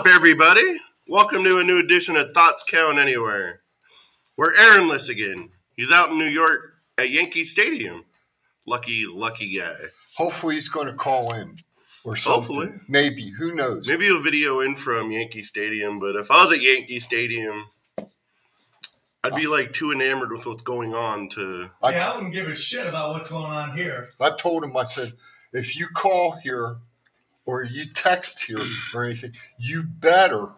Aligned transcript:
Speaking. 0.00 0.12
What's 0.12 0.16
up, 0.16 0.16
everybody? 0.16 0.78
Welcome 1.08 1.44
to 1.44 1.58
a 1.58 1.64
new 1.64 1.78
edition 1.78 2.16
of 2.16 2.32
Thoughts 2.32 2.64
Count 2.66 2.98
Anywhere. 2.98 3.60
We're 4.36 4.56
Aaronless 4.56 5.10
again. 5.10 5.50
He's 5.76 5.92
out 5.92 6.10
in 6.10 6.18
New 6.18 6.24
York 6.24 6.74
at 6.96 7.10
Yankee 7.10 7.44
Stadium. 7.44 8.04
Lucky, 8.66 9.04
lucky 9.06 9.58
guy. 9.58 9.74
Hopefully, 10.16 10.54
he's 10.54 10.70
going 10.70 10.86
to 10.86 10.94
call 10.94 11.34
in 11.34 11.56
or 12.04 12.16
something. 12.16 12.54
Hopefully. 12.54 12.80
Maybe. 12.88 13.30
Who 13.30 13.54
knows? 13.54 13.86
Maybe 13.86 14.08
a 14.08 14.18
video 14.18 14.60
in 14.60 14.74
from 14.74 15.10
Yankee 15.10 15.42
Stadium, 15.42 15.98
but 15.98 16.16
if 16.16 16.30
I 16.30 16.44
was 16.44 16.52
at 16.52 16.62
Yankee 16.62 17.00
Stadium, 17.00 17.66
I'd 19.22 19.34
be 19.34 19.48
like 19.48 19.72
too 19.72 19.92
enamored 19.92 20.32
with 20.32 20.46
what's 20.46 20.62
going 20.62 20.94
on 20.94 21.28
to. 21.30 21.70
I, 21.82 21.92
yeah, 21.92 22.10
I 22.10 22.16
wouldn't 22.16 22.32
give 22.32 22.46
a 22.46 22.56
shit 22.56 22.86
about 22.86 23.10
what's 23.10 23.28
going 23.28 23.52
on 23.52 23.76
here. 23.76 24.08
I 24.18 24.30
told 24.30 24.64
him, 24.64 24.74
I 24.76 24.84
said, 24.84 25.12
if 25.52 25.76
you 25.76 25.88
call 25.88 26.38
here 26.42 26.78
or 27.50 27.64
you 27.64 27.86
text 27.92 28.42
here 28.44 28.60
or 28.94 29.04
anything, 29.04 29.32
you 29.58 29.82
better, 29.82 30.50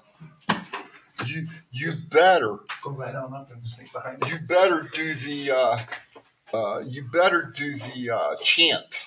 you 1.27 1.47
you 1.71 1.93
better, 2.11 2.59
Go 2.83 2.91
right 2.91 3.15
on 3.15 3.33
up 3.35 3.51
and 3.53 3.67
sneak 3.67 3.93
behind 3.93 4.23
you 4.29 4.39
better 4.47 4.83
do 4.93 5.15
the, 5.15 5.51
uh, 5.51 5.79
uh, 6.53 6.81
you 6.81 7.05
better 7.13 7.53
do 7.57 7.75
the 7.77 8.11
uh, 8.11 8.37
chant. 8.43 9.01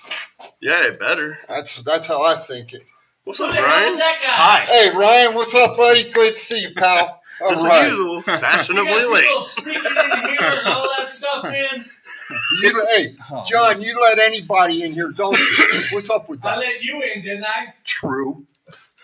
Yeah, 0.60 0.86
it 0.88 0.98
better. 1.00 1.38
That's 1.48 1.82
that's 1.84 2.06
how 2.06 2.22
I 2.22 2.36
think 2.36 2.72
it. 2.72 2.82
What's 3.24 3.40
up, 3.40 3.54
Ryan? 3.54 3.64
hell 3.64 3.92
is 3.92 3.98
Brian? 3.98 3.98
that 3.98 4.66
guy? 4.68 4.72
Hey 4.72 4.96
Ryan, 4.96 5.34
what's 5.34 5.54
up, 5.54 5.76
buddy? 5.76 6.10
Great 6.10 6.34
to 6.36 6.40
see 6.40 6.60
you, 6.62 6.74
pal. 6.74 7.20
All 7.40 7.50
Just 7.50 7.64
right. 7.64 7.84
as 7.84 7.90
usual, 7.90 8.16
You 8.16 8.22
fashionably 8.22 9.04
late. 9.06 9.24
sneaking 9.44 9.74
in 9.84 10.28
here 10.28 10.38
and 10.40 10.68
all 10.68 10.88
that 10.98 11.12
stuff, 11.12 11.44
man. 11.44 11.84
You, 12.60 12.86
hey, 12.94 13.16
oh. 13.30 13.44
John, 13.48 13.80
you 13.80 14.00
let 14.00 14.18
anybody 14.18 14.82
in 14.82 14.92
here, 14.92 15.10
don't 15.10 15.38
you? 15.38 15.46
What's 15.92 16.10
up 16.10 16.28
with 16.28 16.42
that? 16.42 16.58
I 16.58 16.60
let 16.60 16.82
you 16.82 17.02
in, 17.02 17.22
didn't 17.22 17.44
I? 17.44 17.74
True. 17.84 18.46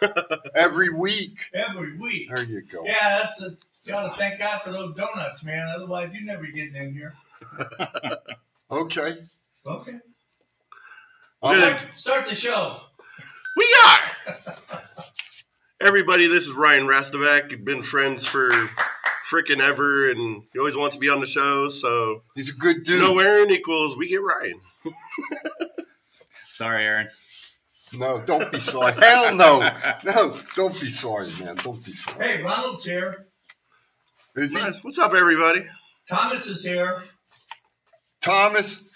Every 0.54 0.90
week. 0.90 1.36
Every 1.54 1.96
week. 1.96 2.28
There 2.34 2.44
you 2.44 2.62
go. 2.62 2.82
Yeah, 2.84 3.20
that's 3.22 3.40
a. 3.42 3.56
You 3.84 3.94
ought 3.94 4.10
to 4.10 4.16
thank 4.16 4.38
God 4.38 4.62
for 4.62 4.72
those 4.72 4.94
donuts, 4.96 5.44
man. 5.44 5.68
Otherwise, 5.68 6.10
you 6.14 6.24
never 6.24 6.46
getting 6.46 6.76
in 6.76 6.94
here. 6.94 7.14
Okay. 8.70 9.18
Okay. 9.66 9.98
I'm 11.42 11.60
Good. 11.60 11.76
Start, 11.76 12.00
start 12.00 12.28
the 12.30 12.34
show. 12.34 12.80
We 13.54 13.76
are. 13.86 14.00
Everybody, 15.78 16.26
this 16.26 16.44
is 16.44 16.52
Ryan 16.52 16.86
Rastovac. 16.86 17.50
We've 17.50 17.62
been 17.62 17.82
friends 17.82 18.24
for 18.24 18.70
frickin' 19.32 19.60
ever, 19.60 20.10
and 20.10 20.42
he 20.52 20.58
always 20.58 20.76
wants 20.76 20.96
to 20.96 21.00
be 21.00 21.08
on 21.08 21.20
the 21.20 21.26
show. 21.26 21.68
So 21.68 22.22
He's 22.34 22.50
a 22.50 22.52
good 22.52 22.84
dude. 22.84 23.00
no 23.00 23.18
Aaron 23.18 23.50
equals 23.50 23.96
we 23.96 24.08
get 24.08 24.22
Ryan. 24.22 24.60
Sorry, 26.52 26.84
Aaron. 26.84 27.08
No, 27.94 28.22
don't 28.24 28.50
be 28.50 28.60
sorry. 28.60 28.94
Hell 28.98 29.34
no. 29.34 29.70
No, 30.04 30.34
don't 30.56 30.78
be 30.80 30.88
sorry, 30.88 31.28
man. 31.40 31.56
Don't 31.56 31.84
be 31.84 31.92
sorry. 31.92 32.26
Hey, 32.38 32.42
Ronald's 32.42 32.84
here. 32.84 33.26
Is 34.34 34.54
he 34.54 34.60
What's 34.80 34.98
up, 34.98 35.12
everybody? 35.12 35.66
Thomas 36.08 36.46
is 36.46 36.64
here. 36.64 37.02
Thomas? 38.22 38.88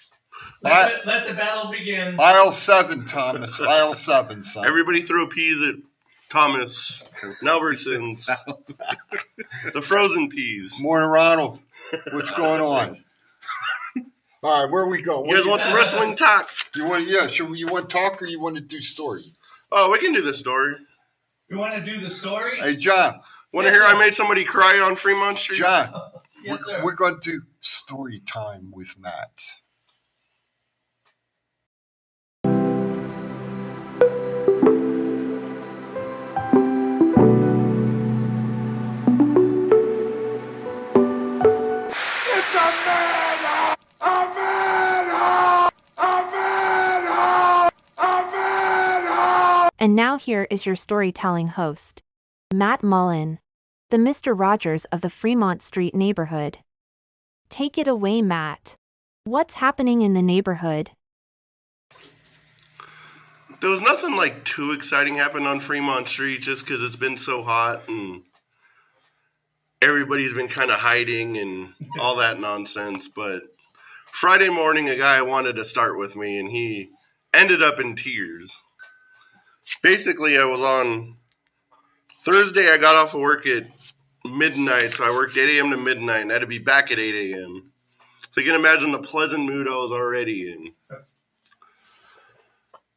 Let, 0.63 0.73
I, 0.73 0.89
the, 0.89 1.07
let 1.07 1.29
the 1.29 1.35
battle 1.35 1.71
begin. 1.71 2.17
aisle 2.19 2.53
seven, 2.53 3.05
Thomas. 3.05 3.61
Aisle 3.61 3.93
seven, 3.95 4.43
son. 4.43 4.67
Everybody 4.67 5.03
throw 5.03 5.27
peas 5.27 5.61
at 5.63 5.75
Thomas 6.31 7.03
Nelverson's. 7.43 8.27
the 9.73 9.83
frozen 9.83 10.29
peas. 10.29 10.75
Morning, 10.81 11.09
Ronald. 11.09 11.61
What's 12.13 12.31
going 12.37 12.61
on? 12.61 13.03
All 14.43 14.63
right, 14.65 14.71
where 14.71 14.83
are 14.83 14.89
we 14.89 15.03
going? 15.03 15.29
You 15.31 15.37
guys 15.37 15.47
want 15.47 15.63
some 15.63 15.75
wrestling 15.77 16.17
talk? 16.17 16.49
You 16.75 16.85
want? 16.85 17.09
Yeah. 17.09 17.27
Should 17.29 17.51
we, 17.51 17.59
you 17.59 17.67
want 17.67 17.89
to 17.89 17.97
talk 17.97 18.21
or 18.23 18.27
you 18.27 18.41
want 18.41 18.57
to 18.57 18.63
do 18.63 18.81
story? 18.81 19.23
Oh, 19.73 19.91
we 19.91 19.99
can 19.99 20.13
do 20.13 20.23
the 20.23 20.35
story. 20.35 20.75
You 21.49 21.59
want 21.59 21.75
to 21.75 21.91
do 21.91 21.99
the 22.01 22.11
story? 22.11 22.59
Hey, 22.59 22.77
John. 22.77 23.21
Want 23.53 23.67
to 23.67 23.73
Yes, 23.73 23.81
hear 23.81 23.89
sir. 23.89 23.97
I 23.97 23.99
made 23.99 24.15
somebody 24.15 24.45
cry 24.45 24.81
on 24.81 24.97
Fremont 24.97 25.39
Street? 25.39 25.61
John. 25.61 25.93
yes, 26.43 26.59
sir. 26.65 26.79
We're, 26.79 26.85
we're 26.87 26.95
going 26.95 27.21
to 27.21 27.31
do 27.33 27.43
story 27.61 28.21
time 28.27 28.71
with 28.75 28.95
Matt. 28.99 29.43
And 49.87 49.95
now 49.95 50.19
here 50.19 50.49
is 50.51 50.67
your 50.67 50.75
storytelling 50.75 51.47
host, 51.47 52.03
Matt 52.53 52.83
Mullen, 52.83 53.39
the 53.91 53.99
Mr. 53.99 54.37
Rogers 54.37 54.85
of 54.87 55.01
the 55.01 55.09
Fremont 55.09 55.63
Street 55.63 55.95
neighborhood. 55.95 56.59
Take 57.51 57.79
it 57.79 57.87
away, 57.87 58.21
Matt. 58.21 58.75
What's 59.23 59.55
happening 59.55 60.03
in 60.03 60.13
the 60.13 60.23
neighborhood? 60.23 60.91
There 63.61 63.71
was 63.71 63.81
nothing 63.81 64.17
like 64.17 64.45
too 64.45 64.73
exciting 64.73 65.15
happened 65.15 65.47
on 65.47 65.61
Fremont 65.61 66.09
Street 66.09 66.43
just 66.43 66.67
because 66.67 66.83
it's 66.83 66.97
been 66.97 67.17
so 67.17 67.45
hot 67.45 67.89
and 67.89 68.25
everybody's 69.81 70.35
been 70.35 70.49
kind 70.49 70.73
of 70.73 70.81
hiding 70.81 71.39
and 71.39 71.75
all 72.01 72.17
that 72.17 72.41
nonsense. 72.51 73.07
But 73.07 73.45
Friday 74.11 74.49
morning, 74.49 74.89
a 74.89 74.97
guy 74.97 75.23
wanted 75.23 75.55
to 75.55 75.65
start 75.65 75.97
with 75.97 76.17
me 76.17 76.41
and 76.41 76.51
he 76.51 76.91
ended 77.33 77.63
up 77.63 77.79
in 77.79 77.95
tears. 77.95 78.65
Basically, 79.83 80.39
I 80.39 80.45
was 80.45 80.61
on 80.61 81.17
Thursday, 82.21 82.71
I 82.71 82.79
got 82.79 82.97
off 82.97 83.15
of 83.15 83.21
work 83.21 83.47
at 83.47 83.65
midnight, 84.25 84.93
so 84.93 85.05
I 85.05 85.11
worked 85.11 85.37
8 85.37 85.57
a.m. 85.57 85.71
to 85.71 85.77
midnight 85.77 86.23
and 86.23 86.31
I 86.31 86.35
had 86.35 86.41
to 86.41 86.47
be 86.47 86.59
back 86.59 86.91
at 86.91 86.99
8 86.99 87.33
a.m. 87.33 87.73
So 88.33 88.41
you 88.41 88.47
can 88.47 88.55
imagine 88.55 88.93
the 88.93 88.99
pleasant 88.99 89.45
mood 89.45 89.69
I 89.69 89.77
was 89.77 89.93
already 89.93 90.53
in 90.53 90.69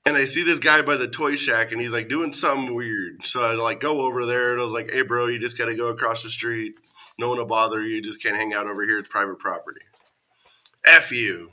and 0.09 0.17
I 0.17 0.25
see 0.25 0.43
this 0.43 0.59
guy 0.59 0.81
by 0.81 0.97
the 0.97 1.07
toy 1.07 1.35
shack, 1.35 1.71
and 1.71 1.79
he's 1.79 1.93
like 1.93 2.09
doing 2.09 2.33
something 2.33 2.73
weird. 2.73 3.25
So 3.25 3.41
I 3.41 3.53
like 3.53 3.79
go 3.79 4.01
over 4.01 4.25
there, 4.25 4.53
and 4.53 4.61
I 4.61 4.63
was 4.63 4.73
like, 4.73 4.91
"Hey, 4.91 5.03
bro, 5.03 5.27
you 5.27 5.39
just 5.39 5.57
got 5.57 5.65
to 5.65 5.75
go 5.75 5.87
across 5.87 6.23
the 6.23 6.29
street. 6.29 6.75
No 7.19 7.29
one 7.29 7.37
will 7.37 7.45
bother 7.45 7.81
you. 7.81 7.95
You 7.95 8.01
just 8.01 8.21
can't 8.21 8.35
hang 8.35 8.53
out 8.53 8.67
over 8.67 8.83
here. 8.83 8.97
It's 8.97 9.07
private 9.07 9.39
property." 9.39 9.81
F 10.85 11.11
you. 11.11 11.51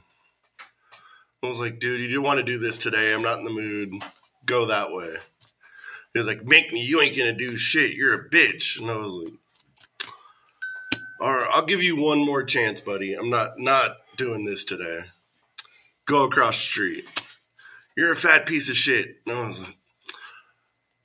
I 1.43 1.49
was 1.49 1.61
like, 1.61 1.79
"Dude, 1.79 2.01
you 2.01 2.09
do 2.09 2.23
want 2.23 2.39
to 2.39 2.45
do 2.45 2.59
this 2.59 2.79
today? 2.79 3.13
I'm 3.13 3.23
not 3.23 3.39
in 3.39 3.45
the 3.45 3.51
mood. 3.51 3.93
Go 4.47 4.67
that 4.67 4.93
way." 4.93 5.17
He 6.13 6.19
was 6.19 6.27
like, 6.27 6.45
"Make 6.45 6.73
me. 6.73 6.81
You 6.81 7.01
ain't 7.03 7.17
gonna 7.17 7.35
do 7.35 7.57
shit. 7.57 7.95
You're 7.95 8.15
a 8.15 8.31
bitch." 8.31 8.81
And 8.81 8.91
I 8.91 8.97
was 8.97 9.15
like, 9.15 9.35
"All 11.21 11.35
right, 11.35 11.51
I'll 11.53 11.67
give 11.67 11.83
you 11.83 11.97
one 11.97 12.21
more 12.25 12.45
chance, 12.45 12.81
buddy. 12.81 13.15
I'm 13.15 13.31
not 13.31 13.59
not 13.59 13.99
doing 14.17 14.45
this 14.45 14.65
today. 14.65 15.05
Go 16.07 16.25
across 16.25 16.57
the 16.57 16.65
street." 16.65 17.09
you're 17.97 18.13
a 18.13 18.17
fat 18.17 18.47
piece 18.47 18.69
of 18.69 18.77
shit. 18.77 19.17
And 19.27 19.37
I 19.37 19.47
was 19.47 19.61
like, 19.61 19.77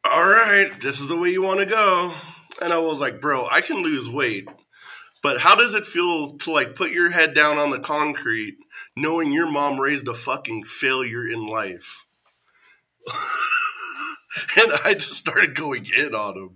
all 0.03 0.27
right, 0.27 0.71
this 0.81 0.99
is 0.99 1.07
the 1.07 1.17
way 1.17 1.29
you 1.29 1.41
want 1.41 1.61
to 1.61 1.65
go. 1.65 2.13
And 2.61 2.73
I 2.73 2.79
was 2.79 2.99
like, 2.99 3.21
bro, 3.21 3.47
I 3.49 3.61
can 3.61 3.77
lose 3.77 4.09
weight, 4.09 4.47
but 5.23 5.39
how 5.39 5.55
does 5.55 5.73
it 5.73 5.85
feel 5.85 6.37
to 6.39 6.51
like 6.51 6.75
put 6.75 6.91
your 6.91 7.09
head 7.09 7.33
down 7.33 7.57
on 7.57 7.69
the 7.69 7.79
concrete 7.79 8.57
knowing 8.95 9.31
your 9.31 9.49
mom 9.49 9.79
raised 9.79 10.07
a 10.07 10.13
fucking 10.13 10.65
failure 10.65 11.25
in 11.25 11.47
life? 11.47 12.05
and 14.57 14.71
I 14.85 14.93
just 14.93 15.13
started 15.13 15.55
going 15.55 15.85
in 15.97 16.13
on 16.15 16.35
him. 16.37 16.49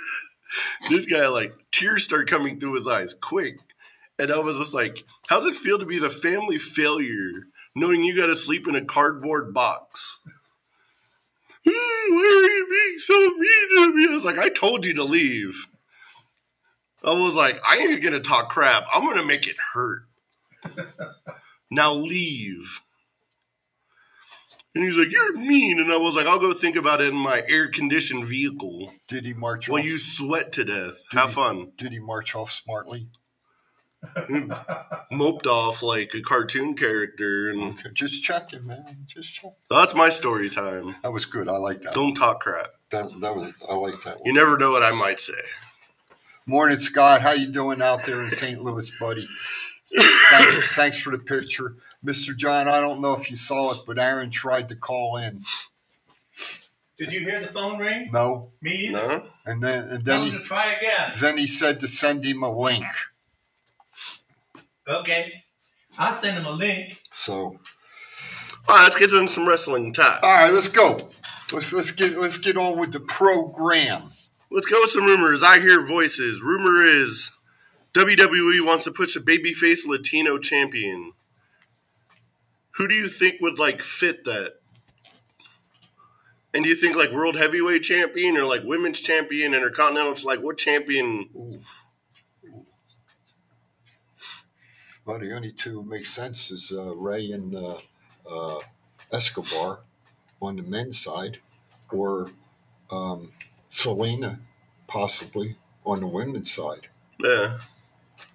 this 0.90 1.06
guy, 1.10 1.26
like, 1.28 1.54
tears 1.72 2.04
start 2.04 2.28
coming 2.28 2.58
through 2.58 2.74
his 2.74 2.86
eyes 2.86 3.14
quick. 3.14 3.56
And 4.18 4.32
I 4.32 4.38
was 4.38 4.56
just 4.58 4.72
like, 4.74 5.04
how's 5.28 5.44
it 5.44 5.56
feel 5.56 5.78
to 5.78 5.84
be 5.84 5.98
the 5.98 6.08
family 6.10 6.58
failure 6.58 7.30
knowing 7.74 8.02
you 8.02 8.16
got 8.16 8.26
to 8.26 8.36
sleep 8.36 8.66
in 8.66 8.74
a 8.74 8.84
cardboard 8.84 9.52
box? 9.52 10.20
"Hmm, 11.66 12.14
Why 12.14 12.20
are 12.22 12.48
you 12.56 12.66
being 12.70 12.98
so 12.98 13.14
mean 13.14 13.90
to 13.90 13.94
me? 13.96 14.08
I 14.08 14.14
was 14.14 14.24
like, 14.24 14.38
I 14.38 14.48
told 14.48 14.86
you 14.86 14.94
to 14.94 15.04
leave. 15.04 15.66
I 17.04 17.12
was 17.12 17.34
like, 17.34 17.60
I 17.68 17.76
ain't 17.78 18.02
gonna 18.02 18.20
talk 18.20 18.48
crap. 18.48 18.84
I'm 18.92 19.04
gonna 19.04 19.24
make 19.24 19.46
it 19.46 19.56
hurt. 19.74 20.06
now 21.70 21.92
leave. 21.94 22.80
And 24.76 24.84
he's 24.84 24.96
like, 24.96 25.10
You're 25.10 25.36
mean. 25.36 25.80
And 25.80 25.90
I 25.92 25.96
was 25.96 26.14
like, 26.14 26.26
I'll 26.26 26.38
go 26.38 26.52
think 26.52 26.76
about 26.76 27.00
it 27.00 27.08
in 27.08 27.16
my 27.16 27.42
air 27.48 27.66
conditioned 27.68 28.26
vehicle 28.26 28.92
Did 29.08 29.24
he 29.24 29.32
march 29.32 29.68
while 29.68 29.80
off? 29.80 29.86
you 29.86 29.98
sweat 29.98 30.52
to 30.52 30.64
death. 30.64 31.04
Did 31.10 31.18
Have 31.18 31.30
he- 31.30 31.34
fun. 31.34 31.72
Did 31.76 31.92
he 31.92 31.98
march 31.98 32.34
off 32.34 32.52
smartly? 32.52 33.08
Moped 35.10 35.46
off 35.46 35.82
like 35.82 36.14
a 36.14 36.20
cartoon 36.20 36.74
character. 36.76 37.48
And 37.50 37.78
Okay, 37.78 37.88
just 37.94 38.22
checking, 38.22 38.66
man. 38.66 39.06
Just 39.08 39.32
check. 39.34 39.52
that's 39.70 39.94
my 39.94 40.08
story 40.10 40.48
time. 40.50 40.96
That 41.02 41.12
was 41.12 41.24
good. 41.24 41.48
I 41.48 41.56
like 41.56 41.82
that. 41.82 41.92
Don't 41.94 42.14
talk 42.14 42.40
crap. 42.40 42.68
That, 42.90 43.08
that 43.20 43.34
was. 43.34 43.52
I 43.68 43.74
like 43.74 44.00
that 44.04 44.18
You 44.24 44.32
never 44.32 44.56
know 44.58 44.70
what 44.70 44.82
I 44.82 44.92
might 44.92 45.18
say. 45.20 45.32
Morning, 46.46 46.78
Scott. 46.78 47.22
How 47.22 47.32
you 47.32 47.48
doing 47.48 47.82
out 47.82 48.04
there 48.06 48.22
in 48.22 48.30
St. 48.30 48.62
Louis, 48.62 48.90
buddy? 49.00 49.26
thanks, 50.30 50.74
thanks 50.76 50.98
for 50.98 51.10
the 51.10 51.18
picture, 51.18 51.76
Mr. 52.04 52.36
John. 52.36 52.68
I 52.68 52.80
don't 52.80 53.00
know 53.00 53.14
if 53.14 53.30
you 53.30 53.36
saw 53.36 53.72
it, 53.72 53.80
but 53.86 53.98
Aaron 53.98 54.30
tried 54.30 54.68
to 54.70 54.76
call 54.76 55.16
in. 55.16 55.42
Did 56.98 57.12
you 57.12 57.20
hear 57.20 57.40
the 57.40 57.48
phone 57.48 57.78
ring? 57.78 58.08
No. 58.12 58.52
Me 58.62 58.72
either. 58.88 58.92
No? 58.92 59.26
And 59.44 59.62
then 59.62 59.88
and 59.88 60.04
then 60.04 60.22
he, 60.24 60.30
to 60.32 60.40
try 60.40 60.72
again. 60.72 61.12
then 61.20 61.36
he 61.38 61.46
said 61.46 61.80
to 61.80 61.88
send 61.88 62.24
him 62.24 62.42
a 62.42 62.50
link. 62.50 62.86
Okay. 64.88 65.44
I'll 65.98 66.18
send 66.18 66.38
him 66.38 66.46
a 66.46 66.50
link. 66.52 67.02
So 67.12 67.34
All 67.34 67.58
right, 68.68 68.84
let's 68.84 68.96
get 68.96 69.12
into 69.12 69.28
some 69.32 69.46
wrestling 69.48 69.92
talk. 69.92 70.22
all 70.22 70.32
right, 70.32 70.52
let's 70.52 70.68
go. 70.68 71.08
Let's 71.52 71.72
let's 71.72 71.90
get 71.90 72.18
let's 72.18 72.38
get 72.38 72.56
on 72.56 72.78
with 72.78 72.92
the 72.92 73.00
program. 73.00 74.00
Let's 74.50 74.66
go 74.66 74.80
with 74.80 74.90
some 74.90 75.04
rumors. 75.04 75.42
I 75.42 75.60
hear 75.60 75.80
voices. 75.86 76.40
Rumor 76.40 76.84
is 76.84 77.30
WWE 77.94 78.64
wants 78.64 78.84
to 78.84 78.90
push 78.92 79.16
a 79.16 79.20
babyface 79.20 79.86
Latino 79.86 80.38
champion. 80.38 81.12
Who 82.76 82.88
do 82.88 82.94
you 82.94 83.08
think 83.08 83.40
would 83.40 83.58
like 83.58 83.82
fit 83.82 84.24
that? 84.24 84.54
And 86.52 86.64
do 86.64 86.70
you 86.70 86.76
think 86.76 86.96
like 86.96 87.10
world 87.10 87.36
heavyweight 87.36 87.82
champion 87.82 88.36
or 88.36 88.44
like 88.44 88.62
women's 88.64 89.00
champion, 89.00 89.54
intercontinental? 89.54 90.12
It's 90.12 90.24
like 90.24 90.40
what 90.40 90.58
champion? 90.58 91.28
Ooh. 91.34 91.60
Well, 95.04 95.18
the 95.20 95.34
only 95.34 95.52
two 95.52 95.82
make 95.84 96.06
sense 96.06 96.50
is 96.50 96.72
uh, 96.74 96.94
Rey 96.96 97.30
and 97.30 97.54
uh, 97.54 97.78
uh, 98.28 98.58
Escobar 99.12 99.80
on 100.42 100.56
the 100.56 100.62
men's 100.62 100.98
side, 100.98 101.38
or 101.92 102.30
um, 102.90 103.30
Zelina 103.70 104.40
possibly 104.88 105.56
on 105.84 106.00
the 106.00 106.08
women's 106.08 106.50
side. 106.52 106.88
Yeah, 107.20 107.60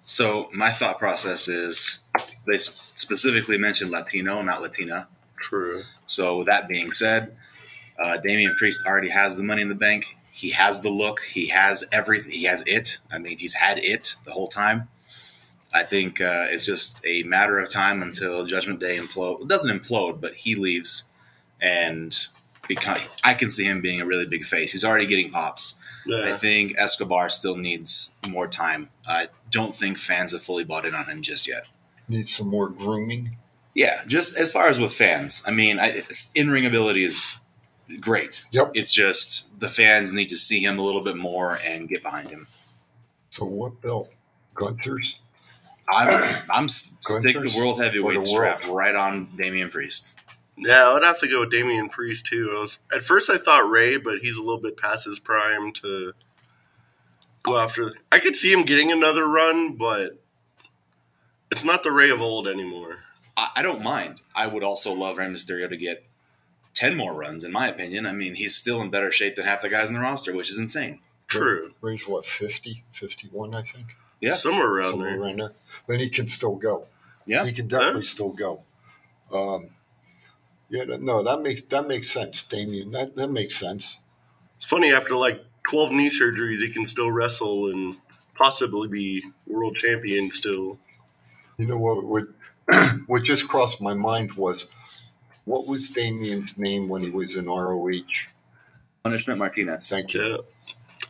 So 0.04 0.48
my 0.52 0.72
thought 0.72 0.98
process 0.98 1.48
is 1.48 2.00
they 2.46 2.58
specifically 2.58 3.58
mentioned 3.58 3.90
Latino, 3.90 4.42
not 4.42 4.60
Latina. 4.62 5.08
true. 5.38 5.84
So 6.06 6.38
with 6.38 6.48
that 6.48 6.68
being 6.68 6.92
said, 6.92 7.36
uh, 7.98 8.18
Damian 8.18 8.54
Priest 8.56 8.86
already 8.86 9.08
has 9.08 9.36
the 9.36 9.42
money 9.42 9.62
in 9.62 9.68
the 9.68 9.74
bank. 9.74 10.16
He 10.30 10.50
has 10.50 10.80
the 10.80 10.90
look. 10.90 11.20
He 11.20 11.48
has 11.48 11.84
everything. 11.92 12.32
He 12.32 12.44
has 12.44 12.62
it. 12.66 12.98
I 13.10 13.18
mean, 13.18 13.38
he's 13.38 13.54
had 13.54 13.78
it 13.78 14.16
the 14.24 14.32
whole 14.32 14.48
time. 14.48 14.88
I 15.74 15.84
think 15.84 16.20
uh, 16.20 16.48
it's 16.50 16.66
just 16.66 17.04
a 17.06 17.22
matter 17.22 17.58
of 17.58 17.70
time 17.70 18.02
until 18.02 18.44
Judgment 18.44 18.80
Day 18.80 18.98
implode. 18.98 19.42
It 19.42 19.48
doesn't 19.48 19.70
implode, 19.70 20.20
but 20.20 20.34
he 20.34 20.54
leaves, 20.54 21.04
and 21.60 22.14
become. 22.68 22.98
I 23.24 23.34
can 23.34 23.50
see 23.50 23.64
him 23.64 23.80
being 23.80 24.00
a 24.00 24.06
really 24.06 24.26
big 24.26 24.44
face. 24.44 24.72
He's 24.72 24.84
already 24.84 25.06
getting 25.06 25.30
pops. 25.30 25.78
I 26.12 26.32
think 26.32 26.74
Escobar 26.76 27.30
still 27.30 27.56
needs 27.56 28.16
more 28.26 28.48
time. 28.48 28.90
I 29.06 29.28
don't 29.52 29.76
think 29.76 29.98
fans 29.98 30.32
have 30.32 30.42
fully 30.42 30.64
bought 30.64 30.84
in 30.84 30.94
on 30.96 31.04
him 31.06 31.22
just 31.22 31.46
yet. 31.46 31.68
Need 32.08 32.28
some 32.28 32.48
more 32.48 32.68
grooming. 32.68 33.36
Yeah, 33.74 34.02
just 34.06 34.36
as 34.36 34.50
far 34.50 34.66
as 34.66 34.80
with 34.80 34.92
fans, 34.92 35.42
I 35.46 35.50
mean, 35.52 35.80
in 36.34 36.50
ring 36.50 36.66
ability 36.66 37.04
is 37.04 37.24
great. 38.00 38.44
Yep. 38.50 38.72
It's 38.74 38.92
just 38.92 39.58
the 39.60 39.70
fans 39.70 40.12
need 40.12 40.28
to 40.30 40.36
see 40.36 40.60
him 40.60 40.78
a 40.78 40.82
little 40.82 41.00
bit 41.02 41.16
more 41.16 41.58
and 41.64 41.88
get 41.88 42.02
behind 42.02 42.28
him. 42.30 42.46
So 43.30 43.44
what 43.46 43.80
belt? 43.80 44.10
Gunther's. 44.54 45.20
I'm 45.88 46.42
I'm 46.50 46.64
s- 46.66 46.92
stick 47.06 47.34
the 47.34 47.54
world 47.58 47.80
heavyweight 47.82 48.24
the 48.24 48.30
strap 48.30 48.64
world? 48.64 48.76
right 48.76 48.94
on 48.94 49.28
Damian 49.36 49.70
Priest. 49.70 50.14
yeah. 50.56 50.88
I 50.88 50.92
would 50.94 51.02
have 51.02 51.18
to 51.20 51.28
go 51.28 51.40
with 51.40 51.50
Damian 51.50 51.88
Priest 51.88 52.26
too. 52.26 52.52
I 52.56 52.60
was 52.60 52.78
at 52.94 53.02
first 53.02 53.30
I 53.30 53.38
thought 53.38 53.68
Rey, 53.70 53.96
but 53.96 54.18
he's 54.18 54.36
a 54.36 54.42
little 54.42 54.60
bit 54.60 54.76
past 54.76 55.06
his 55.06 55.18
prime 55.18 55.72
to 55.74 56.12
go 57.42 57.56
after. 57.58 57.92
I 58.10 58.18
could 58.18 58.36
see 58.36 58.52
him 58.52 58.62
getting 58.64 58.90
another 58.92 59.26
run, 59.26 59.76
but 59.76 60.18
it's 61.50 61.64
not 61.64 61.82
the 61.82 61.92
Rey 61.92 62.10
of 62.10 62.20
old 62.20 62.46
anymore. 62.48 62.98
I, 63.36 63.50
I 63.56 63.62
don't 63.62 63.82
mind. 63.82 64.20
I 64.34 64.46
would 64.46 64.62
also 64.64 64.92
love 64.92 65.18
Rey 65.18 65.26
Mysterio 65.26 65.68
to 65.68 65.76
get 65.76 66.04
ten 66.74 66.96
more 66.96 67.12
runs, 67.14 67.44
in 67.44 67.52
my 67.52 67.68
opinion. 67.68 68.06
I 68.06 68.12
mean, 68.12 68.34
he's 68.34 68.54
still 68.56 68.80
in 68.82 68.90
better 68.90 69.12
shape 69.12 69.36
than 69.36 69.44
half 69.44 69.62
the 69.62 69.68
guys 69.68 69.88
in 69.88 69.94
the 69.94 70.00
roster, 70.00 70.34
which 70.34 70.50
is 70.50 70.58
insane. 70.58 71.00
True. 71.28 71.72
Rey's 71.80 72.06
what 72.06 72.26
50, 72.26 72.84
51, 72.92 73.54
I 73.54 73.62
think. 73.62 73.96
Yeah, 74.20 74.32
Somewhere 74.34 74.66
around 74.68 74.90
Somewhere 74.90 75.10
there. 75.12 75.20
around 75.20 75.36
there. 75.38 75.52
Then 75.86 75.98
he 75.98 76.10
can 76.10 76.28
still 76.28 76.56
go. 76.56 76.86
yeah. 77.26 77.44
He 77.44 77.52
can 77.52 77.68
definitely 77.68 78.04
still 78.04 78.32
go. 78.34 78.62
Um, 79.32 79.70
yeah, 80.68 80.84
no, 80.84 81.22
that 81.22 81.40
makes 81.40 81.62
that 81.70 81.88
makes 81.88 82.10
sense, 82.10 82.42
Damian. 82.44 82.90
That 82.92 83.16
that 83.16 83.28
makes 83.28 83.56
sense. 83.56 83.98
It's 84.56 84.66
funny 84.66 84.92
after 84.92 85.14
like 85.16 85.42
12 85.68 85.92
knee 85.92 86.10
surgeries, 86.10 86.60
he 86.60 86.70
can 86.70 86.86
still 86.86 87.10
wrestle 87.10 87.70
and 87.70 87.96
possibly 88.34 88.88
be 88.88 89.22
world 89.46 89.76
champion 89.76 90.30
still. 90.30 90.78
You 91.58 91.66
know 91.66 91.78
what? 91.78 92.04
What, 92.04 92.24
what 93.06 93.24
just 93.24 93.48
crossed 93.48 93.80
my 93.80 93.94
mind 93.94 94.32
was, 94.32 94.66
what 95.44 95.66
was 95.66 95.88
Damian's 95.88 96.58
name 96.58 96.88
when 96.88 97.02
he 97.02 97.10
was 97.10 97.36
in 97.36 97.46
ROH? 97.46 98.02
Punishment 99.02 99.38
Martinez. 99.38 99.88
Thank 99.88 100.14
you. 100.14 100.22
Yeah. 100.22 100.36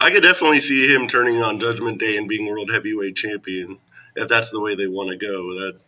I 0.00 0.10
could 0.10 0.22
definitely 0.22 0.60
see 0.60 0.92
him 0.92 1.06
turning 1.06 1.42
on 1.42 1.60
Judgment 1.60 2.00
Day 2.00 2.16
and 2.16 2.28
being 2.28 2.46
world 2.46 2.70
heavyweight 2.70 3.14
champion 3.14 3.78
if 4.16 4.28
that's 4.28 4.50
the 4.50 4.60
way 4.60 4.74
they 4.74 4.88
want 4.88 5.10
to 5.10 5.16
go. 5.16 5.54
That 5.54 5.78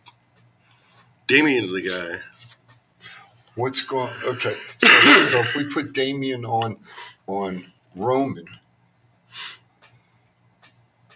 Damian's 1.27 1.71
the 1.71 1.81
guy. 1.81 2.19
What's 3.55 3.81
going? 3.81 4.11
Okay, 4.23 4.57
so, 4.77 4.87
so 4.87 5.39
if 5.39 5.55
we 5.55 5.65
put 5.65 5.93
Damian 5.93 6.45
on 6.45 6.77
on 7.27 7.71
Roman, 7.95 8.47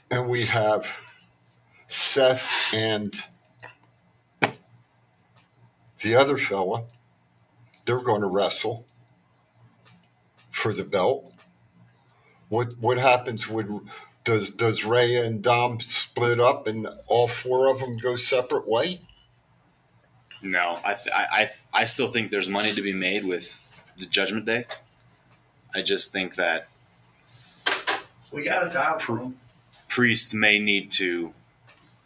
and 0.09 0.29
we 0.29 0.45
have 0.45 0.97
Seth 1.87 2.49
and 2.73 3.13
the 6.01 6.15
other 6.15 6.37
fella, 6.37 6.85
they're 7.85 7.99
going 7.99 8.21
to 8.21 8.27
wrestle 8.27 8.85
for 10.51 10.73
the 10.73 10.83
belt. 10.83 11.33
What 12.49 12.77
what 12.79 12.97
happens 12.97 13.47
when 13.47 13.89
does 14.23 14.51
does 14.51 14.83
Rey 14.83 15.15
and 15.15 15.41
Dom 15.41 15.79
split 15.79 16.39
up 16.39 16.67
and 16.67 16.87
all 17.07 17.27
four 17.27 17.67
of 17.67 17.79
them 17.79 17.97
go 17.97 18.15
separate 18.15 18.67
way? 18.67 19.01
No, 20.41 20.79
I, 20.83 20.93
th- 20.93 21.13
I, 21.13 21.49
I, 21.73 21.81
I 21.81 21.85
still 21.85 22.11
think 22.11 22.31
there's 22.31 22.47
money 22.47 22.73
to 22.73 22.81
be 22.81 22.93
made 22.93 23.25
with 23.25 23.61
the 23.97 24.05
Judgment 24.05 24.45
Day. 24.45 24.65
I 25.75 25.81
just 25.81 26.13
think 26.13 26.35
that 26.35 26.69
We 28.31 28.43
got 28.43 28.65
a 28.65 28.69
dial 28.69 28.99
for 28.99 29.17
him. 29.17 29.37
Priest 29.87 30.33
may 30.33 30.59
need 30.59 30.91
to 30.91 31.33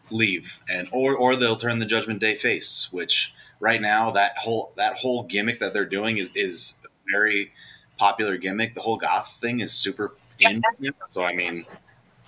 leave, 0.10 0.60
and 0.70 0.88
or 0.92 1.16
or 1.16 1.36
they'll 1.36 1.58
turn 1.58 1.80
the 1.80 1.86
Judgment 1.86 2.20
Day 2.20 2.36
face. 2.36 2.88
Which 2.92 3.34
right 3.60 3.82
now 3.82 4.12
that 4.12 4.38
whole 4.38 4.72
that 4.78 4.96
whole 4.96 5.24
gimmick 5.24 5.60
that 5.60 5.74
they're 5.74 5.86
doing 5.86 6.18
is 6.18 6.32
is 6.36 6.80
a 6.86 7.12
very 7.12 7.52
popular 7.98 8.38
gimmick. 8.38 8.74
The 8.74 8.82
whole 8.82 8.98
goth 8.98 9.38
thing 9.42 9.60
is 9.60 9.72
super 9.72 10.16
in. 10.40 10.62
So 11.08 11.24
I 11.24 11.34
mean, 11.34 11.66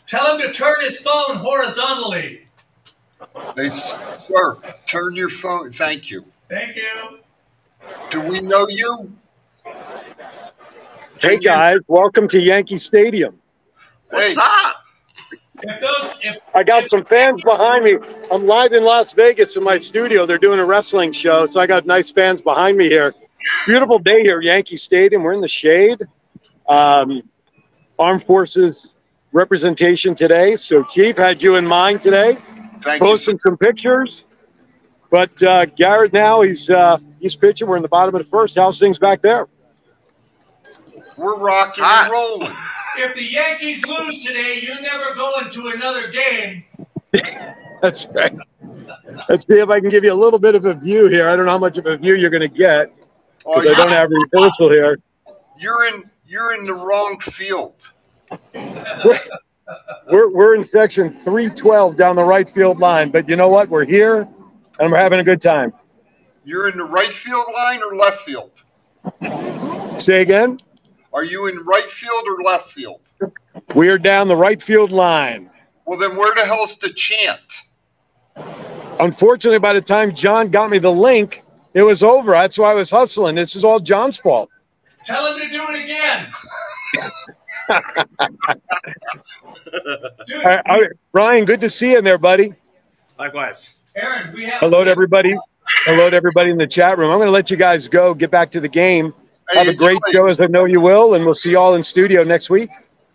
Tell 0.07 0.37
him 0.37 0.41
to 0.45 0.53
turn 0.53 0.81
his 0.81 0.99
phone 0.99 1.37
horizontally. 1.37 2.45
They, 3.55 3.69
sir, 3.69 4.57
turn 4.85 5.15
your 5.15 5.29
phone. 5.29 5.71
Thank 5.71 6.11
you. 6.11 6.23
Thank 6.47 6.75
you. 6.75 7.19
Do 8.11 8.21
we 8.21 8.41
know 8.41 8.67
you? 8.67 9.11
Hey 11.19 11.37
guys, 11.37 11.77
welcome 11.87 12.27
to 12.27 12.39
Yankee 12.39 12.77
Stadium. 12.77 13.39
What's 14.09 14.27
Hey. 14.35 14.41
up? 14.41 14.75
If 15.63 15.81
those, 15.81 16.13
if 16.21 16.38
I 16.53 16.63
got 16.63 16.88
some 16.88 17.05
fans 17.05 17.41
behind 17.41 17.83
me. 17.85 17.95
I'm 18.31 18.45
live 18.45 18.74
in 18.74 18.83
Las 18.83 19.13
Vegas 19.13 19.55
in 19.55 19.63
my 19.63 19.77
studio. 19.77 20.25
They're 20.25 20.38
doing 20.38 20.59
a 20.59 20.65
wrestling 20.65 21.12
show, 21.13 21.45
so 21.45 21.59
I 21.62 21.65
got 21.67 21.85
nice 21.85 22.12
fans 22.12 22.41
behind 22.41 22.77
me 22.77 22.89
here. 22.89 23.13
Beautiful 23.65 23.97
day 24.00 24.21
here, 24.21 24.41
Yankee 24.41 24.77
Stadium. 24.77 25.24
We're 25.24 25.33
in 25.33 25.41
the 25.41 25.47
shade. 25.47 26.01
Um, 26.67 27.24
Armed 27.97 28.24
Forces 28.24 28.91
representation 29.31 30.13
today. 30.13 30.55
So 30.57 30.83
Chief 30.83 31.17
had 31.17 31.41
you 31.41 31.55
in 31.55 31.65
mind 31.65 32.01
today, 32.01 32.38
Thank 32.81 33.01
you. 33.01 33.07
posting 33.07 33.39
some 33.39 33.57
pictures. 33.57 34.25
But 35.09 35.31
uh, 35.41 35.65
Gerrit 35.67 36.12
now 36.12 36.41
he's 36.41 36.69
uh, 36.69 36.97
he's 37.19 37.35
pitching. 37.35 37.67
We're 37.69 37.77
in 37.77 37.81
the 37.81 37.88
bottom 37.88 38.13
of 38.13 38.21
the 38.21 38.29
first. 38.29 38.57
How's 38.57 38.77
things 38.77 39.00
back 39.00 39.21
there? 39.21 39.47
We're 41.15 41.38
rocking 41.38 41.83
Hot. 41.83 42.05
and 42.05 42.12
rolling. 42.12 42.55
If 42.97 43.15
the 43.15 43.23
Yankees 43.23 43.85
lose 43.85 44.23
today, 44.23 44.59
you're 44.61 44.81
never 44.81 45.15
going 45.15 45.51
to 45.51 45.67
another 45.75 46.09
game. 46.11 46.63
That's 47.81 48.07
right. 48.07 48.35
Let's 49.29 49.47
see 49.47 49.55
if 49.59 49.69
I 49.69 49.79
can 49.79 49.89
give 49.89 50.03
you 50.03 50.13
a 50.13 50.15
little 50.15 50.39
bit 50.39 50.55
of 50.55 50.65
a 50.65 50.73
view 50.73 51.07
here. 51.07 51.29
I 51.29 51.35
don't 51.35 51.45
know 51.45 51.51
how 51.51 51.57
much 51.57 51.77
of 51.77 51.85
a 51.85 51.97
view 51.97 52.15
you're 52.15 52.29
going 52.29 52.41
to 52.41 52.47
get 52.47 52.91
Oh, 53.45 53.61
because 53.61 53.77
I 53.77 53.81
don't 53.81 53.89
you're, 53.89 53.97
have 53.97 54.09
reversal 54.33 54.71
here. 54.71 54.99
you're 55.57 55.85
in 55.87 56.09
you're 56.25 56.55
in 56.55 56.65
the 56.65 56.73
wrong 56.73 57.19
field. 57.19 57.91
We're, 60.11 60.29
we're 60.31 60.55
in 60.55 60.63
section 60.63 61.09
312 61.11 61.95
down 61.95 62.15
the 62.15 62.23
right 62.23 62.47
field 62.47 62.77
line, 62.79 63.09
but 63.09 63.27
you 63.27 63.35
know 63.35 63.47
what? 63.47 63.67
We're 63.67 63.85
here 63.85 64.27
and 64.79 64.91
we're 64.91 64.99
having 64.99 65.19
a 65.19 65.23
good 65.23 65.41
time. 65.41 65.73
You're 66.43 66.69
in 66.69 66.77
the 66.77 66.83
right 66.83 67.07
field 67.07 67.47
line 67.51 67.81
or 67.81 67.95
left 67.95 68.21
field? 68.21 68.51
Say 69.99 70.21
again? 70.21 70.57
Are 71.15 71.24
you 71.24 71.48
in 71.48 71.57
right 71.60 71.89
field 71.89 72.25
or 72.27 72.43
left 72.43 72.74
field? 72.74 73.00
We 73.74 73.88
are 73.88 73.98
down 73.98 74.27
the 74.27 74.36
right 74.36 74.62
field 74.62 74.91
line. 74.91 75.50
Well, 75.86 75.98
then 75.98 76.17
where 76.17 76.36
the 76.36 76.41
hell's 76.45 76.77
the 76.77 76.89
chant? 76.89 77.62
Unfortunately, 79.00 79.60
by 79.60 79.72
the 79.72 79.79
time 79.79 80.13
John 80.13 80.50
got 80.50 80.69
me 80.69 80.77
the 80.77 80.91
link, 80.91 81.41
it 81.74 81.84
was 81.84 82.03
over. 82.03 82.34
That's 82.34 82.57
why 82.57 82.72
I 82.72 82.74
was 82.74 82.89
hustling. 82.89 83.34
This 83.34 83.55
is 83.55 83.63
all 83.63 83.79
John's 83.79 84.17
fault. 84.17 84.50
Tell 85.05 85.25
him 85.34 85.39
to 85.39 85.50
do 85.50 85.65
it 85.69 85.86
again. 85.86 86.27
Dude, 90.27 90.36
All 90.45 90.51
right, 90.51 90.62
all 90.65 90.81
right. 90.81 90.91
Ryan, 91.13 91.45
good 91.45 91.62
to 91.62 91.69
see 91.69 91.91
you 91.91 91.98
in 91.98 92.03
there, 92.03 92.17
buddy. 92.17 92.53
Likewise. 93.17 93.75
Aaron, 93.95 94.34
we 94.34 94.43
have 94.43 94.60
Hello 94.60 94.84
to 94.84 94.91
everybody. 94.91 95.34
Hello 95.86 96.10
to 96.10 96.15
everybody 96.15 96.51
in 96.51 96.57
the 96.57 96.67
chat 96.67 96.98
room. 96.98 97.10
I'm 97.10 97.17
going 97.17 97.27
to 97.27 97.31
let 97.31 97.50
you 97.50 97.57
guys 97.57 97.88
go, 97.88 98.13
get 98.13 98.31
back 98.31 98.51
to 98.51 98.60
the 98.60 98.67
game. 98.67 99.13
Hey, 99.51 99.59
Have 99.59 99.67
a 99.67 99.73
great 99.75 99.97
enjoy- 100.07 100.11
show, 100.21 100.27
as 100.27 100.39
I 100.39 100.47
know 100.47 100.65
you 100.65 100.81
will, 100.81 101.13
and 101.13 101.23
we'll 101.23 101.33
see 101.33 101.51
you 101.51 101.59
all 101.59 101.75
in 101.75 101.83
studio 101.83 102.23
next 102.23 102.49
week. 102.49 102.69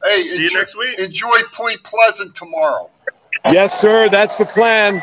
Hey, 0.04 0.22
See 0.22 0.44
you 0.44 0.54
next 0.54 0.76
week. 0.76 0.98
enjoy 0.98 1.42
Point 1.52 1.82
Pleasant 1.82 2.34
tomorrow. 2.34 2.88
Yes, 3.46 3.80
sir. 3.80 4.08
That's 4.08 4.36
the 4.38 4.44
plan. 4.46 5.00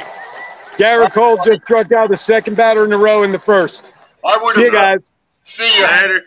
Gerrit 0.78 1.12
Cole 1.12 1.38
just 1.44 1.62
struck 1.62 1.92
out 1.92 2.10
the 2.10 2.18
second 2.18 2.56
batter 2.56 2.86
in 2.86 2.94
a 2.94 2.98
row 2.98 3.24
in 3.24 3.32
the 3.32 3.40
first. 3.40 3.94
I 4.26 4.38
would 4.42 4.56
See 4.56 4.62
you 4.62 4.72
have. 4.72 5.00
guys. 5.00 5.00
See 5.44 5.80
ya. 5.82 5.88
Later. 5.88 6.22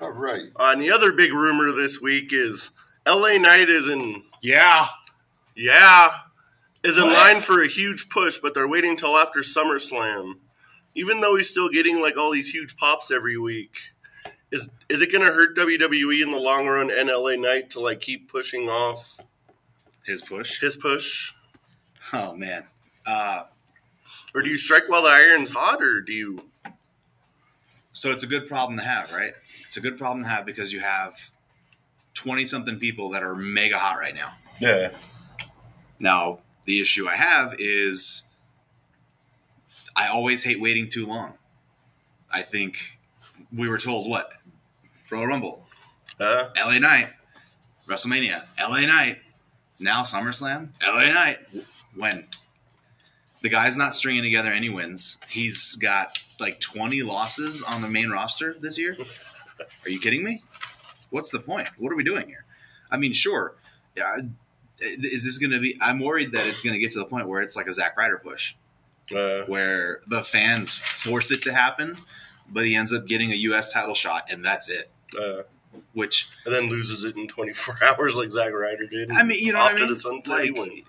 All 0.00 0.10
right. 0.12 0.42
Uh, 0.56 0.70
and 0.72 0.80
the 0.80 0.90
other 0.90 1.12
big 1.12 1.32
rumor 1.32 1.70
this 1.72 2.00
week 2.00 2.30
is 2.32 2.70
LA 3.06 3.36
Knight 3.38 3.68
is 3.68 3.86
in, 3.88 4.22
Yeah. 4.42 4.86
yeah, 5.54 6.08
is 6.82 6.96
in 6.96 7.04
What? 7.04 7.12
line 7.12 7.40
for 7.42 7.62
a 7.62 7.66
huge 7.68 8.08
push, 8.08 8.38
but 8.38 8.54
they're 8.54 8.68
waiting 8.68 8.96
till 8.96 9.16
after 9.18 9.40
SummerSlam. 9.40 10.34
Even 10.94 11.20
though 11.20 11.36
he's 11.36 11.48
still 11.50 11.68
getting 11.68 12.00
like 12.00 12.16
all 12.16 12.30
these 12.32 12.48
huge 12.50 12.76
pops 12.76 13.10
every 13.10 13.36
week, 13.38 13.76
is 14.50 14.68
is 14.88 15.00
it 15.00 15.12
going 15.12 15.24
to 15.24 15.32
hurt 15.32 15.56
WWE 15.56 16.22
in 16.22 16.30
the 16.32 16.38
long 16.38 16.66
run 16.66 16.90
and 16.90 17.08
LA 17.08 17.36
Knight 17.36 17.70
to 17.70 17.80
like 17.80 18.00
keep 18.00 18.30
pushing 18.30 18.68
off 18.68 19.18
His 20.04 20.20
push. 20.22 20.60
his 20.60 20.76
push, 20.76 21.32
Oh 22.12 22.34
man. 22.34 22.64
Uh, 23.06 23.44
or 24.34 24.42
do 24.42 24.50
you 24.50 24.56
strike 24.56 24.88
while 24.88 25.02
the 25.02 25.08
iron's 25.08 25.50
hot, 25.50 25.82
or 25.82 26.00
do 26.00 26.12
you? 26.12 26.42
so 27.92 28.10
it's 28.12 28.22
a 28.22 28.26
good 28.26 28.46
problem 28.46 28.78
to 28.78 28.84
have, 28.84 29.10
right? 29.12 29.32
It's 29.66 29.76
a 29.76 29.80
good 29.80 29.98
problem 29.98 30.22
to 30.24 30.28
have 30.28 30.44
because 30.46 30.72
you 30.72 30.80
have 30.80 31.16
twenty 32.14 32.46
something 32.46 32.78
people 32.78 33.10
that 33.10 33.22
are 33.22 33.34
mega 33.36 33.78
hot 33.78 33.98
right 33.98 34.14
now. 34.14 34.32
Yeah, 34.60 34.90
Now, 35.98 36.40
the 36.64 36.80
issue 36.80 37.08
I 37.08 37.16
have 37.16 37.54
is 37.58 38.24
I 39.94 40.08
always 40.08 40.44
hate 40.44 40.60
waiting 40.60 40.88
too 40.88 41.06
long. 41.06 41.34
I 42.30 42.42
think 42.42 42.98
we 43.54 43.68
were 43.68 43.78
told 43.78 44.08
what? 44.08 44.32
Royal 45.10 45.26
Rumble, 45.26 45.66
uh, 46.20 46.50
LA 46.56 46.78
Knight, 46.78 47.08
WrestleMania, 47.88 48.44
LA 48.60 48.86
Knight, 48.86 49.18
now 49.80 50.02
SummerSlam, 50.02 50.68
LA 50.86 51.12
Knight. 51.12 51.38
When? 51.96 52.26
The 53.42 53.48
guy's 53.48 53.76
not 53.76 53.94
stringing 53.94 54.22
together 54.22 54.52
any 54.52 54.68
wins. 54.68 55.18
He's 55.28 55.74
got 55.76 56.22
like 56.38 56.60
20 56.60 57.02
losses 57.02 57.62
on 57.62 57.82
the 57.82 57.88
main 57.88 58.10
roster 58.10 58.54
this 58.60 58.78
year. 58.78 58.96
Are 59.84 59.90
you 59.90 59.98
kidding 59.98 60.22
me? 60.22 60.42
What's 61.10 61.30
the 61.30 61.40
point? 61.40 61.68
What 61.78 61.92
are 61.92 61.96
we 61.96 62.04
doing 62.04 62.28
here? 62.28 62.44
I 62.90 62.96
mean, 62.96 63.12
sure. 63.12 63.56
Yeah, 63.96 64.16
is 64.80 65.24
this 65.24 65.38
going 65.38 65.50
to 65.50 65.58
be? 65.58 65.76
I'm 65.80 65.98
worried 65.98 66.32
that 66.32 66.46
it's 66.46 66.62
going 66.62 66.72
to 66.72 66.78
get 66.78 66.92
to 66.92 66.98
the 66.98 67.04
point 67.04 67.28
where 67.28 67.42
it's 67.42 67.56
like 67.56 67.66
a 67.66 67.72
Zack 67.72 67.96
Ryder 67.96 68.18
push, 68.18 68.54
uh, 69.16 69.44
where 69.46 70.00
the 70.06 70.22
fans 70.22 70.74
force 70.76 71.30
it 71.30 71.42
to 71.42 71.52
happen, 71.52 71.98
but 72.50 72.64
he 72.64 72.74
ends 72.76 72.92
up 72.92 73.06
getting 73.06 73.32
a 73.32 73.36
U.S. 73.36 73.72
title 73.72 73.94
shot, 73.94 74.30
and 74.32 74.44
that's 74.44 74.68
it. 74.68 74.90
uh, 75.20 75.42
Which 75.94 76.28
and 76.44 76.54
then 76.54 76.68
loses 76.68 77.04
it 77.04 77.16
in 77.16 77.26
24 77.28 77.76
hours 77.82 78.16
like 78.16 78.30
Zack 78.30 78.52
Ryder 78.52 78.86
did. 78.86 79.10
I 79.12 79.22
mean, 79.22 79.44
you 79.44 79.52
know, 79.52 79.60
I 79.60 79.74
mean? 79.74 79.88
Like. 79.88 80.84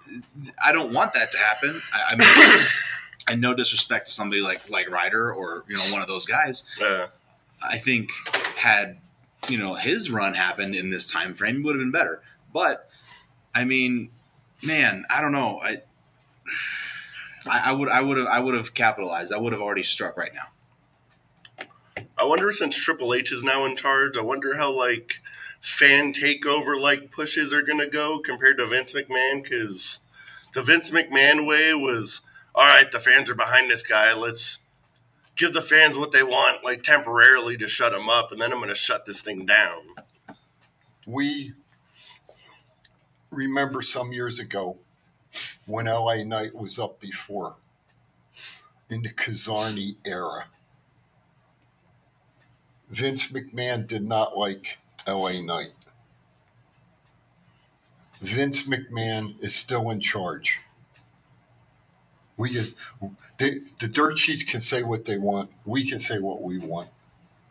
I 0.63 0.71
don't 0.71 0.93
want 0.93 1.13
that 1.13 1.31
to 1.31 1.37
happen. 1.37 1.81
I, 1.93 2.13
I 2.13 2.15
mean, 2.15 2.65
and 3.27 3.41
no 3.41 3.53
disrespect 3.53 4.07
to 4.07 4.11
somebody 4.13 4.41
like 4.41 4.69
like 4.69 4.89
Ryder 4.89 5.31
or 5.33 5.63
you 5.67 5.75
know 5.77 5.83
one 5.91 6.01
of 6.01 6.07
those 6.07 6.25
guys. 6.25 6.65
Uh, 6.83 7.07
I 7.63 7.77
think 7.77 8.09
had 8.57 8.97
you 9.49 9.57
know 9.57 9.75
his 9.75 10.09
run 10.11 10.33
happened 10.33 10.73
in 10.75 10.89
this 10.89 11.09
time 11.09 11.33
frame, 11.35 11.57
it 11.57 11.63
would 11.63 11.75
have 11.75 11.81
been 11.81 11.91
better. 11.91 12.21
But 12.53 12.89
I 13.53 13.63
mean, 13.65 14.09
man, 14.63 15.05
I 15.09 15.21
don't 15.21 15.31
know. 15.31 15.59
I 15.63 15.81
I, 17.47 17.69
I 17.69 17.71
would 17.71 17.89
I 17.89 18.01
would 18.01 18.17
have 18.17 18.27
I 18.27 18.39
would 18.39 18.55
have 18.55 18.73
capitalized. 18.73 19.33
I 19.33 19.37
would 19.37 19.53
have 19.53 19.61
already 19.61 19.83
struck 19.83 20.17
right 20.17 20.33
now. 20.33 21.65
I 22.17 22.23
wonder 22.23 22.51
since 22.51 22.75
Triple 22.75 23.13
H 23.13 23.31
is 23.31 23.43
now 23.43 23.65
in 23.65 23.75
charge, 23.75 24.17
I 24.17 24.21
wonder 24.21 24.55
how 24.55 24.71
like 24.71 25.19
fan 25.59 26.13
takeover 26.13 26.79
like 26.79 27.11
pushes 27.11 27.53
are 27.53 27.61
gonna 27.61 27.87
go 27.89 28.19
compared 28.19 28.57
to 28.57 28.67
Vince 28.67 28.93
McMahon 28.93 29.43
because 29.43 29.99
the 30.53 30.61
Vince 30.61 30.91
McMahon 30.91 31.47
way 31.47 31.73
was 31.73 32.21
all 32.53 32.65
right. 32.65 32.91
The 32.91 32.99
fans 32.99 33.29
are 33.29 33.35
behind 33.35 33.69
this 33.69 33.83
guy. 33.83 34.13
Let's 34.13 34.59
give 35.35 35.53
the 35.53 35.61
fans 35.61 35.97
what 35.97 36.11
they 36.11 36.23
want, 36.23 36.63
like 36.63 36.83
temporarily 36.83 37.57
to 37.57 37.67
shut 37.67 37.91
them 37.93 38.09
up, 38.09 38.31
and 38.31 38.41
then 38.41 38.51
I'm 38.51 38.59
gonna 38.59 38.75
shut 38.75 39.05
this 39.05 39.21
thing 39.21 39.45
down. 39.45 39.95
We 41.07 41.53
remember 43.31 43.81
some 43.81 44.11
years 44.11 44.39
ago 44.39 44.77
when 45.65 45.85
LA 45.85 46.23
Knight 46.23 46.55
was 46.55 46.79
up 46.79 46.99
before 46.99 47.55
in 48.89 49.01
the 49.01 49.09
Kazarni 49.09 49.95
era. 50.05 50.45
Vince 52.89 53.29
McMahon 53.31 53.87
did 53.87 54.03
not 54.03 54.37
like 54.37 54.77
LA 55.07 55.41
Knight. 55.41 55.71
Vince 58.21 58.63
McMahon 58.63 59.41
is 59.41 59.55
still 59.55 59.89
in 59.89 60.01
charge. 60.01 60.59
We 62.37 62.51
just, 62.51 62.75
they, 63.37 63.61
the 63.79 63.87
dirt 63.87 64.19
sheets 64.19 64.43
can 64.43 64.61
say 64.61 64.83
what 64.83 65.05
they 65.05 65.17
want. 65.17 65.49
We 65.65 65.89
can 65.89 65.99
say 65.99 66.19
what 66.19 66.41
we 66.41 66.57
want. 66.57 66.89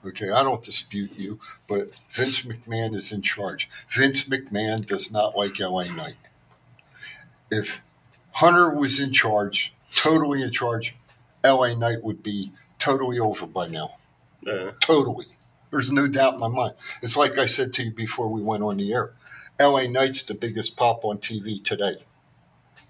Okay, 0.05 0.31
I 0.31 0.43
don't 0.43 0.63
dispute 0.63 1.13
you, 1.17 1.39
but 1.69 1.91
Vince 2.15 2.43
McMahon 2.43 2.95
is 2.95 3.13
in 3.13 3.23
charge. 3.23 3.69
Vince 3.91 4.25
McMahon 4.25 4.87
does 4.87 5.13
not 5.13 5.37
like 5.37 5.59
LA 5.59 5.85
Knight. 5.85 6.17
If 7.51 7.83
Hunter 8.33 8.71
was 8.71 9.01
in 9.01 9.13
charge, 9.13 9.73
totally 9.95 10.43
in 10.43 10.53
charge, 10.53 10.95
LA 11.45 11.75
Knight 11.75 12.03
would 12.03 12.23
be 12.23 12.53
totally 12.79 13.19
over 13.19 13.47
by 13.47 13.69
now. 13.69 13.97
Uh, 14.47 14.73
Totally. 14.81 15.27
There's 15.71 15.91
no 15.93 16.09
doubt 16.09 16.35
in 16.35 16.41
my 16.41 16.49
mind. 16.49 16.75
It's 17.03 17.17
like 17.17 17.39
I 17.39 17.47
said 17.47 17.73
to 17.75 17.85
you 17.85 17.91
before 17.93 18.29
we 18.29 18.43
went 18.43 18.63
on 18.63 18.79
the 18.79 18.93
air. 18.93 19.13
LA 19.61 19.83
Knight's 19.83 20.23
the 20.23 20.35
biggest 20.35 20.77
pop 20.77 21.05
on 21.05 21.19
TV 21.19 21.63
today. 21.63 21.97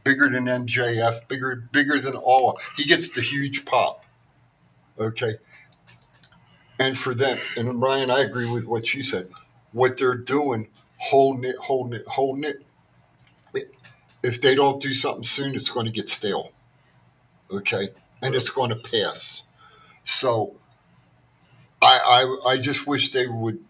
Bigger 0.04 0.30
than 0.30 0.46
MJF, 0.46 1.28
bigger 1.28 1.68
bigger 1.72 2.00
than 2.00 2.16
all. 2.16 2.58
He 2.76 2.84
gets 2.84 3.10
the 3.10 3.20
huge 3.20 3.64
pop. 3.64 4.04
Okay. 4.98 5.34
And 6.78 6.96
for 6.96 7.14
them, 7.14 7.38
and 7.56 7.82
Ryan, 7.82 8.10
I 8.10 8.20
agree 8.20 8.50
with 8.50 8.64
what 8.64 8.94
you 8.94 9.02
said. 9.02 9.28
What 9.72 9.98
they're 9.98 10.14
doing, 10.14 10.68
holding 10.96 11.44
it, 11.44 11.56
holding 11.56 12.00
it, 12.00 12.06
holding 12.08 12.44
it. 12.44 12.62
If 14.22 14.40
they 14.40 14.54
don't 14.54 14.82
do 14.82 14.92
something 14.92 15.24
soon, 15.24 15.54
it's 15.54 15.70
going 15.70 15.86
to 15.86 15.92
get 15.92 16.10
stale. 16.10 16.52
Okay. 17.50 17.90
And 18.22 18.34
it's 18.34 18.50
going 18.50 18.70
to 18.70 18.76
pass. 18.76 19.44
So 20.04 20.56
I, 21.80 21.98
I, 22.44 22.50
I 22.50 22.56
just 22.58 22.86
wish 22.86 23.10
they 23.10 23.26
would 23.26 23.64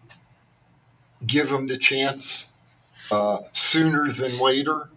give 1.25 1.51
him 1.51 1.67
the 1.67 1.77
chance 1.77 2.47
uh, 3.09 3.39
sooner 3.53 4.09
than 4.09 4.39
later. 4.39 4.89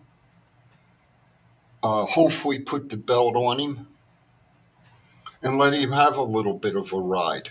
Uh, 1.82 2.06
hopefully, 2.06 2.58
put 2.58 2.88
the 2.88 2.96
belt 2.96 3.36
on 3.36 3.58
him 3.58 3.86
and 5.42 5.58
let 5.58 5.74
him 5.74 5.92
have 5.92 6.16
a 6.16 6.22
little 6.22 6.54
bit 6.54 6.74
of 6.74 6.92
a 6.92 6.98
ride. 6.98 7.50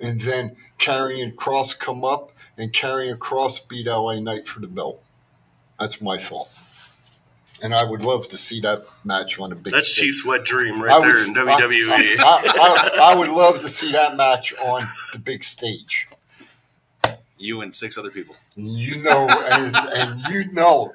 And 0.00 0.20
then 0.20 0.56
Karrion 0.78 1.34
Kross 1.34 1.78
come 1.78 2.04
up 2.04 2.32
and 2.56 2.72
Karrion 2.72 3.18
Kross 3.18 3.66
beat 3.66 3.86
LA 3.86 4.18
Knight 4.18 4.48
for 4.48 4.60
the 4.60 4.66
belt. 4.66 5.02
That's 5.80 6.00
my 6.00 6.18
thought. 6.18 6.50
And 7.62 7.74
I 7.74 7.84
would 7.84 8.02
love 8.02 8.28
to 8.28 8.36
see 8.38 8.60
that 8.60 8.84
match 9.04 9.38
on 9.38 9.52
a 9.52 9.54
big 9.54 9.72
that's 9.74 9.88
stage. 9.92 10.04
Chief's 10.06 10.24
wet 10.24 10.44
dream 10.44 10.80
I 10.82 10.84
right 10.86 10.98
would- 11.00 11.34
there 11.34 11.42
in 11.44 11.48
I- 11.48 11.60
WWE. 11.60 12.18
I, 12.20 12.92
I, 13.00 13.12
I 13.12 13.14
would 13.16 13.28
love 13.30 13.60
to 13.62 13.68
see 13.68 13.92
that 13.92 14.16
match 14.16 14.54
on 14.60 14.86
the 15.12 15.18
big 15.18 15.42
stage. 15.44 16.06
You 17.38 17.62
and 17.62 17.72
six 17.74 17.96
other 17.98 18.10
people. 18.10 18.36
You 18.54 19.02
know, 19.02 19.26
and, 19.28 19.74
and 19.76 20.20
you 20.28 20.52
know, 20.52 20.92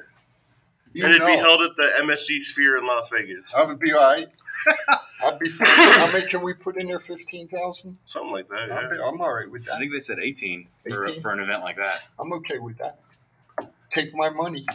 you 0.93 1.03
and 1.05 1.15
it'd 1.15 1.25
be 1.25 1.37
held 1.37 1.61
at 1.61 1.75
the 1.75 1.91
MSG 2.03 2.41
Sphere 2.41 2.77
in 2.77 2.85
Las 2.85 3.09
Vegas, 3.09 3.53
I 3.55 3.63
would 3.65 3.79
be 3.79 3.91
all 3.93 4.03
right. 4.03 4.27
I'd 5.23 5.39
be. 5.39 5.49
fine. 5.49 5.67
How 5.69 6.11
many 6.11 6.27
can 6.27 6.41
we 6.43 6.53
put 6.53 6.77
in 6.77 6.87
there? 6.87 6.99
Fifteen 6.99 7.47
thousand. 7.47 7.97
something 8.05 8.31
like 8.31 8.47
that. 8.49 8.71
I'm, 8.71 8.91
I'm 9.01 9.21
all 9.21 9.33
right 9.33 9.49
with 9.49 9.65
that. 9.65 9.75
I 9.75 9.79
think 9.79 9.91
they 9.91 10.01
said 10.01 10.17
18 10.21 10.67
for, 10.87 11.05
18? 11.07 11.21
for 11.21 11.31
an 11.31 11.39
event 11.39 11.63
like 11.63 11.77
that. 11.77 12.03
I'm 12.19 12.31
okay 12.33 12.59
with 12.59 12.77
that. 12.77 12.99
Take 13.95 14.13
my 14.13 14.29
money. 14.29 14.65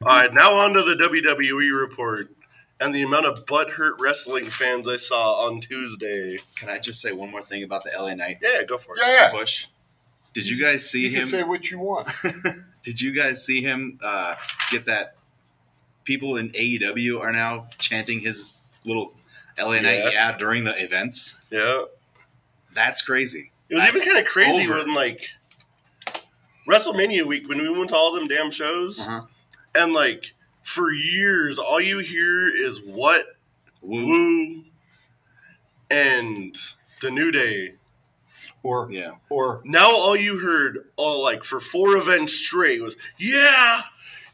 All 0.00 0.06
right, 0.16 0.32
now 0.32 0.54
on 0.54 0.74
to 0.74 0.82
the 0.82 0.94
WWE 0.94 1.78
report 1.78 2.28
and 2.80 2.94
the 2.94 3.02
amount 3.02 3.26
of 3.26 3.44
butthurt 3.46 3.94
wrestling 3.98 4.48
fans 4.48 4.88
I 4.88 4.96
saw 4.96 5.46
on 5.46 5.60
Tuesday. 5.60 6.38
Can 6.54 6.68
I 6.68 6.78
just 6.78 7.02
say 7.02 7.10
one 7.12 7.30
more 7.30 7.42
thing 7.42 7.64
about 7.64 7.82
the 7.84 7.90
LA 7.98 8.14
Knight 8.14 8.38
Yeah, 8.40 8.62
go 8.62 8.78
for 8.78 8.94
it. 8.96 9.00
Yeah, 9.04 9.12
yeah. 9.12 9.30
push? 9.32 9.66
Did 10.34 10.48
you 10.48 10.60
guys 10.62 10.88
see 10.88 11.00
You 11.02 11.10
can 11.10 11.20
him? 11.22 11.26
say 11.26 11.42
what 11.42 11.68
you 11.70 11.80
want. 11.80 12.08
Did 12.84 13.00
you 13.00 13.12
guys 13.12 13.44
see 13.44 13.60
him 13.60 13.98
uh, 14.02 14.36
get 14.70 14.86
that? 14.86 15.16
People 16.04 16.36
in 16.36 16.50
AEW 16.50 17.20
are 17.20 17.32
now 17.32 17.66
chanting 17.78 18.20
his 18.20 18.54
little 18.84 19.12
LA 19.58 19.80
Knight 19.80 19.98
Yeah. 19.98 20.10
yeah 20.10 20.38
during 20.38 20.62
the 20.64 20.80
events. 20.82 21.36
Yeah. 21.50 21.82
That's 22.72 23.02
crazy. 23.02 23.50
It 23.68 23.74
was 23.74 23.82
That's 23.82 23.96
even 23.96 24.08
kind 24.08 24.18
of 24.24 24.30
crazy 24.32 24.64
over. 24.70 24.78
when 24.78 24.94
like 24.94 25.28
WrestleMania 26.68 27.24
week 27.24 27.48
when 27.48 27.58
we 27.58 27.68
went 27.68 27.90
to 27.90 27.96
all 27.96 28.12
them 28.12 28.28
damn 28.28 28.50
shows, 28.50 28.98
Uh-huh. 29.00 29.22
and 29.74 29.92
like 29.92 30.34
for 30.62 30.92
years, 30.92 31.58
all 31.58 31.80
you 31.80 31.98
hear 32.00 32.48
is 32.48 32.80
what 32.82 33.24
Woo. 33.80 34.06
woo 34.06 34.64
and 35.90 36.56
the 37.00 37.10
New 37.10 37.30
Day. 37.30 37.74
Or 38.62 38.88
Yeah. 38.90 39.12
or 39.30 39.62
Now 39.64 39.90
all 39.94 40.16
you 40.16 40.38
heard, 40.40 40.84
all 40.96 41.22
like 41.22 41.44
for 41.44 41.60
four 41.60 41.96
events 41.96 42.32
straight, 42.34 42.82
was 42.82 42.96
yeah, 43.16 43.82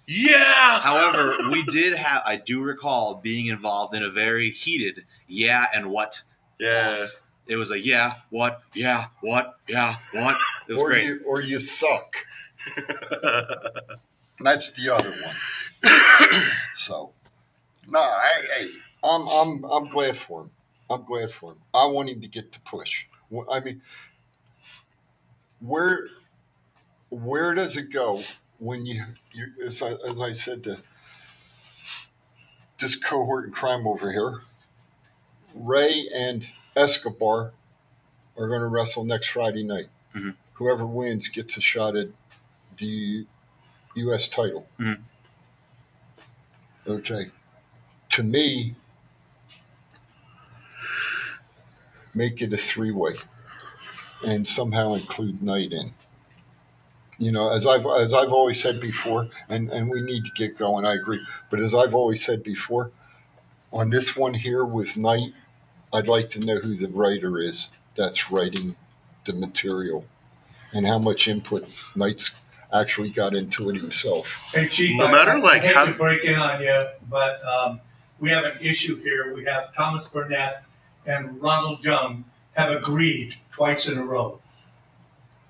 yeah. 0.06 0.80
However, 0.80 1.36
we 1.50 1.62
did 1.64 1.92
have. 1.92 2.22
I 2.24 2.36
do 2.36 2.62
recall 2.62 3.16
being 3.16 3.46
involved 3.46 3.94
in 3.94 4.02
a 4.02 4.10
very 4.10 4.50
heated 4.50 5.04
yeah 5.28 5.66
and 5.74 5.86
what. 5.90 6.22
yeah. 6.58 7.06
It 7.46 7.56
was 7.56 7.70
a 7.70 7.78
yeah, 7.78 8.14
what, 8.30 8.62
yeah, 8.72 9.06
what, 9.20 9.58
yeah, 9.68 9.96
what. 10.12 10.38
It 10.68 10.72
was 10.72 10.80
or 10.80 10.88
great. 10.88 11.04
you 11.04 11.20
or 11.26 11.42
you 11.42 11.60
suck. 11.60 12.16
That's 14.40 14.72
the 14.72 14.94
other 14.94 15.10
one. 15.10 16.42
so, 16.74 17.12
no, 17.86 18.18
hey, 18.56 18.70
I'm 19.02 19.28
I'm 19.28 19.64
I'm 19.64 19.88
glad 19.90 20.16
for 20.16 20.42
him. 20.42 20.50
I'm 20.88 21.04
glad 21.04 21.30
for 21.30 21.52
him. 21.52 21.58
I 21.72 21.86
want 21.86 22.08
him 22.08 22.20
to 22.22 22.28
get 22.28 22.52
the 22.52 22.60
push. 22.60 23.04
I 23.50 23.60
mean, 23.60 23.82
where 25.60 26.08
where 27.10 27.54
does 27.54 27.76
it 27.76 27.92
go 27.92 28.22
when 28.58 28.86
you 28.86 29.04
you 29.32 29.46
as 29.66 29.82
I, 29.82 29.92
as 30.08 30.20
I 30.20 30.32
said 30.32 30.64
to 30.64 30.78
this 32.78 32.96
cohort 32.96 33.44
in 33.46 33.52
crime 33.52 33.86
over 33.86 34.10
here, 34.10 34.40
Rey 35.54 36.08
and 36.14 36.46
Escobar 36.76 37.52
are 38.36 38.48
going 38.48 38.60
to 38.60 38.66
wrestle 38.66 39.04
next 39.04 39.28
Friday 39.28 39.62
night. 39.62 39.88
Mhm. 40.14 40.34
Whoever 40.54 40.86
wins 40.86 41.28
gets 41.28 41.56
a 41.56 41.60
shot 41.60 41.96
at 41.96 42.08
the 42.76 43.26
U.S. 43.96 44.28
title. 44.28 44.66
Mhm. 44.78 45.00
Okay. 46.86 47.30
To 48.10 48.22
me, 48.22 48.74
make 52.14 52.40
it 52.42 52.52
a 52.52 52.56
three 52.56 52.92
way 52.92 53.14
and 54.24 54.46
somehow 54.48 54.94
include 54.94 55.42
Knight 55.42 55.72
in. 55.72 55.90
You 57.18 57.30
know, 57.32 57.50
as 57.50 57.66
I've 57.66 57.86
as 57.86 58.12
I've 58.12 58.32
always 58.32 58.60
said 58.60 58.80
before, 58.80 59.28
and, 59.48 59.70
and 59.70 59.88
we 59.88 60.00
need 60.00 60.24
to 60.24 60.30
get 60.32 60.58
going, 60.58 60.84
I 60.84 60.94
agree. 60.94 61.24
But 61.50 61.60
as 61.60 61.74
I've 61.74 61.94
always 61.94 62.24
said 62.24 62.42
before, 62.42 62.90
on 63.72 63.90
this 63.90 64.16
one 64.16 64.34
here 64.34 64.64
with 64.64 64.96
Knight, 64.96 65.32
I'd 65.94 66.08
like 66.08 66.28
to 66.30 66.40
know 66.40 66.58
who 66.58 66.74
the 66.74 66.88
writer 66.88 67.40
is 67.40 67.68
that's 67.94 68.30
writing 68.30 68.74
the 69.26 69.32
material 69.32 70.04
and 70.72 70.84
how 70.86 70.98
much 70.98 71.28
input 71.28 71.68
Knight's 71.94 72.32
actually 72.72 73.10
got 73.10 73.32
into 73.34 73.70
it 73.70 73.76
himself. 73.76 74.26
Hey, 74.52 74.66
Chief, 74.66 74.96
No 74.98 75.06
I- 75.06 75.12
matter, 75.12 75.30
I, 75.30 75.36
like, 75.38 75.62
I 75.62 75.66
hate 75.66 75.74
how- 75.76 75.84
to 75.84 75.92
break 75.92 76.24
in 76.24 76.34
on 76.34 76.60
you, 76.60 76.86
but 77.08 77.42
um, 77.44 77.80
we 78.18 78.30
have 78.30 78.44
an 78.44 78.58
issue 78.60 79.00
here. 79.00 79.32
We 79.34 79.44
have 79.44 79.72
Thomas 79.74 80.06
Burnett 80.08 80.64
and 81.06 81.40
Ronald 81.40 81.84
Young 81.84 82.24
have 82.54 82.72
agreed 82.72 83.36
twice 83.52 83.86
in 83.86 83.96
a 83.96 84.04
row. 84.04 84.40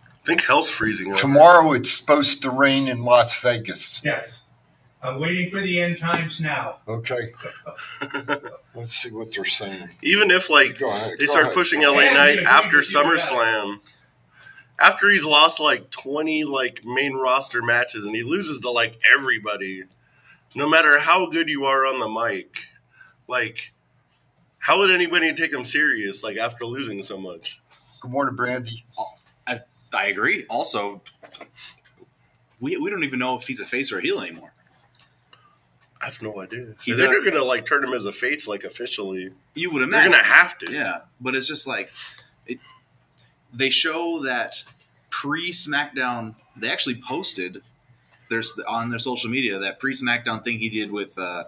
I 0.02 0.26
think 0.26 0.42
hell's 0.42 0.68
freezing. 0.68 1.14
Tomorrow 1.16 1.72
it's 1.72 1.90
supposed 1.92 2.42
to 2.42 2.50
rain 2.50 2.86
in 2.88 3.02
Las 3.04 3.34
Vegas. 3.40 4.02
Yes. 4.04 4.40
I'm 5.04 5.20
waiting 5.20 5.50
for 5.50 5.60
the 5.60 5.80
end 5.80 5.98
times 5.98 6.40
now. 6.40 6.78
Okay. 6.88 7.32
Let's 8.74 8.96
see 8.96 9.10
what 9.10 9.32
they're 9.34 9.44
saying. 9.44 9.90
Even 10.02 10.30
if 10.30 10.48
like 10.50 10.78
Go 10.78 10.88
ahead. 10.88 11.12
they 11.20 11.26
go 11.26 11.30
start 11.30 11.44
ahead. 11.46 11.54
pushing 11.56 11.82
LA 11.82 11.90
we 11.98 12.14
Knight 12.14 12.30
agree 12.38 12.44
after 12.46 12.78
with 12.78 12.90
you 12.92 12.98
on 13.00 13.14
that. 13.14 13.20
SummerSlam, 13.20 13.80
after 14.80 15.10
he's 15.10 15.24
lost 15.24 15.60
like 15.60 15.90
twenty 15.90 16.44
like 16.44 16.84
main 16.84 17.14
roster 17.14 17.62
matches 17.62 18.06
and 18.06 18.16
he 18.16 18.22
loses 18.22 18.60
to 18.60 18.70
like 18.70 18.98
everybody, 19.16 19.84
no 20.54 20.66
matter 20.68 20.98
how 21.00 21.28
good 21.28 21.50
you 21.50 21.66
are 21.66 21.84
on 21.86 22.00
the 22.00 22.08
mic, 22.08 22.68
like 23.28 23.72
how 24.58 24.78
would 24.78 24.90
anybody 24.90 25.34
take 25.34 25.52
him 25.52 25.64
serious 25.66 26.22
like 26.22 26.38
after 26.38 26.64
losing 26.64 27.02
so 27.02 27.18
much? 27.18 27.60
Good 28.00 28.10
morning, 28.10 28.36
Brandy. 28.36 28.84
I 29.94 30.06
agree. 30.06 30.44
Also, 30.50 31.02
we, 32.60 32.76
we 32.78 32.90
don't 32.90 33.04
even 33.04 33.20
know 33.20 33.38
if 33.38 33.46
he's 33.46 33.60
a 33.60 33.66
face 33.66 33.92
or 33.92 33.98
a 33.98 34.02
heel 34.02 34.20
anymore. 34.20 34.53
I 36.04 36.08
have 36.08 36.20
no 36.20 36.38
idea. 36.40 36.74
He 36.82 36.92
They're 36.92 37.24
gonna 37.24 37.42
like 37.42 37.64
turn 37.64 37.82
him 37.82 37.94
as 37.94 38.04
a 38.04 38.12
face 38.12 38.46
like 38.46 38.64
officially. 38.64 39.30
You 39.54 39.70
would 39.70 39.82
imagine 39.82 40.12
They're 40.12 40.20
gonna 40.20 40.34
have 40.34 40.58
to. 40.58 40.70
Yeah, 40.72 41.00
but 41.18 41.34
it's 41.34 41.46
just 41.48 41.66
like 41.66 41.90
it, 42.46 42.58
they 43.54 43.70
show 43.70 44.20
that 44.24 44.64
pre 45.08 45.50
SmackDown. 45.50 46.34
They 46.56 46.70
actually 46.70 47.00
posted 47.06 47.62
there's 48.28 48.58
on 48.68 48.90
their 48.90 48.98
social 48.98 49.30
media 49.30 49.58
that 49.60 49.78
pre 49.78 49.94
SmackDown 49.94 50.44
thing 50.44 50.58
he 50.58 50.68
did 50.68 50.92
with 50.92 51.18
uh, 51.18 51.44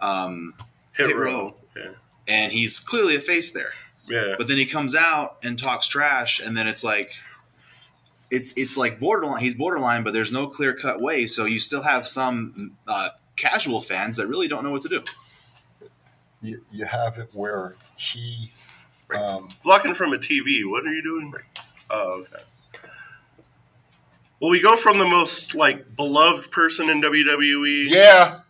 um, 0.00 0.54
Hit, 0.96 1.08
Hit 1.08 1.16
row. 1.16 1.24
row. 1.24 1.54
Yeah. 1.76 1.90
and 2.26 2.52
he's 2.52 2.78
clearly 2.80 3.14
a 3.16 3.20
face 3.20 3.52
there. 3.52 3.72
Yeah. 4.08 4.34
But 4.36 4.48
then 4.48 4.56
he 4.58 4.66
comes 4.66 4.94
out 4.96 5.38
and 5.42 5.56
talks 5.58 5.86
trash, 5.88 6.40
and 6.40 6.56
then 6.56 6.66
it's 6.66 6.82
like 6.82 7.12
it's 8.30 8.52
it's 8.56 8.76
like 8.76 8.98
borderline. 8.98 9.40
He's 9.40 9.54
borderline, 9.54 10.02
but 10.02 10.12
there's 10.14 10.32
no 10.32 10.48
clear 10.48 10.74
cut 10.74 11.00
way. 11.00 11.26
So 11.26 11.44
you 11.44 11.60
still 11.60 11.82
have 11.82 12.08
some 12.08 12.72
uh, 12.88 13.10
casual 13.36 13.80
fans 13.80 14.16
that 14.16 14.26
really 14.26 14.48
don't 14.48 14.64
know 14.64 14.70
what 14.70 14.82
to 14.82 14.88
do. 14.88 15.02
You, 16.42 16.64
you 16.70 16.84
have 16.84 17.18
it 17.18 17.28
where 17.32 17.74
he. 17.96 18.50
Um, 19.14 19.48
blocking 19.62 19.94
from 19.94 20.12
a 20.12 20.18
TV. 20.18 20.68
What 20.68 20.84
are 20.86 20.92
you 20.92 21.02
doing? 21.02 21.32
Oh, 21.90 22.20
okay. 22.20 22.42
Well, 24.40 24.50
we 24.50 24.60
go 24.60 24.76
from 24.76 24.98
the 24.98 25.04
most 25.06 25.54
like 25.54 25.96
beloved 25.96 26.50
person 26.50 26.90
in 26.90 27.00
WWE. 27.00 27.88
yeah, 27.88 28.40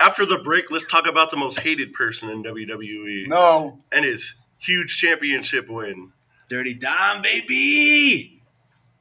After 0.00 0.24
the 0.24 0.38
break, 0.38 0.70
let's 0.70 0.86
talk 0.86 1.06
about 1.06 1.30
the 1.30 1.36
most 1.36 1.60
hated 1.60 1.92
person 1.92 2.30
in 2.30 2.42
WWE 2.42 3.26
no, 3.28 3.78
and 3.92 4.04
his 4.04 4.34
huge 4.58 4.96
championship 4.96 5.68
win. 5.68 6.12
Dirty 6.48 6.74
Dom, 6.74 7.22
baby. 7.22 8.40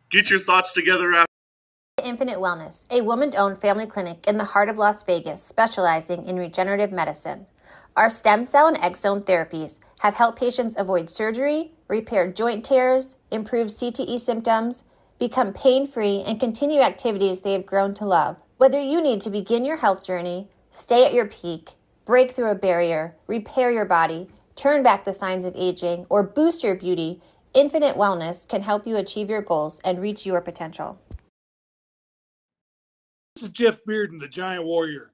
Get 0.10 0.30
your 0.30 0.40
thoughts 0.40 0.74
together 0.74 1.14
after. 1.14 1.26
Infinite 2.06 2.38
Wellness, 2.38 2.86
a 2.91 3.02
woman 3.02 3.34
owned 3.36 3.58
family 3.60 3.88
clinic 3.88 4.28
in 4.28 4.38
the 4.38 4.44
heart 4.44 4.70
of 4.70 4.78
Las 4.78 5.02
Vegas 5.02 5.41
specializing 5.41 6.24
in 6.28 6.38
regenerative 6.38 6.91
medicine. 6.91 7.48
Our 7.96 8.12
stem 8.12 8.46
cell 8.46 8.68
and 8.68 8.78
exome 8.78 9.24
therapies 9.24 9.80
have 10.02 10.13
helped 10.13 10.38
patients 10.38 10.76
avoid 10.78 11.10
surgery, 11.10 11.72
repair 11.88 12.32
joint 12.32 12.63
tears, 12.63 13.15
improve 13.32 13.70
CTE 13.70 14.20
symptoms, 14.20 14.84
become 15.18 15.52
pain 15.52 15.88
free, 15.88 16.24
and 16.28 16.39
continue 16.39 16.80
activities 16.80 17.41
they 17.41 17.54
have 17.54 17.65
grown 17.65 17.96
to 17.96 18.06
love. 18.06 18.38
Whether 18.58 18.80
you 18.80 19.02
need 19.02 19.22
to 19.22 19.32
begin 19.32 19.65
your 19.65 19.78
health 19.78 20.06
journey, 20.06 20.48
stay 20.70 21.08
at 21.08 21.13
your 21.13 21.26
peak, 21.26 21.72
break 22.06 22.30
through 22.30 22.52
a 22.52 22.56
barrier, 22.56 23.15
repair 23.26 23.72
your 23.72 23.86
body, 23.86 24.30
turn 24.56 24.84
back 24.84 25.06
the 25.06 25.13
signs 25.13 25.44
of 25.44 25.56
aging, 25.56 26.06
or 26.10 26.22
boost 26.22 26.63
your 26.63 26.76
beauty, 26.76 27.20
Infinite 27.56 27.96
Wellness 27.96 28.48
can 28.48 28.62
help 28.62 28.86
you 28.86 28.98
achieve 28.98 29.28
your 29.28 29.41
goals 29.41 29.82
and 29.84 30.00
reach 30.00 30.24
your 30.24 30.41
potential. 30.41 31.00
This 33.36 33.43
is 33.43 33.52
Jeff 33.52 33.84
Bearden, 33.84 34.17
the 34.17 34.30
Giant 34.30 34.63
Warrior. 34.63 35.12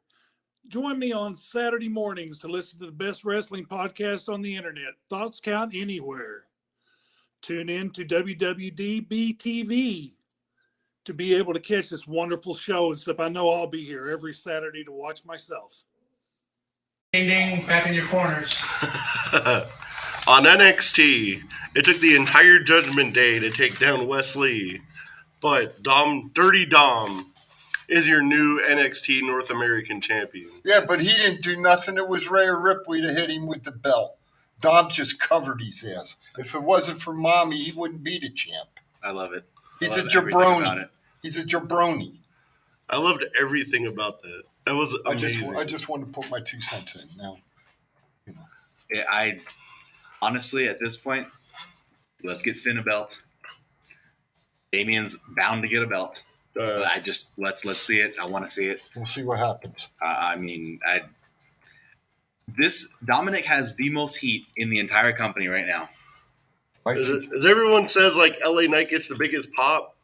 Join 0.68 1.00
me 1.00 1.12
on 1.12 1.36
Saturday 1.36 1.90
mornings 1.90 2.38
to 2.40 2.48
listen 2.48 2.80
to 2.80 2.86
the 2.86 2.92
best 2.92 3.26
wrestling 3.26 3.66
podcast 3.66 4.32
on 4.32 4.44
the 4.44 4.56
internet. 4.56 4.94
Thoughts 5.10 5.40
count 5.40 5.74
anywhere. 5.74 6.44
Tune 7.42 7.68
in 7.68 7.90
to 7.90 8.06
WWDB 8.06 9.38
TV 9.40 10.12
to 11.06 11.16
be 11.16 11.34
able 11.34 11.56
to 11.56 11.60
catch 11.60 11.90
this 11.90 12.08
wonderful 12.08 12.54
show 12.54 12.90
and 12.90 13.00
stuff. 13.00 13.20
I 13.20 13.28
know 13.28 13.50
I'll 13.50 13.66
be 13.66 13.84
here 13.84 14.10
every 14.10 14.36
Saturday 14.36 14.84
to 14.84 14.92
watch 14.92 15.26
myself. 15.26 15.84
Ding 17.14 17.28
ding, 17.28 17.66
back 17.66 17.88
in 17.88 17.96
your 17.96 18.06
corners. 18.06 18.54
On 20.28 20.44
NXT, 20.44 21.42
it 21.74 21.86
took 21.86 21.98
the 21.98 22.16
entire 22.16 22.60
Judgment 22.60 23.16
Day 23.16 23.40
to 23.40 23.50
take 23.50 23.80
down 23.80 24.08
Wesley, 24.08 24.80
but 25.42 25.82
Dom, 25.82 26.30
Dirty 26.36 26.68
Dom, 26.68 27.31
is 27.92 28.08
your 28.08 28.22
new 28.24 28.60
NXT 28.62 29.22
North 29.24 29.52
American 29.52 30.00
champion. 30.00 30.50
yeah, 30.64 30.80
but 30.88 31.02
he 31.02 31.10
didn't 31.10 31.42
do 31.44 31.58
nothing. 31.58 31.98
It 31.98 32.08
was 32.08 32.32
Rhea 32.32 32.56
Ripley 32.56 33.02
to 33.02 33.14
hit 33.14 33.30
him 33.30 33.46
with 33.46 33.64
the 33.64 33.72
belt. 33.72 34.16
Dom 34.62 34.90
just 34.90 35.20
covered 35.20 35.62
his 35.62 35.84
ass. 35.84 36.16
If 36.38 36.56
it 36.56 36.64
wasn't 36.64 37.02
for 37.02 37.14
mommy, 37.14 37.62
he 37.62 37.72
wouldn't 37.74 38.04
be 38.04 38.18
the 38.18 38.30
champ. 38.30 38.70
I 39.04 39.12
love 39.12 39.34
it. 39.34 39.44
I 39.58 39.86
He's 39.86 39.98
a 39.98 40.04
love 40.04 40.16
everything 40.16 40.42
about 40.42 40.78
jabroni. 40.78 40.82
it. 40.84 40.90
He's 41.22 41.38
a 41.38 41.44
jabroni. 41.44 42.14
I 42.90 42.98
loved 42.98 43.26
everything 43.40 43.88
about 43.88 44.22
that. 44.22 44.44
That 44.66 44.76
was 44.76 44.96
I 45.06 45.16
just, 45.16 45.36
amazing. 45.36 45.58
I 45.58 45.64
just 45.66 45.90
wanted 45.90 46.06
to 46.08 46.12
put 46.14 46.30
my 46.32 46.40
two 46.40 46.62
cents 46.62 46.96
in 46.96 47.10
now. 47.18 47.38
Yeah, 48.90 49.04
I 49.10 49.40
honestly, 50.22 50.68
at 50.68 50.80
this 50.80 50.96
point, 50.96 51.28
let's 52.24 52.44
get 52.44 52.56
Finn 52.56 52.78
a 52.78 52.84
belt. 52.84 53.20
Damian's 54.72 55.18
bound 55.36 55.64
to 55.64 55.68
get 55.68 55.84
a 55.84 55.88
belt. 55.88 56.24
Uh, 56.60 56.84
I 56.84 57.00
just 57.00 57.38
let's 57.38 57.64
let's 57.64 57.82
see 57.82 58.00
it. 58.00 58.14
I 58.20 58.26
want 58.26 58.46
to 58.46 58.52
see 58.52 58.68
it. 58.68 58.82
We'll 58.96 59.06
see 59.06 59.24
what 59.24 59.40
happens. 59.40 59.90
Uh, 60.02 60.18
I 60.20 60.36
mean, 60.36 60.80
I 60.86 61.02
this 62.48 62.98
Dominic 63.06 63.46
has 63.46 63.76
the 63.76 63.90
most 63.90 64.18
heat 64.18 64.46
in 64.58 64.70
the 64.70 64.80
entire 64.80 65.14
company 65.14 65.48
right 65.48 65.66
now. 65.66 65.90
I 66.86 66.94
As, 66.94 67.08
think, 67.08 67.34
as 67.34 67.46
everyone 67.46 67.88
says, 67.88 68.16
like 68.16 68.38
LA 68.46 68.64
Knight 68.64 68.90
gets 68.90 69.08
the 69.08 69.16
biggest 69.16 69.54
pop. 69.54 69.96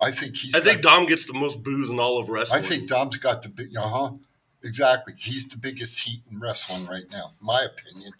I 0.00 0.10
think 0.10 0.36
he's. 0.36 0.54
I 0.54 0.60
think 0.60 0.80
Dom 0.80 1.06
gets 1.06 1.24
the 1.26 1.34
most 1.34 1.62
booze 1.62 1.90
in 1.90 1.98
all 2.00 2.18
of 2.18 2.28
wrestling. 2.28 2.64
I 2.64 2.66
think 2.66 2.88
Dom's 2.88 3.16
got 3.18 3.42
the 3.42 3.48
big. 3.48 3.76
Uh 3.76 3.88
huh. 3.88 4.10
Exactly. 4.62 5.14
He's 5.16 5.46
the 5.46 5.56
biggest 5.56 5.98
heat 6.00 6.22
in 6.30 6.40
wrestling 6.40 6.86
right 6.86 7.08
now, 7.10 7.32
in 7.40 7.46
my 7.46 7.62
opinion. 7.62 8.12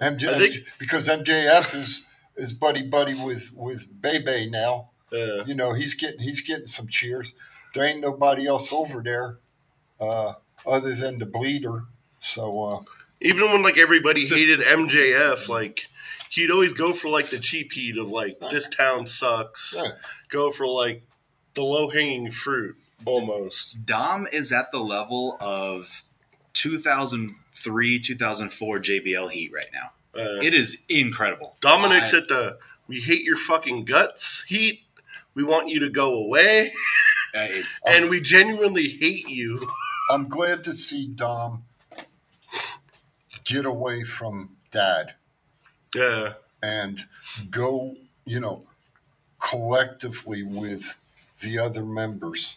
MJ, 0.00 0.28
I 0.34 0.38
think- 0.38 0.56
because 0.78 1.08
MJF 1.08 1.74
is 1.74 2.02
is 2.36 2.52
buddy 2.52 2.82
buddy 2.82 3.14
with 3.14 3.52
with 3.54 3.88
Bebe 4.00 4.50
now. 4.50 4.90
Yeah. 5.12 5.44
You 5.46 5.54
know 5.54 5.72
he's 5.74 5.94
getting 5.94 6.20
he's 6.20 6.40
getting 6.40 6.66
some 6.66 6.88
cheers. 6.88 7.34
There 7.74 7.84
ain't 7.84 8.00
nobody 8.00 8.46
else 8.46 8.72
over 8.72 9.02
there, 9.02 9.38
uh, 10.00 10.34
other 10.66 10.94
than 10.94 11.18
the 11.18 11.26
bleeder. 11.26 11.84
So 12.18 12.62
uh, 12.64 12.80
even 13.20 13.50
when 13.52 13.62
like 13.62 13.78
everybody 13.78 14.26
hated 14.26 14.60
MJF, 14.60 15.48
like 15.48 15.88
he'd 16.30 16.50
always 16.50 16.72
go 16.72 16.92
for 16.92 17.08
like 17.08 17.30
the 17.30 17.38
cheap 17.38 17.72
heat 17.72 17.96
of 17.98 18.10
like 18.10 18.40
this 18.40 18.68
town 18.68 19.06
sucks. 19.06 19.74
yeah. 19.76 19.92
Go 20.28 20.50
for 20.50 20.66
like 20.66 21.02
the 21.54 21.62
low 21.62 21.90
hanging 21.90 22.30
fruit 22.30 22.76
almost. 23.04 23.84
Dom 23.84 24.26
is 24.32 24.52
at 24.52 24.70
the 24.72 24.78
level 24.78 25.36
of 25.40 26.02
2003, 26.54 27.98
2004 27.98 28.78
JBL 28.78 29.30
Heat 29.30 29.52
right 29.54 29.66
now. 29.72 29.92
Uh, 30.14 30.40
It 30.40 30.54
is 30.54 30.84
incredible. 30.88 31.56
Dominic's 31.60 32.12
I- 32.14 32.18
at 32.18 32.28
the 32.28 32.58
we 32.88 33.00
hate 33.00 33.22
your 33.24 33.36
fucking 33.36 33.84
guts 33.84 34.44
heat. 34.48 34.80
We 35.34 35.44
want 35.44 35.68
you 35.68 35.80
to 35.80 35.90
go 35.90 36.14
away, 36.14 36.72
uh, 37.34 37.46
it's 37.48 37.78
and 37.86 38.10
we 38.10 38.20
genuinely 38.20 38.88
hate 38.88 39.28
you. 39.28 39.68
I'm 40.10 40.28
glad 40.28 40.64
to 40.64 40.72
see 40.72 41.06
Dom 41.08 41.64
get 43.44 43.64
away 43.64 44.04
from 44.04 44.56
Dad. 44.70 45.14
Yeah, 45.94 46.34
and 46.62 47.00
go, 47.50 47.96
you 48.24 48.40
know, 48.40 48.64
collectively 49.40 50.42
with 50.42 50.96
the 51.40 51.58
other 51.58 51.84
members 51.84 52.56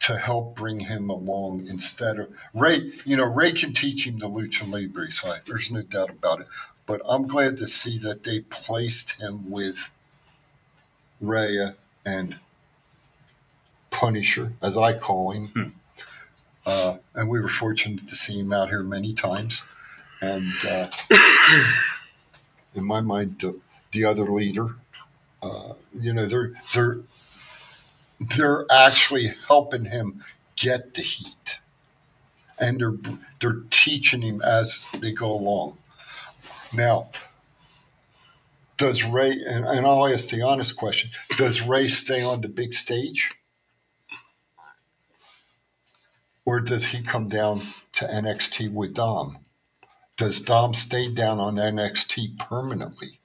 to 0.00 0.18
help 0.18 0.54
bring 0.54 0.80
him 0.80 1.08
along 1.08 1.66
instead 1.66 2.18
of 2.18 2.30
Rey. 2.52 2.92
You 3.06 3.16
know, 3.16 3.24
Rey 3.24 3.52
can 3.52 3.72
teach 3.72 4.06
him 4.06 4.18
the 4.18 4.28
lucha 4.28 4.70
libre 4.70 5.10
side. 5.10 5.40
There's 5.46 5.70
no 5.70 5.80
doubt 5.80 6.10
about 6.10 6.42
it. 6.42 6.46
But 6.86 7.00
I'm 7.08 7.26
glad 7.26 7.56
to 7.58 7.66
see 7.66 7.98
that 8.00 8.22
they 8.22 8.40
placed 8.40 9.12
him 9.12 9.50
with 9.50 9.90
Rhea 11.26 11.76
and 12.04 12.38
Punisher, 13.90 14.52
as 14.62 14.76
I 14.76 14.98
call 14.98 15.32
him. 15.32 15.74
Uh, 16.66 16.96
and 17.14 17.28
we 17.28 17.40
were 17.40 17.48
fortunate 17.48 18.08
to 18.08 18.16
see 18.16 18.38
him 18.40 18.52
out 18.52 18.68
here 18.68 18.82
many 18.82 19.12
times. 19.12 19.62
And 20.20 20.52
uh, 20.68 20.88
in 22.74 22.84
my 22.84 23.00
mind, 23.00 23.38
the, 23.40 23.58
the 23.92 24.04
other 24.04 24.24
leader, 24.24 24.76
uh, 25.42 25.74
you 25.98 26.12
know, 26.14 26.26
they're 26.26 26.54
they're 26.74 26.98
they're 28.18 28.64
actually 28.70 29.34
helping 29.46 29.86
him 29.86 30.24
get 30.56 30.94
the 30.94 31.02
heat, 31.02 31.60
and 32.58 32.80
they're 32.80 32.96
they're 33.40 33.62
teaching 33.70 34.22
him 34.22 34.40
as 34.40 34.84
they 34.98 35.12
go 35.12 35.30
along. 35.30 35.76
Now, 36.72 37.10
does 38.76 39.04
Rey? 39.04 39.32
And, 39.32 39.66
and 39.66 39.86
I'll 39.86 40.06
ask 40.06 40.28
the 40.28 40.42
honest 40.42 40.76
question: 40.76 41.10
Does 41.36 41.62
Rey 41.62 41.88
stay 41.88 42.22
on 42.22 42.40
the 42.40 42.48
big 42.48 42.74
stage, 42.74 43.30
or 46.44 46.60
does 46.60 46.86
he 46.86 47.02
come 47.02 47.28
down 47.28 47.62
to 47.92 48.06
NXT 48.06 48.72
with 48.72 48.94
Dom? 48.94 49.38
Does 50.16 50.40
Dom 50.40 50.74
stay 50.74 51.12
down 51.12 51.40
on 51.40 51.56
NXT 51.56 52.38
permanently? 52.38 53.20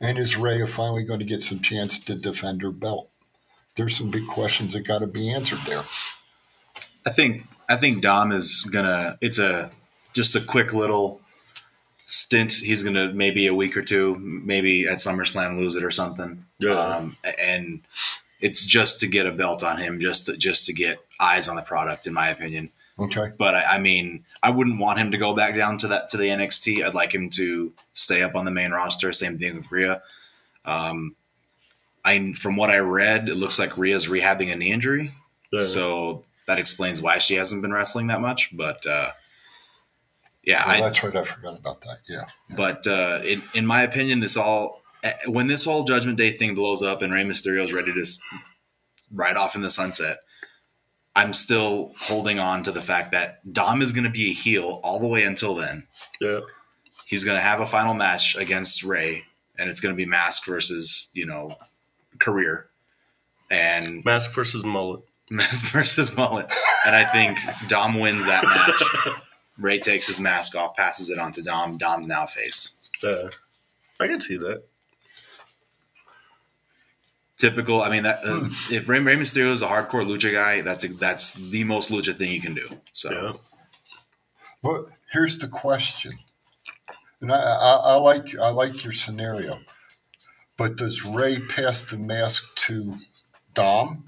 And 0.00 0.18
is 0.18 0.36
Rhea 0.36 0.66
finally 0.66 1.04
going 1.04 1.20
to 1.20 1.24
get 1.24 1.42
some 1.42 1.60
chance 1.60 2.00
to 2.00 2.16
defend 2.16 2.62
her 2.62 2.72
belt? 2.72 3.08
There's 3.76 3.96
some 3.96 4.10
big 4.10 4.26
questions 4.26 4.72
that 4.72 4.80
got 4.80 4.98
to 4.98 5.06
be 5.06 5.30
answered 5.30 5.60
there. 5.64 5.84
I 7.06 7.10
think 7.10 7.46
I 7.68 7.76
think 7.76 8.02
Dom 8.02 8.32
is 8.32 8.68
gonna. 8.72 9.16
It's 9.20 9.38
a 9.38 9.70
just 10.12 10.36
a 10.36 10.40
quick 10.40 10.72
little 10.72 11.20
stint. 12.12 12.52
He's 12.52 12.82
gonna 12.82 13.12
maybe 13.12 13.46
a 13.46 13.54
week 13.54 13.76
or 13.76 13.82
two, 13.82 14.14
maybe 14.16 14.86
at 14.86 14.98
SummerSlam 14.98 15.56
lose 15.56 15.74
it 15.74 15.82
or 15.84 15.90
something. 15.90 16.44
Yeah. 16.58 16.72
Um, 16.72 17.16
and 17.38 17.80
it's 18.40 18.64
just 18.64 19.00
to 19.00 19.06
get 19.06 19.26
a 19.26 19.32
belt 19.32 19.62
on 19.64 19.78
him, 19.78 20.00
just 20.00 20.26
to, 20.26 20.36
just 20.36 20.66
to 20.66 20.72
get 20.72 20.98
eyes 21.20 21.48
on 21.48 21.56
the 21.56 21.62
product, 21.62 22.06
in 22.06 22.12
my 22.12 22.28
opinion. 22.30 22.70
Okay. 22.98 23.30
But 23.38 23.54
I, 23.54 23.62
I 23.62 23.78
mean, 23.78 24.24
I 24.42 24.50
wouldn't 24.50 24.78
want 24.78 24.98
him 24.98 25.12
to 25.12 25.18
go 25.18 25.34
back 25.34 25.54
down 25.54 25.78
to 25.78 25.88
that 25.88 26.10
to 26.10 26.16
the 26.18 26.24
NXT. 26.28 26.84
I'd 26.84 26.92
like 26.94 27.14
him 27.14 27.30
to 27.30 27.72
stay 27.94 28.22
up 28.22 28.34
on 28.34 28.44
the 28.44 28.50
main 28.50 28.70
roster. 28.72 29.12
Same 29.12 29.38
thing 29.38 29.56
with 29.56 29.72
Rhea. 29.72 30.02
Um, 30.64 31.16
I 32.04 32.32
from 32.32 32.56
what 32.56 32.70
I 32.70 32.78
read, 32.78 33.28
it 33.28 33.36
looks 33.36 33.58
like 33.58 33.78
Rhea's 33.78 34.06
rehabbing 34.06 34.52
a 34.52 34.56
knee 34.56 34.72
injury, 34.72 35.14
Yeah. 35.50 35.60
so 35.62 36.24
that 36.46 36.58
explains 36.58 37.00
why 37.00 37.18
she 37.18 37.36
hasn't 37.36 37.62
been 37.62 37.72
wrestling 37.72 38.08
that 38.08 38.20
much. 38.20 38.50
But 38.52 38.84
uh, 38.86 39.12
yeah, 40.44 40.64
Well, 40.66 40.76
I, 40.76 40.80
that's 40.88 41.02
right. 41.04 41.16
I 41.16 41.24
forgot 41.24 41.58
about 41.58 41.80
that. 41.82 41.98
Yeah. 42.08 42.24
but 42.56 42.86
uh, 42.86 43.20
in 43.24 43.42
in 43.54 43.66
my 43.66 43.82
opinion, 43.82 44.20
this 44.20 44.36
all 44.36 44.82
eh, 45.02 45.12
when 45.26 45.46
this 45.46 45.64
whole 45.64 45.84
Judgment 45.84 46.18
Day 46.18 46.32
thing 46.32 46.54
blows 46.54 46.82
up 46.82 47.02
and 47.02 47.12
Rey 47.12 47.24
Mysterio 47.24 47.64
is 47.64 47.72
ready 47.72 47.92
to 47.92 48.00
s- 48.00 48.18
ride 49.12 49.36
off 49.36 49.54
in 49.54 49.62
the 49.62 49.70
sunset, 49.70 50.18
I'm 51.14 51.32
still 51.32 51.92
holding 51.98 52.38
on 52.38 52.62
to 52.64 52.72
the 52.72 52.80
fact 52.80 53.12
that 53.12 53.52
Dom 53.52 53.82
is 53.82 53.92
going 53.92 54.04
to 54.04 54.10
be 54.10 54.30
a 54.30 54.34
heel 54.34 54.80
all 54.82 54.98
the 54.98 55.06
way 55.06 55.24
until 55.24 55.54
then. 55.54 55.86
yeah. 56.20 56.40
He's 57.06 57.24
going 57.24 57.36
to 57.36 57.42
have 57.42 57.60
a 57.60 57.66
final 57.66 57.92
match 57.92 58.36
against 58.36 58.82
Rey, 58.82 59.24
and 59.58 59.68
it's 59.68 59.80
going 59.80 59.94
to 59.94 59.96
be 59.96 60.06
Mask 60.06 60.46
versus 60.46 61.08
you 61.12 61.26
know 61.26 61.56
career, 62.18 62.68
and 63.50 64.02
Mask 64.04 64.32
versus 64.32 64.64
mullet. 64.64 65.00
Mask 65.30 65.66
versus 65.72 66.14
Mullet. 66.16 66.52
And 66.86 66.94
I 66.96 67.04
think 67.04 67.38
Dom 67.68 67.98
wins 67.98 68.26
that 68.26 68.44
match. 68.44 69.14
Rey 69.62 69.78
takes 69.78 70.06
his 70.06 70.20
mask 70.20 70.54
off, 70.56 70.76
passes 70.76 71.08
it 71.10 71.18
on 71.18 71.32
to 71.32 71.42
Dom. 71.42 71.78
Dom's 71.78 72.06
now 72.08 72.26
face. 72.26 72.72
Yeah, 73.02 73.28
I 74.00 74.06
can 74.08 74.20
see 74.20 74.36
that. 74.36 74.64
typical. 77.38 77.82
I 77.82 77.90
mean, 77.90 78.04
that 78.04 78.24
uh, 78.24 78.40
Hmm. 78.40 78.72
if 78.72 78.88
Rey, 78.88 79.00
Rey 79.00 79.16
Mysterio 79.16 79.52
is 79.52 79.62
a 79.62 79.66
hardcore 79.66 80.06
lucha 80.06 80.32
guy, 80.32 80.60
that's 80.62 80.86
that's 80.98 81.34
the 81.34 81.64
most 81.64 81.90
lucha 81.90 82.16
thing 82.16 82.30
you 82.32 82.40
can 82.40 82.54
do. 82.54 82.68
So 82.92 83.10
Yeah. 83.10 83.32
But 84.62 84.86
here's 85.10 85.38
the 85.38 85.48
question, 85.48 86.12
and 87.20 87.32
I, 87.32 87.36
I, 87.36 87.74
I 87.74 87.94
like 87.96 88.36
I 88.38 88.50
like 88.50 88.84
your 88.84 88.92
scenario. 88.92 89.58
But 90.56 90.76
does 90.76 91.04
Rey 91.04 91.40
pass 91.40 91.82
the 91.82 91.96
mask 91.96 92.44
to 92.66 92.96
Dom, 93.54 94.04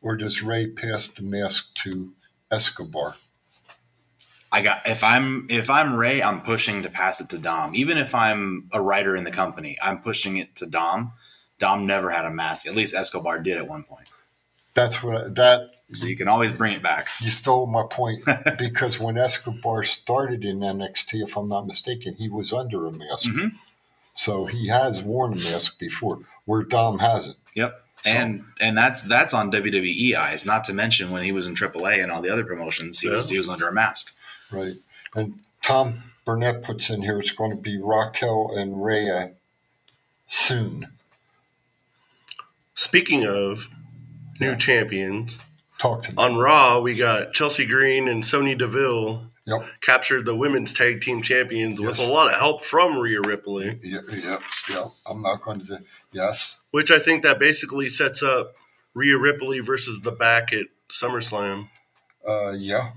or 0.00 0.16
does 0.16 0.42
Rey 0.42 0.68
pass 0.70 1.08
the 1.08 1.24
mask 1.24 1.66
to 1.82 2.12
Escobar? 2.50 3.16
I 4.50 4.62
got 4.62 4.88
if 4.88 5.04
I'm 5.04 5.46
if 5.50 5.68
I'm 5.68 5.94
Rey, 5.94 6.22
I'm 6.22 6.40
pushing 6.40 6.82
to 6.82 6.88
pass 6.90 7.20
it 7.20 7.28
to 7.30 7.38
Dom. 7.38 7.74
Even 7.74 7.98
if 7.98 8.14
I'm 8.14 8.68
a 8.72 8.80
writer 8.80 9.14
in 9.16 9.24
the 9.24 9.30
company, 9.30 9.76
I'm 9.82 10.00
pushing 10.00 10.36
it 10.38 10.56
to 10.56 10.66
Dom. 10.66 11.12
Dom 11.58 11.86
never 11.86 12.10
had 12.10 12.24
a 12.24 12.30
mask. 12.30 12.66
At 12.66 12.74
least 12.74 12.94
Escobar 12.94 13.40
did 13.40 13.56
at 13.58 13.68
one 13.68 13.82
point. 13.82 14.08
That's 14.74 15.02
what 15.02 15.34
that 15.34 15.70
So 15.92 16.06
you 16.06 16.16
can 16.16 16.28
always 16.28 16.52
bring 16.52 16.72
it 16.74 16.82
back. 16.82 17.08
You 17.20 17.30
stole 17.30 17.66
my 17.66 17.84
point 17.90 18.22
because 18.58 18.98
when 19.00 19.18
Escobar 19.18 19.84
started 19.84 20.44
in 20.44 20.60
NXT, 20.60 21.26
if 21.26 21.36
I'm 21.36 21.48
not 21.48 21.66
mistaken, 21.66 22.14
he 22.14 22.28
was 22.28 22.52
under 22.52 22.86
a 22.86 22.92
mask. 22.92 23.28
Mhm. 23.28 23.52
So 24.14 24.46
he 24.46 24.68
has 24.68 25.02
worn 25.02 25.32
a 25.34 25.36
mask 25.36 25.78
before, 25.78 26.20
where 26.44 26.62
Dom 26.62 26.98
hasn't. 27.00 27.36
Yep. 27.54 27.84
So- 28.04 28.10
And 28.10 28.44
and 28.60 28.78
that's 28.78 29.02
that's 29.02 29.34
on 29.34 29.50
WWE 29.50 30.14
eyes. 30.14 30.46
Not 30.46 30.64
to 30.64 30.72
mention 30.72 31.10
when 31.10 31.24
he 31.24 31.32
was 31.32 31.46
in 31.48 31.54
AAA 31.56 32.02
and 32.02 32.12
all 32.12 32.22
the 32.22 32.30
other 32.30 32.44
promotions, 32.44 33.00
he 33.00 33.08
was 33.10 33.28
he 33.28 33.36
was 33.38 33.48
under 33.48 33.68
a 33.68 33.72
mask. 33.72 34.14
Right. 34.50 34.74
And 35.14 35.40
Tom 35.62 36.02
Burnett 36.24 36.62
puts 36.62 36.90
in 36.90 37.02
here 37.02 37.18
it's 37.20 37.30
going 37.32 37.50
to 37.50 37.56
be 37.56 37.78
Raquel 37.82 38.52
and 38.56 38.82
Rhea 38.84 39.32
soon. 40.26 40.88
Speaking 42.74 43.26
of 43.26 43.68
new 44.40 44.54
champions, 44.56 45.38
Talk 45.78 46.02
to 46.04 46.10
me. 46.10 46.16
on 46.18 46.36
Raw 46.36 46.80
we 46.80 46.96
got 46.96 47.32
Chelsea 47.32 47.66
Green 47.66 48.08
and 48.08 48.24
Sonya 48.24 48.56
Deville 48.56 49.24
Yep. 49.46 49.66
captured 49.80 50.26
the 50.26 50.36
women's 50.36 50.74
tag 50.74 51.00
team 51.00 51.22
champions 51.22 51.80
with 51.80 51.98
a 51.98 52.06
lot 52.06 52.30
of 52.30 52.38
help 52.38 52.62
from 52.62 52.98
Rhea 52.98 53.22
Ripley, 53.22 53.80
Yep. 53.82 54.04
Yep. 54.12 54.42
Yep. 54.68 54.84
I'm 55.08 55.22
not 55.22 55.42
going 55.42 55.60
to. 55.64 55.82
Yes. 56.12 56.60
which 56.70 56.90
I 56.90 56.98
think 56.98 57.22
that 57.22 57.38
basically 57.38 57.88
sets 57.88 58.22
up 58.22 58.52
Rhea 58.92 59.16
Ripley 59.16 59.60
versus 59.60 60.00
the 60.00 60.12
back 60.12 60.52
at 60.52 60.66
SummerSlam. 60.90 61.68
Uh, 62.28 62.50
yeah. 62.52 62.90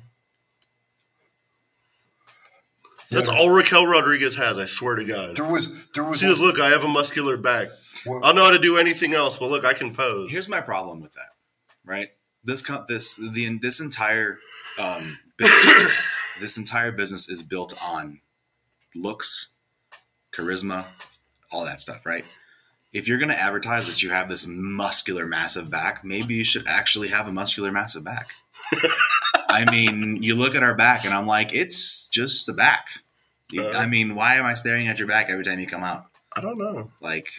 That's 3.11 3.29
all 3.29 3.49
Raquel 3.49 3.85
Rodriguez 3.85 4.35
has. 4.35 4.57
I 4.57 4.65
swear 4.65 4.95
to 4.95 5.03
God. 5.03 5.35
There 5.35 5.45
was. 5.45 5.69
There 5.93 6.03
was. 6.03 6.19
She 6.19 6.25
goes, 6.25 6.39
look, 6.39 6.59
I 6.59 6.69
have 6.69 6.83
a 6.83 6.87
muscular 6.87 7.37
back. 7.37 7.67
well, 8.05 8.21
I'll 8.23 8.33
know 8.33 8.45
how 8.45 8.51
to 8.51 8.59
do 8.59 8.77
anything 8.77 9.13
else, 9.13 9.37
but 9.37 9.49
look, 9.49 9.65
I 9.65 9.73
can 9.73 9.93
pose. 9.93 10.31
Here's 10.31 10.47
my 10.47 10.61
problem 10.61 11.01
with 11.01 11.13
that. 11.13 11.29
Right? 11.85 12.09
This 12.43 12.61
co- 12.61 12.85
this 12.87 13.15
the 13.15 13.59
this 13.61 13.79
entire 13.79 14.39
um 14.79 15.19
business, 15.37 15.93
this 16.39 16.57
entire 16.57 16.91
business 16.91 17.29
is 17.29 17.43
built 17.43 17.73
on 17.83 18.21
looks, 18.95 19.55
charisma, 20.33 20.85
all 21.51 21.65
that 21.65 21.81
stuff, 21.81 22.05
right? 22.05 22.25
If 22.93 23.07
you're 23.07 23.19
going 23.19 23.29
to 23.29 23.39
advertise 23.39 23.87
that 23.87 24.03
you 24.03 24.09
have 24.09 24.29
this 24.29 24.45
muscular, 24.45 25.25
massive 25.25 25.71
back, 25.71 26.03
maybe 26.03 26.35
you 26.35 26.43
should 26.43 26.67
actually 26.67 27.07
have 27.07 27.27
a 27.27 27.31
muscular, 27.31 27.71
massive 27.71 28.03
back. 28.03 28.29
I 29.51 29.69
mean, 29.69 30.21
you 30.21 30.35
look 30.35 30.55
at 30.55 30.63
our 30.63 30.75
back, 30.75 31.05
and 31.05 31.13
I'm 31.13 31.27
like, 31.27 31.53
it's 31.53 32.07
just 32.07 32.47
the 32.47 32.53
back. 32.53 32.87
Uh. 33.57 33.69
I 33.69 33.85
mean, 33.85 34.15
why 34.15 34.35
am 34.35 34.45
I 34.45 34.53
staring 34.55 34.87
at 34.87 34.99
your 34.99 35.07
back 35.07 35.29
every 35.29 35.43
time 35.43 35.59
you 35.59 35.67
come 35.67 35.83
out? 35.83 36.05
I 36.35 36.41
don't 36.41 36.57
know. 36.57 36.91
Like, 37.01 37.31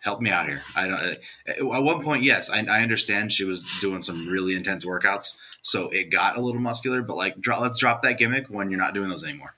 help 0.00 0.20
me 0.20 0.30
out 0.30 0.46
here. 0.46 0.62
I 0.74 0.86
don't. 0.86 1.18
At 1.46 1.82
one 1.82 2.02
point, 2.02 2.22
yes, 2.22 2.50
I, 2.50 2.64
I 2.66 2.82
understand 2.82 3.32
she 3.32 3.44
was 3.44 3.66
doing 3.80 4.02
some 4.02 4.28
really 4.28 4.54
intense 4.54 4.84
workouts, 4.84 5.38
so 5.62 5.88
it 5.88 6.10
got 6.10 6.36
a 6.36 6.40
little 6.40 6.60
muscular. 6.60 7.02
But 7.02 7.16
like, 7.16 7.40
dro- 7.40 7.60
let's 7.60 7.78
drop 7.78 8.02
that 8.02 8.18
gimmick 8.18 8.48
when 8.48 8.70
you're 8.70 8.78
not 8.78 8.94
doing 8.94 9.08
those 9.08 9.24
anymore. 9.24 9.54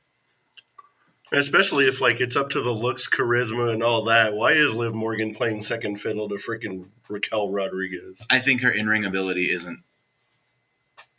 Especially 1.30 1.86
if 1.86 2.00
like 2.00 2.20
it's 2.20 2.36
up 2.36 2.48
to 2.50 2.62
the 2.62 2.72
looks, 2.72 3.08
charisma, 3.08 3.72
and 3.72 3.82
all 3.82 4.04
that. 4.04 4.34
Why 4.34 4.52
is 4.52 4.74
Liv 4.74 4.94
Morgan 4.94 5.34
playing 5.34 5.60
second 5.60 6.00
fiddle 6.00 6.28
to 6.28 6.36
freaking 6.36 6.86
Raquel 7.08 7.50
Rodriguez? 7.50 8.24
I 8.30 8.38
think 8.38 8.62
her 8.62 8.70
in 8.70 8.88
ring 8.88 9.04
ability 9.04 9.50
isn't 9.50 9.82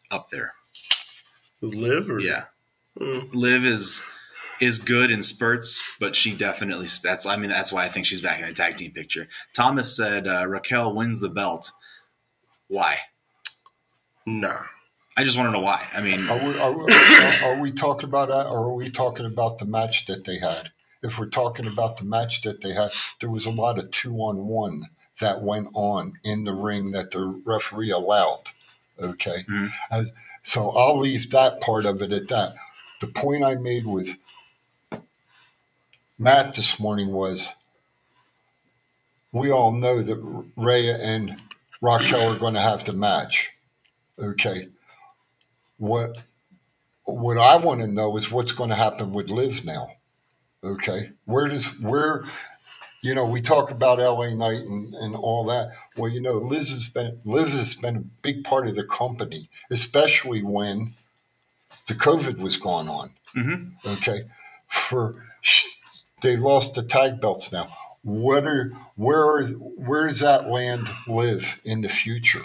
up 0.09 0.31
there. 0.31 0.53
Liv 1.61 2.09
or 2.09 2.19
Yeah, 2.19 2.45
Hmm. 2.97 3.19
Liv 3.33 3.65
is 3.65 4.01
is 4.61 4.77
good 4.79 5.09
in 5.09 5.21
spurts, 5.21 5.81
but 5.99 6.15
she 6.15 6.35
definitely 6.35 6.87
that's. 7.03 7.25
I 7.25 7.37
mean, 7.37 7.49
that's 7.49 7.71
why 7.71 7.85
I 7.85 7.89
think 7.89 8.05
she's 8.05 8.21
back 8.21 8.39
in 8.41 8.47
the 8.47 8.53
tag 8.53 8.77
team 8.77 8.91
picture. 8.91 9.27
Thomas 9.53 9.95
said 9.95 10.27
uh, 10.27 10.45
Raquel 10.47 10.93
wins 10.93 11.21
the 11.21 11.29
belt. 11.29 11.71
Why? 12.67 12.97
Nah. 14.25 14.63
I 15.17 15.23
just 15.23 15.37
want 15.37 15.47
to 15.47 15.51
know 15.51 15.59
why. 15.59 15.85
I 15.93 16.01
mean, 16.01 16.27
Are 16.29 16.37
we, 16.37 16.59
are, 16.59 16.71
we- 16.77 16.93
are 17.43 17.59
we 17.59 17.71
talking 17.71 18.07
about 18.07 18.29
that, 18.29 18.47
or 18.47 18.65
are 18.69 18.73
we 18.73 18.89
talking 18.89 19.25
about 19.25 19.57
the 19.59 19.65
match 19.65 20.05
that 20.05 20.23
they 20.23 20.37
had? 20.39 20.71
If 21.01 21.17
we're 21.17 21.27
talking 21.29 21.67
about 21.67 21.97
the 21.97 22.05
match 22.05 22.41
that 22.41 22.61
they 22.61 22.73
had, 22.73 22.91
there 23.19 23.29
was 23.29 23.45
a 23.45 23.49
lot 23.51 23.79
of 23.79 23.89
two 23.91 24.15
on 24.17 24.47
one 24.47 24.83
that 25.19 25.41
went 25.41 25.69
on 25.73 26.13
in 26.23 26.43
the 26.43 26.53
ring 26.53 26.91
that 26.91 27.11
the 27.11 27.25
referee 27.45 27.91
allowed. 27.91 28.43
Okay. 29.01 29.45
Mhm. 29.49 29.71
Uh, 29.91 30.03
so 30.43 30.69
I'll 30.71 30.99
leave 30.99 31.31
that 31.31 31.61
part 31.61 31.85
of 31.85 32.01
it 32.01 32.11
at 32.11 32.27
that. 32.29 32.55
The 33.01 33.07
point 33.07 33.43
I 33.43 33.55
made 33.55 33.85
with 33.85 34.15
Matt 36.17 36.55
this 36.55 36.79
morning 36.79 37.11
was 37.13 37.49
we 39.31 39.51
all 39.51 39.71
know 39.71 40.01
that 40.01 40.45
Rhea 40.57 40.97
and 40.97 41.41
Raquel 41.81 42.33
are 42.33 42.39
going 42.39 42.55
to 42.55 42.61
have 42.61 42.83
to 42.85 42.95
match. 42.95 43.51
Okay. 44.17 44.67
What 45.77 46.17
what 47.05 47.37
I 47.37 47.55
want 47.55 47.81
to 47.81 47.87
know 47.87 48.15
is 48.17 48.31
what's 48.31 48.51
going 48.51 48.69
to 48.69 48.75
happen 48.75 49.13
with 49.13 49.29
Liv 49.29 49.65
now. 49.65 49.93
Okay. 50.63 51.11
Where 51.25 51.47
does 51.47 51.67
where 51.79 52.25
you 53.01 53.13
know, 53.15 53.25
we 53.25 53.41
talk 53.41 53.71
about 53.71 53.99
LA 53.99 54.29
Knight 54.35 54.61
and, 54.61 54.93
and 54.93 55.15
all 55.15 55.45
that. 55.45 55.71
Well, 55.95 56.11
you 56.11 56.21
know, 56.21 56.33
Liz 56.37 56.69
has 56.69 56.89
been 56.89 57.19
Liv 57.25 57.49
has 57.49 57.75
been 57.75 57.95
a 57.95 58.03
big 58.21 58.43
part 58.43 58.67
of 58.67 58.75
the 58.75 58.83
company, 58.83 59.49
especially 59.69 60.43
when 60.43 60.91
the 61.87 61.93
COVID 61.93 62.37
was 62.37 62.57
going 62.57 62.87
on. 62.89 63.11
mhm. 63.35 63.71
Okay, 63.85 64.25
for 64.67 65.25
they 66.21 66.35
lost 66.35 66.75
the 66.75 66.83
tag 66.83 67.21
belts 67.21 67.51
now. 67.51 67.69
What 68.03 68.45
are 68.45 68.71
where 68.95 69.43
where 69.47 70.07
does 70.07 70.19
that 70.19 70.47
land 70.49 70.89
Liv 71.07 71.59
in 71.63 71.81
the 71.81 71.89
future? 71.89 72.43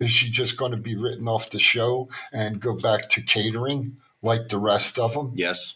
Is 0.00 0.10
she 0.10 0.30
just 0.30 0.56
going 0.56 0.72
to 0.72 0.76
be 0.76 0.96
written 0.96 1.28
off 1.28 1.50
the 1.50 1.60
show 1.60 2.08
and 2.32 2.60
go 2.60 2.74
back 2.74 3.08
to 3.10 3.22
catering 3.22 3.98
like 4.20 4.48
the 4.48 4.58
rest 4.58 4.98
of 4.98 5.14
them? 5.14 5.32
yes, 5.36 5.74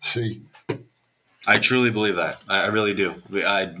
See, 0.00 0.42
I 1.46 1.58
truly 1.58 1.90
believe 1.90 2.16
that. 2.16 2.40
I, 2.48 2.66
really 2.66 2.94
do. 2.94 3.14
I, 3.34 3.74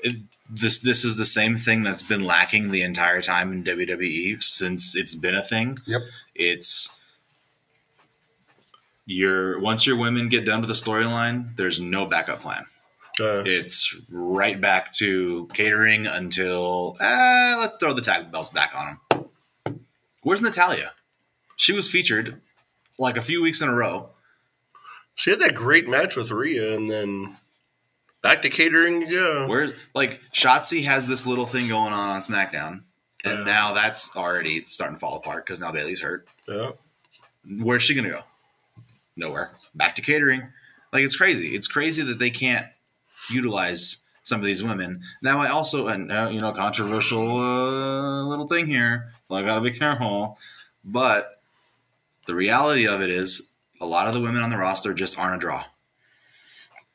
it, 0.00 0.16
this 0.50 0.80
this 0.80 1.04
is 1.04 1.16
the 1.16 1.24
same 1.24 1.56
thing 1.56 1.82
that's 1.82 2.02
been 2.02 2.22
lacking 2.24 2.70
the 2.70 2.82
entire 2.82 3.22
time 3.22 3.52
in 3.52 3.64
WWE 3.64 4.42
since 4.42 4.94
it's 4.96 5.14
been 5.14 5.34
a 5.34 5.42
thing. 5.42 5.78
Yep. 5.86 6.02
It's 6.34 6.98
your 9.06 9.60
once 9.60 9.86
your 9.86 9.96
women 9.96 10.28
get 10.28 10.44
done 10.44 10.60
with 10.60 10.68
the 10.68 10.74
storyline, 10.74 11.56
there's 11.56 11.80
no 11.80 12.06
backup 12.06 12.40
plan. 12.40 12.64
Uh, 13.20 13.42
It's 13.46 13.96
right 14.10 14.60
back 14.60 14.92
to 14.94 15.48
catering 15.52 16.06
until 16.06 16.96
uh, 17.00 17.56
let's 17.60 17.76
throw 17.76 17.92
the 17.92 18.02
tag 18.02 18.32
belts 18.32 18.50
back 18.50 18.72
on 18.74 18.98
them. 19.10 19.80
Where's 20.22 20.42
Natalya? 20.42 20.92
She 21.56 21.72
was 21.72 21.88
featured 21.88 22.40
like 22.98 23.16
a 23.16 23.22
few 23.22 23.42
weeks 23.42 23.60
in 23.62 23.68
a 23.68 23.74
row. 23.74 24.08
She 25.14 25.30
had 25.30 25.40
that 25.40 25.54
great 25.54 25.88
match 25.88 26.16
with 26.16 26.30
Rhea, 26.30 26.74
and 26.76 26.90
then 26.90 27.36
back 28.22 28.42
to 28.42 28.50
catering 28.50 29.02
you 29.02 29.10
go. 29.10 29.46
Where 29.46 29.74
like 29.94 30.20
Shotzi 30.32 30.84
has 30.84 31.06
this 31.06 31.26
little 31.26 31.46
thing 31.46 31.68
going 31.68 31.92
on 31.92 32.08
on 32.10 32.20
SmackDown, 32.20 32.82
and 33.24 33.38
Yeah. 33.40 33.44
now 33.44 33.72
that's 33.74 34.14
already 34.16 34.64
starting 34.68 34.96
to 34.96 35.00
fall 35.00 35.16
apart 35.16 35.46
because 35.46 35.60
now 35.60 35.72
Bayley's 35.72 36.00
hurt. 36.00 36.26
Yeah. 36.48 36.70
Where's 37.58 37.82
she 37.82 37.94
gonna 37.94 38.10
go? 38.10 38.22
Nowhere. 39.16 39.52
Back 39.74 39.94
to 39.96 40.02
catering. 40.02 40.48
Like 40.92 41.04
it's 41.04 41.16
crazy. 41.16 41.54
It's 41.54 41.68
crazy 41.68 42.02
that 42.02 42.18
they 42.18 42.30
can't 42.30 42.66
utilize 43.30 43.98
some 44.22 44.40
of 44.40 44.46
these 44.46 44.62
women. 44.64 45.02
Now 45.22 45.40
I 45.40 45.48
also 45.48 45.86
and 45.88 46.10
uh, 46.10 46.28
you 46.32 46.40
know 46.40 46.52
controversial 46.52 47.38
uh, 47.38 48.24
little 48.24 48.48
thing 48.48 48.66
here. 48.66 49.12
So 49.28 49.36
I 49.36 49.42
gotta 49.44 49.60
be 49.60 49.70
careful. 49.72 50.38
But 50.84 51.40
the 52.26 52.34
reality 52.34 52.86
of 52.88 53.00
it 53.00 53.10
is, 53.10 53.53
a 53.80 53.86
lot 53.86 54.06
of 54.08 54.14
the 54.14 54.20
women 54.20 54.42
on 54.42 54.50
the 54.50 54.56
roster 54.56 54.94
just 54.94 55.18
aren't 55.18 55.36
a 55.36 55.38
draw. 55.38 55.64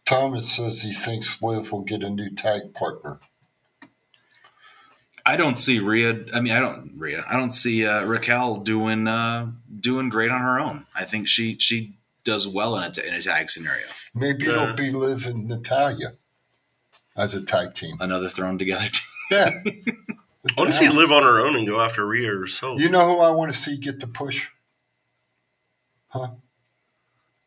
Thomas 0.06 0.52
says 0.56 0.82
he 0.82 0.92
thinks 0.94 1.42
Liv 1.42 1.72
will 1.72 1.82
get 1.82 2.04
a 2.04 2.10
new 2.10 2.30
tag 2.32 2.74
partner. 2.74 3.20
I 5.26 5.36
don't 5.38 5.58
see 5.58 5.80
Rhea. 5.80 6.26
I 6.34 6.40
mean, 6.40 6.54
I 6.54 6.60
don't 6.60 6.94
Rhea. 6.98 7.24
I 7.30 7.36
don't 7.38 7.52
see 7.52 7.86
uh, 7.86 8.04
Raquel 8.06 8.58
doing 8.58 9.08
uh, 9.08 9.52
doing 9.80 10.10
great 10.10 10.32
on 10.32 10.42
her 10.42 10.60
own. 10.60 10.86
I 10.96 11.06
think 11.06 11.28
she 11.28 11.58
she 11.60 11.94
does 12.24 12.48
well 12.48 12.76
in 12.78 12.84
a, 12.84 13.08
in 13.08 13.14
a 13.14 13.22
tag 13.22 13.50
scenario. 13.50 13.86
Maybe 14.16 14.46
Yeah. 14.46 14.64
it'll 14.64 14.76
be 14.76 14.92
Liv 14.92 15.28
and 15.28 15.48
Natalya 15.48 16.14
as 17.16 17.36
a 17.36 17.44
tag 17.44 17.76
team. 17.76 17.98
Another 18.00 18.30
thrown 18.30 18.58
together. 18.58 18.86
Team. 18.92 19.04
Yeah. 19.32 19.52
I 20.58 20.62
want 20.62 20.72
to 20.72 20.78
see 20.78 20.90
Liv 20.90 21.12
on 21.12 21.22
her 21.22 21.46
own 21.46 21.56
and 21.56 21.68
go 21.68 21.80
after 21.82 22.04
Rhea 22.08 22.30
herself. 22.30 22.80
You 22.80 22.90
know 22.90 23.06
who 23.06 23.20
I 23.22 23.30
want 23.30 23.54
to 23.54 23.60
see 23.60 23.78
get 23.78 24.00
the 24.00 24.08
push? 24.08 24.48
Huh? 26.08 26.30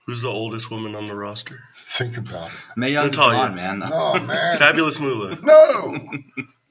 Who's 0.06 0.22
the 0.22 0.28
oldest 0.28 0.70
woman 0.70 0.96
on 0.96 1.06
the 1.06 1.14
roster? 1.14 1.60
Think 1.74 2.16
about 2.16 2.48
it. 2.48 2.54
Mae 2.76 2.90
Young's 2.92 3.16
Natalya. 3.16 3.36
gone, 3.38 3.54
man. 3.54 3.78
No, 3.78 4.14
man. 4.20 4.58
Fabulous 4.58 4.98
Moolah. 4.98 5.38
No. 5.42 5.98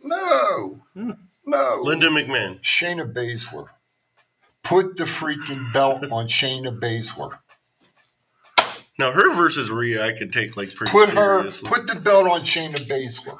No. 0.03 0.81
No. 1.45 1.79
Linda 1.83 2.09
McMahon. 2.09 2.61
Shayna 2.61 3.11
Baszler. 3.11 3.67
Put 4.63 4.97
the 4.97 5.05
freaking 5.05 5.71
belt 5.73 6.03
on 6.11 6.27
Shayna 6.27 6.77
Baszler. 6.77 7.37
Now 8.99 9.11
her 9.13 9.33
versus 9.33 9.69
Rhea, 9.71 10.05
I 10.05 10.11
could 10.11 10.33
take 10.33 10.57
like 10.57 10.75
pretty 10.75 10.91
Put 10.91 11.09
her. 11.11 11.43
Put 11.63 11.87
the 11.87 11.99
belt 11.99 12.27
on 12.27 12.41
Shayna 12.41 12.75
Baszler. 12.87 13.39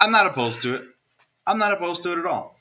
I'm 0.00 0.10
not 0.10 0.26
opposed 0.26 0.62
to 0.62 0.76
it. 0.76 0.82
I'm 1.46 1.58
not 1.58 1.72
opposed 1.72 2.02
to 2.04 2.12
it 2.12 2.18
at 2.18 2.26
all. 2.26 2.56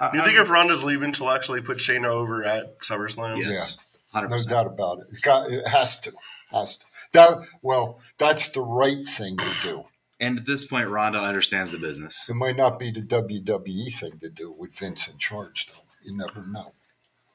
I- 0.00 0.06
you 0.14 0.22
think 0.22 0.34
I'm- 0.36 0.42
if 0.42 0.50
Ronda's 0.50 0.84
leaving, 0.84 1.12
she'll 1.12 1.30
actually 1.30 1.62
put 1.62 1.78
Shayna 1.78 2.06
over 2.08 2.44
at 2.44 2.78
SummerSlam? 2.80 3.38
yes, 3.42 3.78
hundred 4.12 4.30
No 4.30 4.42
doubt 4.44 4.66
about 4.66 5.00
it. 5.00 5.06
It, 5.12 5.22
got, 5.22 5.50
it 5.50 5.66
has 5.66 5.98
to. 6.00 6.12
Has 6.50 6.78
to. 6.78 6.86
That 7.12 7.38
well, 7.62 8.00
that's 8.18 8.50
the 8.50 8.62
right 8.62 9.06
thing 9.08 9.36
to 9.36 9.54
do. 9.62 9.84
And 10.20 10.38
at 10.38 10.46
this 10.46 10.64
point, 10.64 10.88
Ronda 10.88 11.18
understands 11.18 11.70
the 11.70 11.78
business. 11.78 12.28
It 12.28 12.34
might 12.34 12.56
not 12.56 12.78
be 12.78 12.90
the 12.90 13.02
WWE 13.02 13.92
thing 13.94 14.18
to 14.18 14.28
do 14.28 14.50
with 14.50 14.74
Vince 14.74 15.08
in 15.08 15.18
charge, 15.18 15.68
though. 15.68 15.82
You 16.02 16.16
never 16.16 16.44
know. 16.44 16.72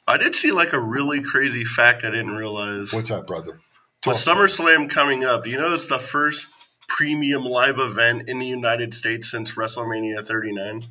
I 0.07 0.17
did 0.17 0.35
see 0.35 0.51
like 0.51 0.73
a 0.73 0.79
really 0.79 1.21
crazy 1.21 1.63
fact 1.63 2.03
I 2.03 2.09
didn't 2.09 2.35
realize. 2.35 2.91
What's 2.91 3.09
that, 3.09 3.25
brother? 3.25 3.59
With 4.05 4.17
Talk- 4.17 4.37
SummerSlam 4.37 4.89
coming 4.89 5.23
up, 5.23 5.45
do 5.45 5.49
you 5.49 5.57
know 5.57 5.73
it's 5.73 5.87
the 5.87 5.99
first 5.99 6.47
premium 6.89 7.45
live 7.45 7.79
event 7.79 8.27
in 8.27 8.39
the 8.39 8.45
United 8.45 8.93
States 8.93 9.31
since 9.31 9.53
WrestleMania 9.53 10.25
39? 10.25 10.87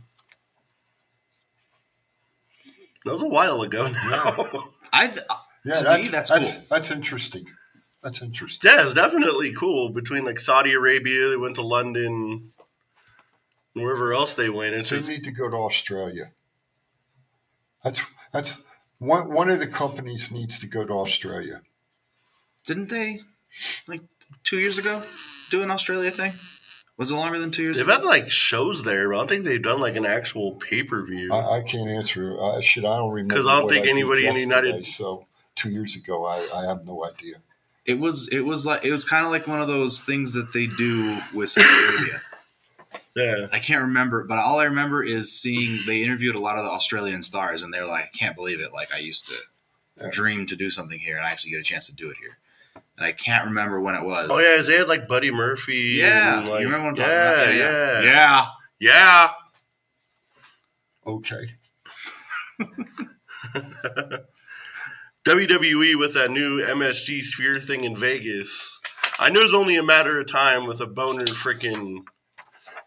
That 3.04 3.12
was 3.12 3.22
a 3.22 3.28
while 3.28 3.60
ago 3.62 3.88
now. 3.88 4.70
I 4.92 5.12
Yeah, 5.64 5.72
to 5.74 5.84
that's, 5.84 6.02
me, 6.02 6.08
that's 6.08 6.30
that's, 6.30 6.50
cool. 6.50 6.62
that's 6.70 6.90
interesting. 6.90 7.46
That's 8.02 8.20
interesting. 8.20 8.68
yeah, 8.70 8.82
it's 8.82 8.94
definitely 8.94 9.52
cool. 9.52 9.90
Between 9.90 10.24
like 10.24 10.40
Saudi 10.40 10.72
Arabia, 10.72 11.28
they 11.28 11.36
went 11.36 11.54
to 11.56 11.62
London, 11.62 12.52
wherever 13.74 14.12
else 14.12 14.34
they 14.34 14.50
went. 14.50 14.74
It's 14.74 14.90
They 14.90 14.96
just 14.96 15.08
need 15.08 15.24
to 15.24 15.30
go 15.30 15.48
to 15.48 15.56
Australia. 15.56 16.32
That's 17.84 18.00
that's 18.32 18.54
one 18.98 19.32
one 19.32 19.50
of 19.50 19.58
the 19.60 19.66
companies 19.66 20.30
needs 20.30 20.58
to 20.60 20.66
go 20.66 20.84
to 20.84 20.92
Australia. 20.92 21.62
didn't 22.66 22.88
they 22.88 23.20
like 23.86 24.02
two 24.44 24.58
years 24.58 24.78
ago 24.78 25.02
do 25.50 25.62
an 25.62 25.70
Australia 25.70 26.10
thing? 26.10 26.32
Was 26.96 27.10
it 27.10 27.14
longer 27.14 27.38
than 27.38 27.50
two 27.50 27.62
years 27.62 27.78
they've 27.78 27.86
ago? 27.86 27.96
had 27.96 28.04
like 28.04 28.30
shows 28.30 28.82
there, 28.84 29.08
but 29.08 29.14
I 29.14 29.18
don't 29.18 29.28
think 29.28 29.44
they've 29.44 29.62
done 29.62 29.80
like 29.80 29.96
an 29.96 30.06
actual 30.06 30.52
pay 30.52 30.82
per 30.82 31.04
view. 31.04 31.32
I, 31.32 31.58
I 31.58 31.62
can't 31.62 31.88
answer. 31.88 32.38
Uh, 32.40 32.60
shit, 32.60 32.84
I 32.84 32.96
don't 32.96 33.10
remember 33.10 33.34
because 33.34 33.46
I 33.46 33.58
don't 33.60 33.68
think 33.68 33.84
did 33.84 33.90
anybody 33.90 34.26
in 34.26 34.34
the 34.34 34.40
United- 34.40 34.86
So 34.86 35.26
two 35.56 35.70
years 35.70 35.96
ago, 35.96 36.24
I, 36.26 36.48
I 36.54 36.64
have 36.66 36.84
no 36.86 37.04
idea. 37.04 37.36
It 37.84 37.98
was 37.98 38.28
it 38.28 38.40
was 38.40 38.64
like 38.64 38.84
it 38.84 38.90
was 38.92 39.04
kind 39.04 39.24
of 39.26 39.32
like 39.32 39.46
one 39.46 39.60
of 39.60 39.66
those 39.68 40.00
things 40.02 40.32
that 40.34 40.52
they 40.52 40.66
do 40.66 41.18
with 41.34 41.50
Saudi 41.50 41.68
Arabia. 41.68 42.20
Yeah. 43.14 43.48
I 43.52 43.58
can't 43.58 43.82
remember, 43.82 44.24
but 44.24 44.38
all 44.38 44.58
I 44.58 44.64
remember 44.64 45.02
is 45.04 45.30
seeing 45.38 45.80
they 45.86 46.02
interviewed 46.02 46.34
a 46.34 46.40
lot 46.40 46.56
of 46.56 46.64
the 46.64 46.70
Australian 46.70 47.20
stars, 47.22 47.62
and 47.62 47.72
they're 47.72 47.86
like, 47.86 48.04
"I 48.04 48.08
can't 48.16 48.34
believe 48.34 48.58
it! 48.60 48.72
Like 48.72 48.94
I 48.94 48.98
used 48.98 49.26
to 49.26 49.34
Yeah. 50.00 50.08
dream 50.10 50.46
to 50.46 50.56
do 50.56 50.70
something 50.70 50.98
here, 50.98 51.16
and 51.18 51.26
I 51.26 51.30
actually 51.30 51.50
get 51.50 51.60
a 51.60 51.64
chance 51.64 51.86
to 51.88 51.94
do 51.94 52.08
it 52.08 52.16
here." 52.18 52.38
And 52.96 53.04
I 53.04 53.12
can't 53.12 53.44
remember 53.46 53.80
when 53.82 53.94
it 53.96 54.02
was. 54.02 54.28
Oh 54.30 54.38
yeah, 54.38 54.62
they 54.62 54.76
had 54.78 54.88
like 54.88 55.08
Buddy 55.08 55.30
Murphy. 55.30 55.96
yeah. 55.98 56.38
and, 56.38 56.48
like, 56.48 56.60
you 56.62 56.66
remember 56.68 56.86
what 56.92 57.00
I'm 57.00 57.10
yeah, 57.10 57.34
talking 57.34 57.60
about? 57.60 58.04
yeah, 58.04 58.46
yeah. 58.80 59.30
yeah. 61.04 61.06
Okay. 61.06 61.54
WWE 65.24 65.96
with 65.96 66.14
that 66.14 66.32
new 66.32 66.60
MSG 66.60 67.22
Sphere 67.22 67.60
thing 67.60 67.84
in 67.84 67.96
Vegas. 67.96 68.76
I 69.20 69.30
know 69.30 69.40
it's 69.40 69.54
only 69.54 69.76
a 69.76 69.82
matter 69.82 70.20
of 70.20 70.26
time 70.26 70.66
with 70.66 70.80
a 70.80 70.86
boner 70.86 71.26
freaking 71.26 71.98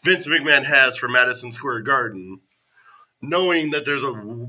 Vince 0.03 0.27
McMahon 0.27 0.65
has 0.65 0.97
for 0.97 1.07
Madison 1.07 1.53
Square 1.53 1.83
Garden, 1.83 2.41
knowing 3.21 3.71
that 3.71 3.85
there's 3.85 4.03
a 4.03 4.07
mm, 4.07 4.47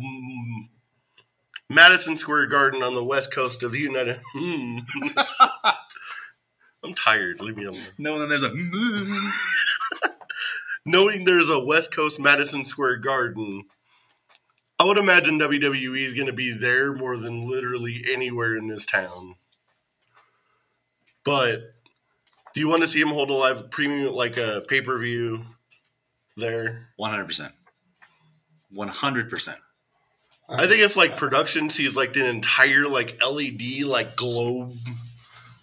Madison 1.70 2.16
Square 2.16 2.48
Garden 2.48 2.82
on 2.82 2.94
the 2.94 3.04
west 3.04 3.32
coast 3.32 3.62
of 3.62 3.70
the 3.72 3.78
United. 3.78 4.20
Hmm. 4.32 4.78
I'm 6.84 6.94
tired. 6.94 7.40
Leave 7.40 7.56
me 7.56 7.64
alone. 7.64 7.80
No, 7.98 8.18
then 8.18 8.28
there's 8.28 8.42
a. 8.42 8.52
knowing 10.86 11.24
there's 11.24 11.50
a 11.50 11.58
West 11.58 11.92
Coast 11.92 12.20
Madison 12.20 12.64
Square 12.64 12.98
Garden, 12.98 13.64
I 14.78 14.84
would 14.84 14.98
imagine 14.98 15.38
WWE 15.38 15.98
is 16.04 16.12
going 16.14 16.26
to 16.26 16.32
be 16.32 16.52
there 16.52 16.92
more 16.92 17.16
than 17.16 17.48
literally 17.48 18.04
anywhere 18.12 18.56
in 18.56 18.66
this 18.68 18.84
town. 18.84 19.36
But 21.24 21.60
do 22.54 22.60
you 22.60 22.68
want 22.68 22.82
to 22.82 22.86
see 22.88 23.00
him 23.00 23.08
hold 23.08 23.30
a 23.30 23.34
live 23.34 23.70
premium, 23.70 24.14
like 24.14 24.36
a 24.36 24.62
pay 24.68 24.80
per 24.82 24.98
view 24.98 25.44
there? 26.36 26.88
One 26.96 27.10
hundred 27.10 27.26
percent. 27.26 27.52
One 28.70 28.88
hundred 28.88 29.30
percent. 29.30 29.58
I 30.48 30.68
think 30.68 30.80
if 30.80 30.94
like 30.96 31.16
production 31.16 31.70
sees 31.70 31.96
like 31.96 32.14
an 32.16 32.26
entire 32.26 32.86
like 32.86 33.20
LED 33.24 33.82
like 33.84 34.14
globe 34.14 34.74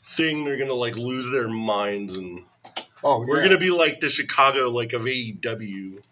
thing, 0.05 0.43
they're 0.43 0.57
gonna 0.57 0.73
like 0.73 0.97
lose 0.97 1.31
their 1.31 1.47
minds, 1.47 2.17
and 2.17 2.41
Oh, 3.03 3.25
we're 3.25 3.37
yeah. 3.37 3.43
gonna 3.47 3.59
be 3.59 3.69
like 3.69 3.99
the 4.01 4.09
Chicago 4.09 4.69
like 4.69 4.91
of 4.93 5.03
AEW. 5.03 6.03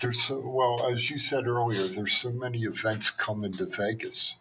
There's 0.00 0.22
so 0.22 0.40
well, 0.44 0.88
as 0.92 1.10
you 1.10 1.18
said 1.18 1.46
earlier, 1.46 1.88
there's 1.88 2.12
so 2.12 2.30
many 2.30 2.62
events 2.64 3.10
coming 3.10 3.50
to 3.52 3.66
Vegas. 3.66 4.36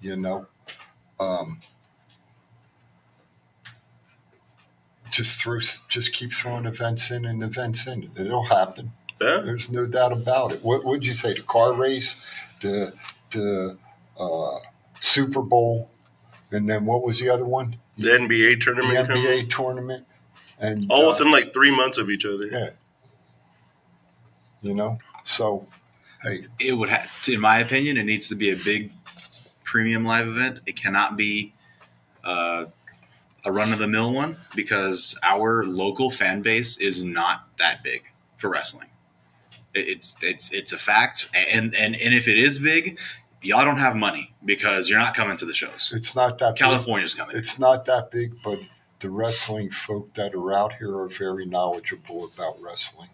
You 0.00 0.16
know, 0.16 0.46
um, 1.20 1.60
just 5.10 5.40
throw, 5.40 5.58
just 5.88 6.12
keep 6.12 6.32
throwing 6.32 6.64
events 6.64 7.10
in 7.10 7.24
and 7.24 7.42
events 7.42 7.86
in. 7.86 8.10
It'll 8.16 8.44
happen. 8.44 8.92
Yeah. 9.20 9.38
There's 9.38 9.70
no 9.70 9.84
doubt 9.86 10.12
about 10.12 10.52
it. 10.52 10.62
What 10.64 10.84
would 10.84 11.04
you 11.04 11.14
say? 11.14 11.34
The 11.34 11.42
car 11.42 11.72
race, 11.72 12.24
the 12.60 12.92
the 13.30 13.76
uh, 14.18 14.58
Super 15.00 15.42
Bowl, 15.42 15.90
and 16.50 16.68
then 16.68 16.86
what 16.86 17.02
was 17.02 17.20
the 17.20 17.28
other 17.28 17.44
one? 17.44 17.76
The 17.96 18.08
NBA 18.08 18.60
tournament, 18.60 19.08
coming. 19.08 19.24
NBA 19.24 19.50
tournament, 19.50 20.06
and 20.58 20.86
all 20.88 21.06
uh, 21.06 21.08
within 21.08 21.30
like 21.30 21.52
three 21.52 21.74
months 21.74 21.98
of 21.98 22.10
each 22.10 22.24
other. 22.24 22.46
yeah, 22.46 22.70
you 24.68 24.74
know. 24.74 24.98
So, 25.24 25.66
hey, 26.22 26.46
It 26.60 26.72
would 26.72 26.88
have, 26.90 27.10
in 27.28 27.40
my 27.40 27.58
opinion, 27.58 27.96
it 27.96 28.04
needs 28.04 28.28
to 28.28 28.34
be 28.34 28.50
a 28.50 28.56
big 28.56 28.92
premium 29.64 30.04
live 30.04 30.28
event. 30.28 30.60
It 30.66 30.76
cannot 30.76 31.16
be 31.16 31.54
uh, 32.24 32.66
a 33.44 33.52
run 33.52 33.72
of 33.72 33.78
the 33.78 33.88
mill 33.88 34.12
one 34.12 34.36
because 34.54 35.18
our 35.22 35.64
local 35.64 36.10
fan 36.10 36.42
base 36.42 36.78
is 36.78 37.02
not 37.02 37.48
that 37.58 37.82
big 37.82 38.04
for 38.36 38.50
wrestling. 38.50 38.88
It's 39.74 40.16
it's 40.22 40.52
it's 40.52 40.72
a 40.72 40.78
fact, 40.78 41.28
and 41.52 41.74
and 41.74 41.94
and 41.94 42.14
if 42.14 42.26
it 42.26 42.38
is 42.38 42.58
big, 42.58 42.98
y'all 43.42 43.64
don't 43.64 43.78
have 43.78 43.94
money 43.94 44.32
because 44.44 44.88
you're 44.88 44.98
not 44.98 45.14
coming 45.14 45.36
to 45.36 45.44
the 45.44 45.54
shows. 45.54 45.92
it's 45.94 46.16
not 46.16 46.38
that 46.38 46.54
big. 46.54 46.58
California's 46.58 47.14
coming. 47.14 47.36
It's 47.36 47.58
not 47.58 47.84
that 47.84 48.10
big, 48.10 48.32
but 48.42 48.60
the 49.00 49.10
wrestling 49.10 49.70
folk 49.70 50.14
that 50.14 50.34
are 50.34 50.52
out 50.52 50.72
here 50.74 50.96
are 50.98 51.08
very 51.08 51.46
knowledgeable 51.46 52.24
about 52.34 52.60
wrestling. 52.60 53.10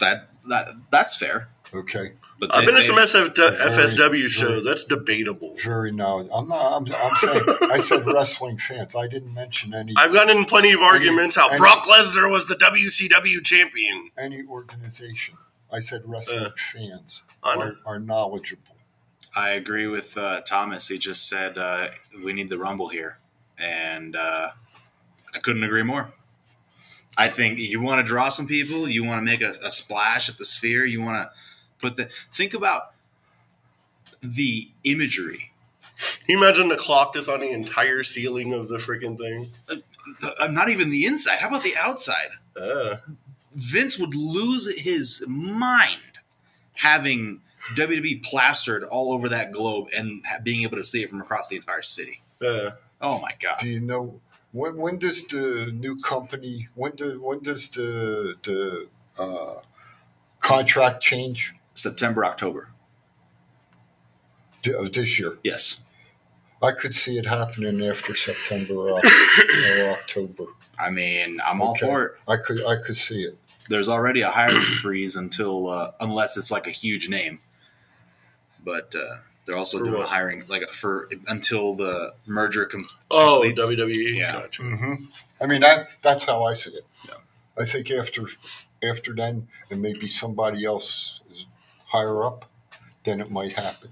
That 0.00 0.28
that 0.48 0.68
that's 0.90 1.16
fair. 1.16 1.48
Okay, 1.72 2.12
But 2.40 2.52
I've 2.52 2.62
they- 2.62 2.66
been 2.66 2.74
to 2.74 2.82
some 2.82 2.96
SF, 2.96 3.36
Very, 3.36 3.52
FSW 3.54 4.08
very- 4.10 4.28
shows. 4.28 4.64
That's 4.64 4.82
debatable. 4.82 5.54
very 5.62 5.92
knowledgeable. 5.92 6.34
I'm 6.38 6.48
not. 6.48 6.72
I'm, 6.76 6.86
I'm 6.92 7.16
saying. 7.16 7.44
I 7.70 7.78
said 7.78 8.04
wrestling 8.12 8.58
fans. 8.58 8.96
I 8.96 9.06
didn't 9.06 9.32
mention 9.32 9.72
any 9.72 9.94
I've 9.96 10.12
gotten 10.12 10.36
in 10.36 10.46
plenty 10.46 10.72
of 10.72 10.80
arguments 10.80 11.36
how 11.36 11.48
any- 11.48 11.58
Brock 11.58 11.84
Lesnar 11.86 12.28
was 12.28 12.46
the 12.46 12.56
WCW 12.56 13.44
champion. 13.44 14.10
any 14.18 14.42
organization. 14.48 15.36
I 15.72 15.78
said 15.78 16.02
wrestling 16.06 16.40
Uh, 16.46 16.50
fans 16.72 17.22
are, 17.44 17.76
are 17.86 18.00
knowledgeable. 18.00 18.74
I 19.36 19.50
agree 19.50 19.86
with 19.86 20.18
uh, 20.18 20.40
Thomas. 20.40 20.88
He 20.88 20.98
just 20.98 21.28
said 21.28 21.56
uh, 21.56 21.90
we 22.24 22.32
need 22.32 22.48
the 22.50 22.58
Rumble 22.58 22.88
here, 22.88 23.18
and 23.58 24.16
uh, 24.16 24.48
I 25.32 25.38
couldn't 25.38 25.62
agree 25.62 25.84
more. 25.84 26.12
I 27.18 27.28
think 27.28 27.58
you 27.58 27.80
want 27.80 27.98
to 28.04 28.08
draw 28.08 28.28
some 28.28 28.46
people, 28.46 28.88
you 28.88 29.04
want 29.04 29.18
to 29.18 29.22
make 29.24 29.42
a, 29.42 29.50
a 29.64 29.70
splash 29.70 30.28
at 30.28 30.38
the 30.38 30.44
Sphere, 30.44 30.84
you 30.84 31.00
want 31.02 31.16
to 31.28 31.30
put 31.80 31.96
the 31.96 32.08
think 32.32 32.54
about 32.54 32.92
the 34.22 34.68
imagery. 34.84 35.50
Can 35.98 36.24
you 36.28 36.38
imagine 36.38 36.68
the 36.68 36.76
clock 36.76 37.14
just 37.14 37.28
on 37.28 37.40
the 37.40 37.50
entire 37.50 38.04
ceiling 38.04 38.52
of 38.54 38.68
the 38.68 38.76
freaking 38.78 39.18
thing? 39.18 39.50
Uh, 40.22 40.46
not 40.48 40.68
even 40.70 40.90
the 40.90 41.04
inside. 41.04 41.38
How 41.40 41.48
about 41.48 41.62
the 41.62 41.76
outside? 41.76 42.28
Uh, 42.58 42.96
Vince 43.52 43.98
would 43.98 44.14
lose 44.14 44.72
his 44.80 45.22
mind 45.28 46.00
having 46.74 47.42
WWE 47.74 48.22
plastered 48.22 48.82
all 48.84 49.12
over 49.12 49.28
that 49.28 49.52
globe 49.52 49.88
and 49.94 50.22
being 50.42 50.62
able 50.62 50.78
to 50.78 50.84
see 50.84 51.02
it 51.02 51.10
from 51.10 51.20
across 51.20 51.48
the 51.48 51.56
entire 51.56 51.82
city. 51.82 52.22
uh, 52.44 52.70
Oh 53.02 53.18
my 53.20 53.32
god! 53.40 53.56
Do 53.60 53.68
you 53.68 53.80
know 53.80 54.20
when? 54.52 54.76
When 54.78 54.98
does 54.98 55.26
the 55.26 55.70
new 55.72 55.96
company? 55.96 56.68
When 56.74 56.92
do? 56.92 57.20
When 57.22 57.40
does 57.42 57.68
the 57.68 58.36
the 58.42 58.88
uh, 59.22 59.60
contract 60.40 61.02
change? 61.02 61.54
September, 61.74 62.24
October. 62.24 62.68
Of 64.76 64.92
This 64.92 65.18
year. 65.18 65.38
Yes. 65.42 65.80
I 66.62 66.72
could 66.72 66.94
see 66.94 67.16
it 67.16 67.24
happening 67.24 67.82
after 67.88 68.14
September 68.14 68.74
or, 68.74 68.98
or 69.00 69.90
October. 69.92 70.44
I 70.78 70.90
mean, 70.90 71.40
I'm 71.42 71.62
all 71.62 71.70
Okay. 71.70 71.86
for 71.86 72.04
it. 72.04 72.12
I 72.28 72.36
could 72.36 72.62
I 72.66 72.76
could 72.84 72.96
see 72.98 73.22
it. 73.22 73.38
There's 73.70 73.88
already 73.88 74.20
a 74.20 74.30
hiring 74.30 74.60
freeze 74.82 75.16
until 75.16 75.68
uh, 75.68 75.92
unless 76.00 76.36
it's 76.36 76.50
like 76.50 76.66
a 76.66 76.70
huge 76.70 77.08
name, 77.08 77.40
but 78.62 78.94
uh, 78.94 79.18
they're 79.50 79.58
also 79.58 79.78
For 79.78 79.84
doing 79.84 79.96
what? 79.98 80.06
a 80.06 80.08
hiring 80.08 80.44
like 80.48 80.68
for 80.70 81.08
until 81.26 81.74
the 81.74 82.14
merger. 82.26 82.66
Com- 82.66 82.88
oh, 83.10 83.40
completes. 83.42 83.60
WWE. 83.82 84.16
Yeah. 84.16 84.32
Gotcha. 84.32 84.62
Mm-hmm. 84.62 85.04
I 85.40 85.46
mean 85.46 85.60
that 85.62 85.88
that's 86.02 86.24
how 86.24 86.44
I 86.44 86.52
see 86.52 86.70
it. 86.70 86.84
Yeah. 87.08 87.14
I 87.58 87.64
think 87.64 87.90
after 87.90 88.26
after 88.82 89.14
then, 89.14 89.48
and 89.70 89.82
maybe 89.82 90.06
somebody 90.08 90.64
else 90.64 91.20
is 91.32 91.46
higher 91.86 92.24
up, 92.24 92.48
then 93.04 93.20
it 93.20 93.30
might 93.30 93.52
happen, 93.54 93.90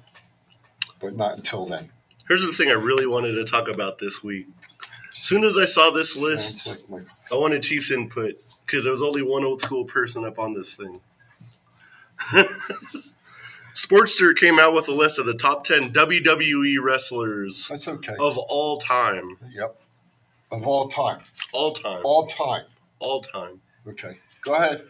but 1.01 1.17
not 1.17 1.37
until 1.37 1.67
then. 1.67 1.91
Here's 2.29 2.43
the 2.43 2.53
thing 2.53 2.69
I 2.69 2.73
really 2.75 3.07
wanted 3.07 3.33
to 3.33 3.45
talk 3.45 3.69
about 3.69 3.99
this 3.99 4.23
week. 4.23 4.47
As 5.15 5.23
soon 5.25 5.43
as 5.43 5.57
I 5.59 5.65
saw 5.65 5.91
this 5.91 6.15
list, 6.17 6.69
like 6.91 7.03
my- 7.03 7.37
I 7.37 7.41
wanted 7.41 7.63
Chiefs 7.65 7.91
input 7.91 8.37
because 8.65 8.85
there 8.85 8.93
was 8.93 9.03
only 9.03 9.23
one 9.23 9.45
old 9.45 9.61
school 9.61 9.85
person 9.85 10.25
up 10.25 10.39
on 10.39 10.55
this 10.55 10.75
thing. 10.75 11.01
Sportster 13.79 14.35
came 14.37 14.59
out 14.59 14.75
with 14.75 14.89
a 14.89 14.93
list 14.93 15.21
of 15.21 15.27
the 15.27 15.35
top 15.35 15.63
10 15.63 15.93
WWE 15.93 16.77
wrestlers 16.83 17.69
that's 17.69 17.87
okay. 17.87 18.17
of 18.19 18.37
all 18.37 18.79
time. 18.81 19.37
Yep. 19.53 19.81
Of 20.51 20.67
all 20.67 20.89
time, 20.89 21.21
All 21.53 21.73
time. 21.75 22.01
all 22.05 22.27
time. 22.27 22.65
All 22.99 23.21
time. 23.23 23.61
Okay, 23.87 24.19
go 24.43 24.55
ahead. 24.55 24.83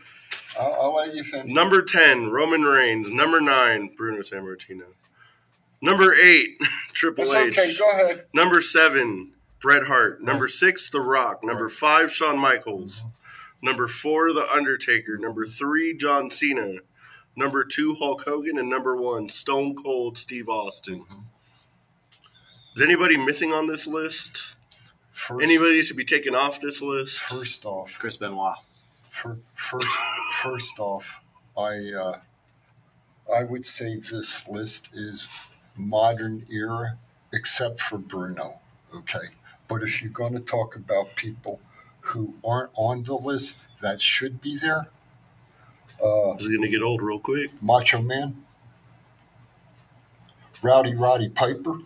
I'll, 0.59 0.73
I'll 0.81 0.95
let 0.95 1.15
you 1.15 1.23
finish. 1.25 1.53
Number 1.53 1.83
10, 1.83 2.31
Roman 2.31 2.63
Reigns. 2.63 3.11
Number 3.11 3.41
9, 3.41 3.91
Bruno 3.97 4.21
Sammartino. 4.21 4.85
Number 5.83 6.15
8, 6.15 6.49
Triple 6.95 7.29
That's 7.29 7.59
H. 7.59 7.59
okay. 7.59 7.75
Go 7.79 7.91
ahead. 7.91 8.25
Number 8.33 8.63
7, 8.63 9.33
Bret 9.61 9.85
Hart. 9.89 10.23
Number 10.23 10.49
6, 10.49 10.91
The 10.91 11.01
Rock. 11.01 11.45
Number 11.45 11.69
5, 11.69 12.11
Shawn 12.13 12.39
Michaels. 12.39 13.01
Mm-hmm. 13.03 13.67
Number 13.67 13.87
4, 13.87 14.33
The 14.33 14.49
Undertaker. 14.53 15.19
Number 15.19 15.45
3, 15.45 15.97
John 15.97 16.31
Cena. 16.31 16.77
Number 17.39 17.63
2, 17.63 17.95
Hulk 17.95 18.25
Hogan. 18.25 18.59
And 18.59 18.69
number 18.69 18.97
1, 18.97 19.29
Stone 19.29 19.77
Cold 19.77 20.19
Steve 20.19 20.49
Austin. 20.49 21.05
Is 22.75 22.83
anybody 22.83 23.17
missing 23.17 23.53
on 23.53 23.69
this 23.69 23.87
list? 23.87 24.57
First, 25.13 25.45
Anybody 25.45 25.81
should 25.85 25.97
be 25.97 26.05
taken 26.05 26.35
off 26.35 26.61
this 26.61 26.83
list? 26.83 27.23
First 27.23 27.65
off, 27.65 27.93
Chris 27.97 28.17
Benoit. 28.17 28.57
for, 29.11 29.39
first, 29.55 29.87
first 30.43 30.81
off, 30.81 31.21
I 31.57 31.93
uh, 31.93 32.19
I 33.33 33.45
would 33.45 33.65
say 33.65 33.97
this 33.97 34.49
list 34.49 34.91
is 34.93 35.29
modern 35.77 36.45
era, 36.51 36.99
except 37.33 37.81
for 37.81 37.99
Bruno. 37.99 38.59
Okay. 38.93 39.29
But 39.69 39.85
if 39.85 40.03
you're 40.03 40.11
going 40.11 40.33
to 40.33 40.41
talk 40.41 40.75
about 40.75 41.15
people 41.15 41.61
who 42.01 42.35
aren't 42.45 42.71
on 42.75 43.05
the 43.05 43.15
list 43.15 43.59
that 43.81 44.03
should 44.03 44.41
be 44.41 44.59
there, 44.59 44.89
uh, 46.03 46.33
This 46.35 46.43
is 46.47 46.55
gonna 46.57 46.69
get 46.69 46.83
old 46.83 47.03
real 47.03 47.19
quick. 47.19 47.51
Macho 47.63 48.01
Man, 48.03 48.45
Rowdy 50.63 50.95
Roddy 50.95 51.29
Piper. 51.29 51.79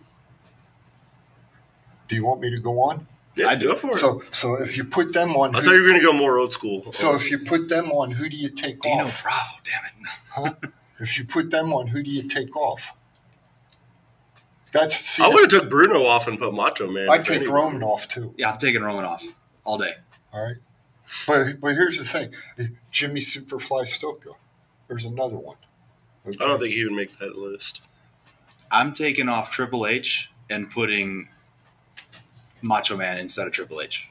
Do 2.07 2.15
you 2.15 2.25
want 2.25 2.41
me 2.41 2.49
to 2.51 2.59
go 2.61 2.79
on? 2.81 3.07
Yeah, 3.35 3.47
I 3.47 3.55
do. 3.55 3.69
go 3.69 3.75
for 3.75 3.89
it. 3.91 3.95
So, 3.95 4.21
so 4.31 4.55
if 4.61 4.77
you 4.77 4.83
put 4.83 5.13
them 5.13 5.31
on, 5.35 5.55
I 5.55 5.59
who- 5.59 5.65
thought 5.65 5.73
you 5.75 5.81
were 5.81 5.87
gonna 5.87 6.01
go 6.01 6.13
more 6.13 6.37
old 6.37 6.53
school. 6.53 6.91
so 6.93 7.15
if 7.15 7.31
you 7.31 7.39
put 7.39 7.69
them 7.69 7.91
on, 7.91 8.11
who 8.11 8.29
do 8.29 8.37
you 8.37 8.49
take 8.49 8.81
Dino 8.81 9.05
off? 9.05 9.23
Bravo, 9.23 9.57
damn 9.63 9.85
it. 9.85 9.91
Huh? 10.29 10.69
If 10.99 11.17
you 11.17 11.25
put 11.25 11.49
them 11.49 11.73
on, 11.73 11.87
who 11.87 12.03
do 12.03 12.09
you 12.11 12.27
take 12.27 12.55
off? 12.55 12.93
That's 14.71 14.95
see, 14.95 15.23
I 15.23 15.29
would 15.29 15.51
have 15.51 15.61
took 15.61 15.69
Bruno 15.69 16.05
off 16.05 16.27
and 16.27 16.39
put 16.39 16.53
Macho 16.53 16.89
Man. 16.89 17.09
I 17.09 17.17
if 17.17 17.23
take 17.25 17.37
anything. 17.37 17.53
Roman 17.53 17.83
off 17.83 18.07
too. 18.07 18.33
Yeah, 18.37 18.51
I'm 18.51 18.57
taking 18.57 18.81
Roman 18.81 19.05
off 19.05 19.23
all 19.63 19.77
day. 19.77 19.93
All 20.31 20.43
right, 20.43 20.55
but 21.27 21.59
but 21.59 21.75
here's 21.75 21.97
the 21.97 22.05
thing: 22.05 22.33
Jimmy 22.91 23.21
Superfly 23.21 23.83
Snuka. 23.83 24.35
There's 24.87 25.05
another 25.05 25.37
one. 25.37 25.57
I 26.25 26.31
don't 26.31 26.59
think 26.59 26.73
he 26.73 26.83
would 26.85 26.93
make 26.93 27.17
that 27.17 27.37
list. 27.37 27.81
I'm 28.71 28.93
taking 28.93 29.29
off 29.29 29.51
Triple 29.51 29.85
H 29.85 30.31
and 30.49 30.69
putting 30.69 31.27
Macho 32.61 32.95
Man 32.95 33.17
instead 33.17 33.45
of 33.45 33.53
Triple 33.53 33.81
H. 33.81 34.09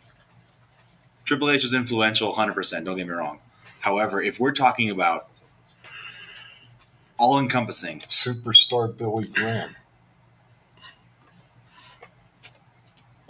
Triple 1.24 1.51
H 1.51 1.64
is 1.64 1.72
influential 1.72 2.34
100%, 2.34 2.84
don't 2.84 2.97
get 2.97 3.07
me 3.07 3.12
wrong. 3.12 3.38
However, 3.80 4.22
if 4.22 4.38
we're 4.38 4.53
talking 4.53 4.90
about 4.90 5.28
all 7.18 7.38
encompassing, 7.38 8.01
superstar 8.01 8.95
Billy 8.95 9.28
Graham. 9.28 9.76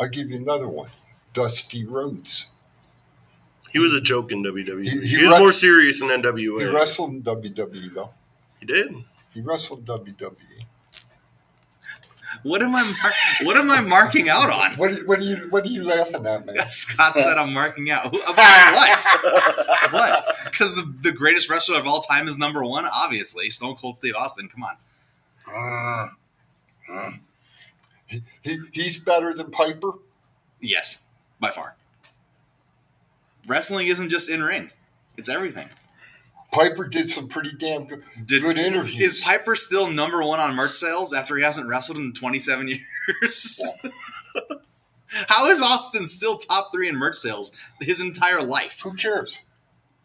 I'll 0.00 0.08
give 0.08 0.30
you 0.30 0.36
another 0.36 0.68
one: 0.68 0.90
Dusty 1.32 1.86
Rhodes. 1.86 2.46
He 3.72 3.78
was 3.78 3.94
a 3.94 4.00
joke 4.00 4.32
in 4.32 4.42
WWE. 4.42 4.82
He- 4.84 4.90
He, 4.90 5.06
he 5.08 5.22
was 5.22 5.32
wre- 5.32 5.38
more 5.38 5.52
serious 5.52 6.00
in 6.00 6.08
NWA. 6.08 6.60
He 6.60 6.66
wrestled 6.66 7.10
in 7.10 7.22
WWE 7.22 7.94
though. 7.94 8.10
He 8.60 8.66
did. 8.66 8.94
He 9.34 9.40
wrestled 9.40 9.80
in. 9.80 9.84
WWE. 9.86 10.36
what 12.42 12.62
am 12.62 12.74
I 12.74 12.82
mar- 12.82 13.12
what 13.42 13.56
am 13.56 13.70
I 13.70 13.80
marking 13.80 14.28
out 14.28 14.50
on? 14.50 14.72
What 14.76 15.06
what 15.06 15.18
are 15.20 15.22
you 15.22 15.36
what 15.50 15.64
are 15.64 15.68
you 15.68 15.84
laughing 15.84 16.26
at, 16.26 16.44
man? 16.44 16.56
Scott 16.68 17.16
said 17.16 17.38
I'm 17.38 17.52
marking 17.52 17.90
out. 17.90 18.06
About 18.06 18.74
what? 18.74 19.92
what? 19.92 20.36
Because 20.52 20.74
the, 20.74 20.92
the 21.00 21.12
greatest 21.12 21.48
wrestler 21.48 21.78
of 21.78 21.86
all 21.86 22.02
time 22.02 22.28
is 22.28 22.36
number 22.36 22.62
one, 22.62 22.84
obviously. 22.84 23.48
Stone 23.48 23.76
Cold 23.76 23.96
Steve 23.96 24.14
Austin. 24.14 24.50
Come 24.50 24.64
on. 24.64 24.76
Uh, 26.90 26.92
uh. 26.92 27.10
He, 28.06 28.22
he 28.42 28.58
he's 28.72 28.98
better 29.00 29.32
than 29.32 29.50
Piper. 29.50 29.92
Yes, 30.60 30.98
by 31.40 31.50
far. 31.50 31.74
Wrestling 33.46 33.88
isn't 33.88 34.10
just 34.10 34.28
in 34.30 34.42
ring; 34.42 34.70
it's 35.16 35.28
everything. 35.28 35.68
Piper 36.52 36.86
did 36.86 37.08
some 37.08 37.28
pretty 37.28 37.52
damn 37.54 37.86
good, 37.86 38.04
Did, 38.26 38.42
good 38.42 38.58
interviews. 38.58 39.14
Is 39.16 39.20
Piper 39.22 39.56
still 39.56 39.88
number 39.88 40.22
one 40.22 40.38
on 40.38 40.54
merch 40.54 40.74
sales 40.74 41.14
after 41.14 41.36
he 41.36 41.42
hasn't 41.42 41.66
wrestled 41.66 41.96
in 41.96 42.12
27 42.12 42.68
years? 43.22 43.62
How 45.28 45.48
is 45.48 45.60
Austin 45.62 46.06
still 46.06 46.36
top 46.36 46.70
three 46.72 46.88
in 46.88 46.96
merch 46.96 47.16
sales 47.16 47.52
his 47.80 48.00
entire 48.00 48.42
life? 48.42 48.80
Who 48.82 48.94
cares? 48.94 49.38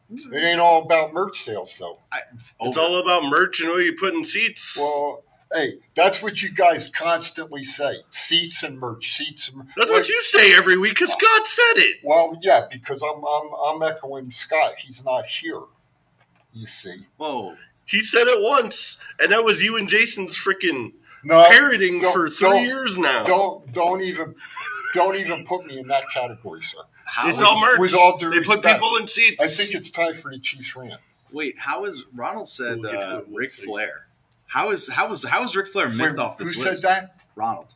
It 0.09 0.41
ain't 0.41 0.59
all 0.59 0.83
about 0.83 1.13
merch 1.13 1.41
sales 1.41 1.77
though. 1.77 1.99
It's 2.61 2.77
all 2.77 2.97
about 2.97 3.25
merch 3.25 3.59
and 3.59 3.69
what 3.69 3.83
you 3.83 3.93
put 3.93 4.13
in 4.13 4.23
seats. 4.23 4.77
Well, 4.79 5.23
hey, 5.53 5.79
that's 5.95 6.21
what 6.21 6.41
you 6.41 6.49
guys 6.51 6.89
constantly 6.89 7.63
say: 7.63 7.97
seats 8.09 8.63
and 8.63 8.79
merch, 8.79 9.13
seats 9.15 9.47
and 9.49 9.57
merch. 9.57 9.67
That's 9.75 9.89
what 9.89 10.07
you 10.09 10.21
say 10.21 10.55
every 10.55 10.77
week 10.77 10.93
because 10.95 11.11
Scott 11.11 11.47
said 11.47 11.73
it. 11.77 11.97
Well, 12.03 12.37
yeah, 12.41 12.65
because 12.71 13.01
I'm 13.01 13.23
I'm 13.23 13.49
I'm 13.65 13.81
echoing 13.95 14.31
Scott. 14.31 14.73
He's 14.77 15.03
not 15.05 15.25
here. 15.25 15.61
You 16.53 16.67
see. 16.67 17.05
Whoa. 17.17 17.55
He 17.85 18.01
said 18.01 18.27
it 18.27 18.41
once, 18.41 18.97
and 19.19 19.31
that 19.31 19.43
was 19.45 19.61
you 19.63 19.77
and 19.77 19.87
Jason's 19.87 20.37
freaking 20.37 20.91
No, 21.23 21.45
parroting 21.47 22.01
for 22.01 22.29
3 22.29 22.49
don't- 22.49 22.63
years 22.65 22.97
now. 22.97 23.23
Don't 23.23 23.71
don't 23.73 24.01
even 24.01 24.35
don't 24.93 25.15
even 25.15 25.45
put 25.45 25.65
me 25.65 25.79
in 25.79 25.87
that 25.87 26.03
category, 26.13 26.63
sir. 26.63 26.79
How 27.05 27.27
It's 27.27 27.37
is- 27.37 27.43
all 27.43 27.61
merch. 27.61 27.79
with 27.79 27.93
all 27.95 28.17
due 28.17 28.29
they 28.31 28.41
put 28.41 28.61
people 28.63 28.95
in 28.99 29.07
seats. 29.07 29.41
I 29.41 29.47
think 29.47 29.73
it's 29.73 29.89
time 29.91 30.15
for 30.15 30.31
the 30.31 30.39
Chiefs 30.39 30.75
rant. 30.75 30.99
wait, 31.31 31.57
how 31.59 31.85
is 31.85 32.03
Ronald 32.13 32.47
said 32.47 32.79
We'll 32.79 32.91
get 32.91 33.01
to 33.01 33.09
uh, 33.09 33.17
it 33.19 33.25
Ric 33.29 33.49
next. 33.51 33.63
Flair? 33.63 34.06
How 34.47 34.71
is 34.71 34.89
how 34.89 35.11
is 35.11 35.23
how 35.23 35.43
is 35.43 35.55
Ric 35.55 35.67
Flair 35.67 35.89
missed 35.89 36.15
Wait, 36.15 36.23
off 36.23 36.37
this 36.37 36.53
who 36.53 36.63
list? 36.63 36.81
said 36.81 36.89
that? 36.89 37.15
Ronald. 37.35 37.73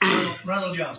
Ronald 0.44 0.76
Young. 0.76 0.96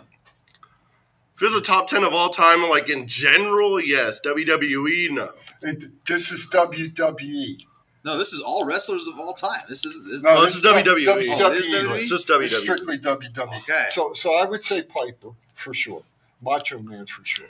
if 1.36 1.42
it's 1.42 1.56
a 1.56 1.62
top 1.62 1.88
10 1.88 2.04
of 2.04 2.14
all 2.14 2.30
time, 2.30 2.68
like 2.70 2.90
in 2.90 3.08
general, 3.08 3.80
yes. 3.80 4.20
WWE, 4.26 5.12
no. 5.12 5.30
It- 5.62 6.06
this 6.06 6.32
is 6.32 6.48
WWE. 6.52 7.64
No, 8.04 8.18
this 8.20 8.34
is 8.34 8.40
all 8.42 8.66
wrestlers 8.66 9.08
of 9.08 9.18
all 9.20 9.34
time. 9.34 9.62
This 9.68 9.84
is 9.86 10.06
this, 10.08 10.22
No, 10.22 10.38
Oh, 10.38 10.46
this 10.46 10.56
is 10.56 10.62
WWE. 10.62 10.84
WWE. 10.84 11.08
Oh, 11.40 11.52
it 11.52 11.58
is 11.58 11.68
WWE? 11.68 12.00
It's 12.02 12.10
just 12.10 12.30
It's 12.30 12.54
WWE. 12.54 12.62
strictly 12.62 13.00
WWE. 13.00 13.58
Okay. 13.64 13.88
So, 13.90 14.14
so 14.14 14.36
I 14.36 14.46
would 14.46 14.64
say 14.64 14.84
Piper 14.84 15.30
for 15.56 15.74
sure, 15.74 16.04
Macho 16.42 16.78
Man 16.80 17.08
for 17.08 17.26
sure. 17.26 17.48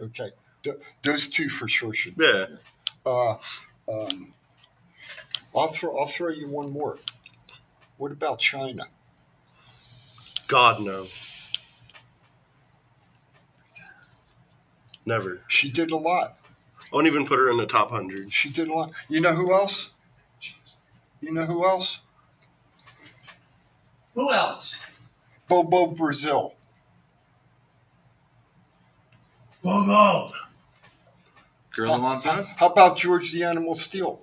Okay, 0.00 0.30
Th- 0.62 0.76
those 1.02 1.28
two 1.28 1.48
for 1.48 1.68
sure 1.68 1.94
should. 1.94 2.16
be 2.16 2.24
Yeah. 2.24 2.32
there. 2.32 2.58
Uh, 3.06 3.36
um, 3.88 4.34
I'll 5.54 5.68
throw. 5.68 5.96
I'll 5.98 6.06
throw 6.06 6.30
you 6.30 6.48
one 6.48 6.70
more. 6.70 6.98
What 7.98 8.12
about 8.12 8.40
Chyna? 8.40 8.86
God, 10.48 10.80
no. 10.82 11.06
Never. 15.04 15.40
She 15.48 15.70
did 15.70 15.90
a 15.90 15.96
lot. 15.96 16.36
I 16.80 16.94
won't 16.96 17.06
even 17.06 17.26
put 17.26 17.38
her 17.38 17.50
in 17.50 17.56
the 17.56 17.66
top 17.66 17.90
100. 17.90 18.30
She 18.30 18.50
did 18.50 18.68
a 18.68 18.72
lot. 18.74 18.92
You 19.08 19.20
know 19.20 19.34
who 19.34 19.52
else? 19.52 19.90
You 21.20 21.32
know 21.32 21.44
who 21.44 21.64
else? 21.66 22.00
Who 24.14 24.30
else? 24.30 24.78
Bobo 25.48 25.86
Brazil. 25.86 26.54
Bobo. 29.62 30.32
Gorilla 31.74 31.94
How, 31.94 32.00
Monsoon. 32.00 32.44
how 32.56 32.66
about 32.66 32.98
George 32.98 33.32
the 33.32 33.44
Animal 33.44 33.74
Steele? 33.74 34.20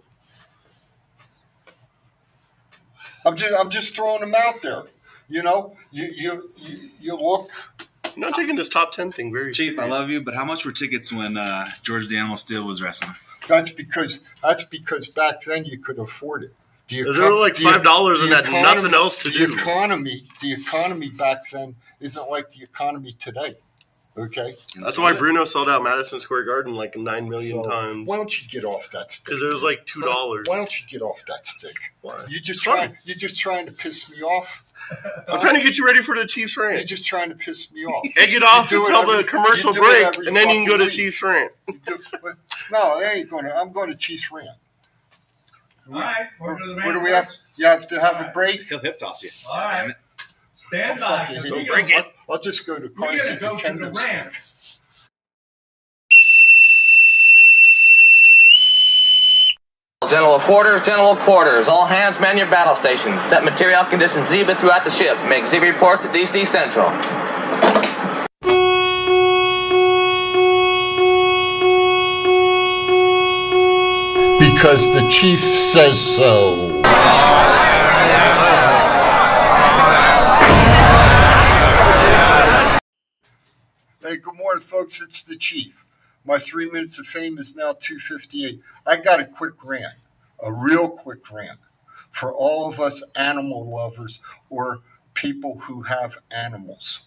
I'm 3.30 3.38
just 3.38 3.54
I'm 3.54 3.70
just 3.70 3.96
throwing 3.96 4.22
them 4.22 4.34
out 4.36 4.62
there. 4.64 4.84
You 5.28 5.44
know, 5.44 5.76
you 5.92 6.10
you 6.16 6.50
you, 6.58 6.90
you 7.00 7.16
look. 7.16 7.50
I'm 8.06 8.22
not 8.22 8.34
taking 8.34 8.56
this 8.56 8.68
top 8.68 8.92
10 8.92 9.12
thing 9.12 9.32
very 9.32 9.54
Chief, 9.54 9.78
I 9.78 9.86
love 9.86 10.10
you, 10.10 10.20
but 10.22 10.34
how 10.34 10.44
much 10.44 10.66
were 10.66 10.72
tickets 10.72 11.14
when 11.14 11.38
uh, 11.38 11.66
George 11.84 12.08
the 12.08 12.18
Animal 12.18 12.38
Steele 12.38 12.66
was 12.66 12.82
wrestling? 12.82 13.16
That's 13.48 13.70
because 13.70 14.24
that's 14.42 14.64
because 14.64 15.08
back 15.10 15.44
then 15.44 15.66
you 15.66 15.78
could 15.78 16.00
afford 16.00 16.44
it. 16.44 16.56
The 16.88 17.02
Is 17.02 17.18
there 17.18 17.32
like 17.32 17.54
$5 17.54 18.24
and 18.24 18.32
the 18.32 18.36
had 18.36 18.46
nothing 18.52 18.96
else 18.96 19.18
to 19.20 19.30
the 19.30 19.46
do? 19.46 19.54
economy, 19.54 20.24
the 20.42 20.54
economy 20.54 21.12
back 21.12 21.38
then 21.52 21.76
isn't 22.00 22.30
like 22.32 22.50
the 22.50 22.64
economy 22.64 23.14
today. 23.20 23.58
Okay, 24.20 24.52
That's 24.82 25.00
why 25.00 25.14
Bruno 25.14 25.46
sold 25.46 25.70
out 25.70 25.84
Madison 25.84 26.20
Square 26.20 26.44
Garden 26.46 26.76
like 26.76 26.96
9 26.98 27.30
million 27.30 27.64
So, 27.64 27.70
times. 27.70 28.08
Why 28.08 28.18
don't 28.18 28.42
you 28.42 28.48
get 28.50 28.66
off 28.66 28.90
that 28.92 29.12
stick? 29.12 29.26
Because 29.26 29.42
it 29.42 29.48
was 29.48 29.64
like 29.64 29.86
$2. 29.86 30.48
Why 30.48 30.58
don't 30.58 30.82
you 30.82 30.88
get 30.88 31.02
off 31.02 31.24
that 31.28 31.46
stick? 31.46 31.78
Why? 32.02 32.26
You 32.28 32.40
just 32.40 32.60
It's 32.60 32.64
funny. 32.66 32.88
trying. 32.88 32.98
You're 33.04 33.16
just 33.18 33.40
trying 33.40 33.66
to 33.68 33.72
piss 33.72 34.12
me 34.16 34.22
off. 34.24 34.74
I'm 35.28 35.40
trying 35.40 35.56
to 35.56 35.62
get 35.62 35.78
you 35.78 35.86
ready 35.86 36.02
for 36.02 36.16
the 36.16 36.26
Chiefs 36.26 36.58
Rant. 36.58 36.72
You're 36.72 36.78
rant. 36.80 36.90
just 36.90 37.06
trying 37.06 37.30
to 37.30 37.36
piss 37.36 37.72
me 37.72 37.86
off. 37.86 38.06
Egg 38.18 38.34
it 38.34 38.44
off 38.44 38.72
You 38.72 38.86
do 38.86 38.92
it 38.92 39.00
until 39.00 39.18
the 39.18 39.24
commercial 39.24 39.74
you 39.74 39.82
do 39.82 39.84
it 39.84 39.90
break, 39.92 40.06
every 40.08 40.28
and 40.28 40.36
then 40.36 40.50
you 40.50 40.56
can 40.56 40.68
go 40.68 40.78
to 40.78 40.86
fucking 40.86 40.86
week. 40.86 40.94
Chiefs 40.94 41.22
rant. 41.24 41.52
You 41.68 41.80
do- 41.86 41.98
but- 42.22 42.36
no, 42.72 42.80
I 43.00 43.04
ain't 43.16 43.30
going 43.30 43.46
to. 43.46 43.54
I'm 43.56 43.72
going 43.72 43.90
to 43.92 43.98
Chiefs 43.98 44.32
rant. 44.32 44.50
All 45.92 46.00
right. 46.00 46.28
We're 46.40 46.58
doing 46.58 46.76
the 46.78 46.86
What 46.86 46.94
do 46.94 47.00
we 47.00 47.12
have? 47.12 47.30
You 47.58 47.66
have 47.66 47.88
to 47.88 48.00
have 48.00 48.16
All 48.16 48.26
a 48.26 48.32
break. 48.32 48.62
He'll 48.64 48.80
hip 48.80 48.98
toss 48.98 49.24
you. 49.24 49.30
All 49.50 49.58
right. 49.58 49.94
Stand 50.68 51.00
I'll 51.02 51.10
by. 51.10 51.18
fucking 51.20 51.36
'cause 51.36 51.44
hate 51.46 51.54
we're 51.54 51.60
it. 51.90 52.14
Gonna- 52.30 52.34
I'll, 52.34 52.36
I'll 52.38 52.42
just 52.44 52.66
go 52.66 52.78
to. 52.78 52.90
We're 52.98 53.18
going 53.18 53.34
to 53.36 53.40
go 53.40 53.50
to 53.52 53.56
the 53.58 53.62
Kendall's. 53.62 53.98
rant. 54.04 54.34
General 60.10 60.40
quarters, 60.48 60.86
general 60.86 61.16
quarters. 61.26 61.68
All 61.68 61.86
hands 61.86 62.16
man 62.20 62.38
your 62.38 62.50
battle 62.50 62.76
stations. 62.78 63.20
Set 63.30 63.44
material 63.44 63.86
conditions 63.90 64.30
Zebra 64.30 64.56
throughout 64.60 64.86
the 64.86 64.92
ship. 64.92 65.18
Make 65.28 65.46
Z 65.52 65.58
report 65.60 66.02
to 66.02 66.10
DC 66.10 66.52
Central. 66.52 66.90
Because 74.40 74.88
the 74.94 75.08
chief 75.10 75.40
says 75.40 76.00
so. 76.16 76.69
Morning, 84.50 84.64
folks. 84.64 85.00
It's 85.00 85.22
the 85.22 85.36
chief. 85.36 85.86
My 86.26 86.40
three 86.40 86.72
minutes 86.72 86.98
of 86.98 87.06
fame 87.06 87.38
is 87.38 87.56
now 87.56 87.74
258. 87.74 88.60
I 88.84 88.98
got 88.98 89.20
a 89.20 89.26
quick 89.26 89.64
rant, 89.64 89.94
a 90.42 90.52
real 90.52 90.90
quick 90.90 91.32
rant 91.32 91.60
for 92.10 92.34
all 92.34 92.68
of 92.68 92.80
us 92.80 93.04
animal 93.16 93.70
lovers 93.70 94.22
or 94.50 94.80
people 95.14 95.60
who 95.60 95.84
have 95.84 96.18
animals. 96.32 97.02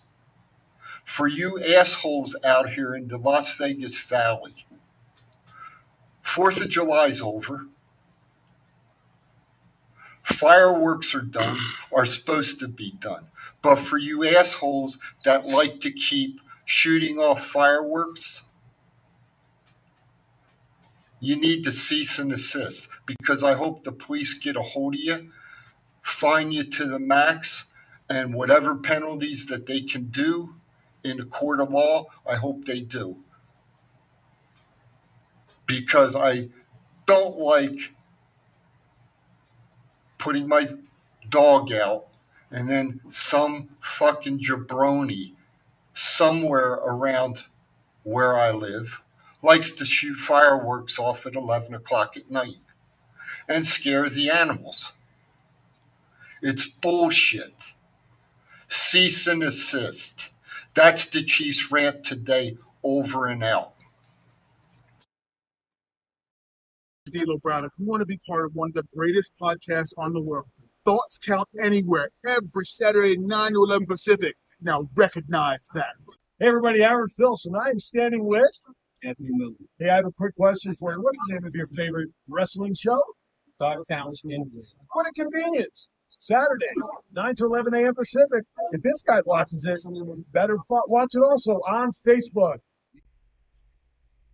For 1.04 1.26
you 1.26 1.60
assholes 1.60 2.36
out 2.44 2.74
here 2.74 2.94
in 2.94 3.08
the 3.08 3.18
Las 3.18 3.58
Vegas 3.58 3.98
Valley, 3.98 4.64
Fourth 6.22 6.60
of 6.60 6.70
July's 6.70 7.20
over. 7.20 7.66
Fireworks 10.22 11.12
are 11.16 11.22
done, 11.22 11.58
are 11.92 12.06
supposed 12.06 12.60
to 12.60 12.68
be 12.68 12.92
done. 13.00 13.26
But 13.62 13.80
for 13.80 13.98
you 13.98 14.28
assholes 14.28 15.00
that 15.24 15.44
like 15.44 15.80
to 15.80 15.90
keep 15.90 16.38
shooting 16.72 17.18
off 17.18 17.44
fireworks, 17.44 18.46
you 21.20 21.36
need 21.36 21.62
to 21.62 21.70
cease 21.70 22.18
and 22.18 22.30
desist 22.30 22.88
because 23.04 23.44
I 23.44 23.52
hope 23.52 23.84
the 23.84 23.92
police 23.92 24.32
get 24.32 24.56
a 24.56 24.62
hold 24.62 24.94
of 24.94 25.00
you, 25.00 25.30
fine 26.00 26.50
you 26.50 26.64
to 26.64 26.86
the 26.86 26.98
max, 26.98 27.70
and 28.08 28.34
whatever 28.34 28.74
penalties 28.74 29.46
that 29.46 29.66
they 29.66 29.82
can 29.82 30.06
do 30.06 30.54
in 31.04 31.18
the 31.18 31.26
court 31.26 31.60
of 31.60 31.70
law, 31.70 32.06
I 32.26 32.36
hope 32.36 32.64
they 32.64 32.80
do. 32.80 33.18
Because 35.66 36.16
I 36.16 36.48
don't 37.04 37.36
like 37.36 37.92
putting 40.16 40.48
my 40.48 40.68
dog 41.28 41.70
out 41.70 42.06
and 42.50 42.68
then 42.68 43.02
some 43.10 43.68
fucking 43.80 44.40
jabroni 44.42 45.34
somewhere 45.94 46.72
around 46.72 47.44
where 48.04 48.36
I 48.36 48.50
live 48.50 49.02
likes 49.42 49.72
to 49.72 49.84
shoot 49.84 50.16
fireworks 50.16 50.98
off 50.98 51.26
at 51.26 51.34
11 51.34 51.74
o'clock 51.74 52.16
at 52.16 52.30
night 52.30 52.60
and 53.48 53.66
scare 53.66 54.08
the 54.08 54.30
animals. 54.30 54.92
It's 56.42 56.68
bullshit. 56.68 57.74
Cease 58.68 59.26
and 59.26 59.42
assist. 59.42 60.30
That's 60.74 61.06
the 61.06 61.22
Chiefs 61.24 61.70
rant 61.70 62.04
today, 62.04 62.56
over 62.82 63.26
and 63.26 63.44
out. 63.44 63.74
D'Lo 67.10 67.36
Brown. 67.38 67.64
If 67.64 67.72
you 67.78 67.86
want 67.86 68.00
to 68.00 68.06
be 68.06 68.18
part 68.26 68.46
of 68.46 68.54
one 68.54 68.68
of 68.70 68.74
the 68.74 68.84
greatest 68.96 69.32
podcasts 69.40 69.92
on 69.98 70.14
the 70.14 70.20
world, 70.22 70.46
Thoughts 70.84 71.18
Count 71.18 71.48
Anywhere, 71.62 72.10
every 72.26 72.64
Saturday, 72.64 73.16
9 73.18 73.52
to 73.52 73.64
11 73.64 73.86
Pacific. 73.86 74.36
Now 74.62 74.88
recognize 74.94 75.66
that. 75.74 75.94
Hey, 76.38 76.46
everybody, 76.46 76.82
Aaron 76.82 77.08
Filson. 77.08 77.54
I'm 77.54 77.80
standing 77.80 78.24
with 78.24 78.50
Anthony 79.02 79.30
Miller. 79.32 79.54
Hey, 79.78 79.90
I 79.90 79.96
have 79.96 80.06
a 80.06 80.12
quick 80.12 80.36
question 80.36 80.74
for 80.76 80.92
you. 80.92 81.02
What's 81.02 81.18
the 81.26 81.34
name 81.34 81.44
of 81.44 81.54
your 81.54 81.66
favorite 81.66 82.10
wrestling 82.28 82.74
show? 82.74 83.00
Counts 83.88 84.22
Anywhere. 84.24 84.74
What 84.92 85.06
a 85.06 85.12
convenience. 85.12 85.88
Saturday, 86.18 86.66
9 87.12 87.34
to 87.36 87.44
11 87.44 87.74
a.m. 87.74 87.94
Pacific. 87.94 88.44
If 88.72 88.82
this 88.82 89.02
guy 89.02 89.20
watches 89.24 89.64
it, 89.64 89.80
better 90.32 90.56
watch 90.68 91.10
it 91.14 91.22
also 91.22 91.54
on 91.68 91.90
Facebook. 92.06 92.58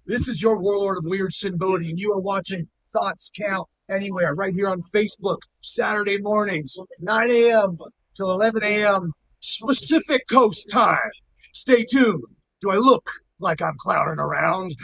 This 0.06 0.28
is 0.28 0.40
your 0.42 0.58
Warlord 0.58 0.98
of 0.98 1.04
Weird 1.06 1.34
Sinn 1.34 1.56
Bodhi, 1.56 1.90
and 1.90 1.98
you 1.98 2.12
are 2.12 2.20
watching 2.20 2.68
Thoughts 2.92 3.30
Count 3.34 3.68
Anywhere 3.90 4.34
right 4.34 4.52
here 4.52 4.68
on 4.68 4.82
Facebook, 4.94 5.38
Saturday 5.62 6.18
mornings, 6.20 6.76
9 7.00 7.30
a.m. 7.30 7.78
till 8.14 8.30
11 8.30 8.62
a.m. 8.62 9.12
Pacific 9.61 10.22
Coast 10.28 10.68
time. 10.70 11.11
Stay 11.55 11.84
tuned. 11.84 12.22
Do 12.61 12.70
I 12.70 12.76
look 12.76 13.11
like 13.39 13.62
I'm 13.62 13.76
clowning 13.78 14.18
around? 14.18 14.74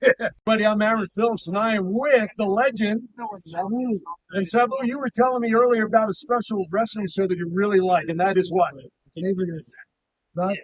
Buddy, 0.44 0.64
I'm 0.64 0.80
Aaron 0.80 1.08
Phillips, 1.14 1.48
and 1.48 1.58
I 1.58 1.74
am 1.74 1.92
with 1.92 2.30
the 2.36 2.46
legend. 2.46 3.08
And 4.30 4.46
Sabu, 4.46 4.76
you 4.84 4.98
were 4.98 5.10
telling 5.10 5.40
me 5.40 5.52
earlier 5.54 5.86
about 5.86 6.08
a 6.08 6.14
special 6.14 6.64
wrestling 6.70 7.08
show 7.08 7.26
that 7.26 7.36
you 7.36 7.50
really 7.52 7.80
like, 7.80 8.08
and 8.08 8.20
that 8.20 8.36
is 8.36 8.50
what? 8.50 8.72
Not 10.34 10.54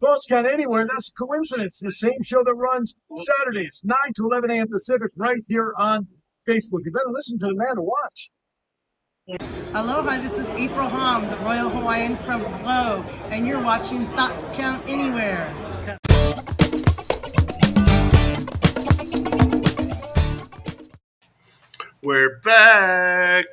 Thoughts 0.00 0.24
Count 0.26 0.46
Anywhere. 0.46 0.86
That's 0.90 1.10
a 1.10 1.12
coincidence. 1.12 1.78
The 1.78 1.92
same 1.92 2.22
show 2.22 2.42
that 2.42 2.54
runs 2.54 2.94
Saturdays, 3.38 3.82
9 3.84 3.96
to 4.16 4.24
11 4.24 4.50
a.m. 4.50 4.68
Pacific, 4.68 5.10
right 5.14 5.42
here 5.46 5.74
on 5.76 6.08
Facebook. 6.48 6.80
You 6.84 6.92
better 6.92 7.10
listen 7.10 7.38
to 7.40 7.46
the 7.46 7.54
man 7.54 7.76
to 7.76 7.82
watch. 7.82 8.30
Aloha, 9.30 10.20
this 10.20 10.38
is 10.38 10.48
April 10.50 10.88
Hom, 10.88 11.30
the 11.30 11.36
Royal 11.36 11.70
Hawaiian 11.70 12.16
from 12.18 12.42
Glow, 12.62 13.04
and 13.30 13.46
you're 13.46 13.62
watching 13.62 14.08
Thoughts 14.16 14.48
Count 14.56 14.82
Anywhere. 14.88 15.54
We're 22.02 22.40
back. 22.40 23.46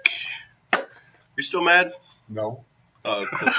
You 1.35 1.43
still 1.43 1.61
mad? 1.61 1.93
No. 2.27 2.65
Oh, 3.05 3.27
cool. 3.31 3.49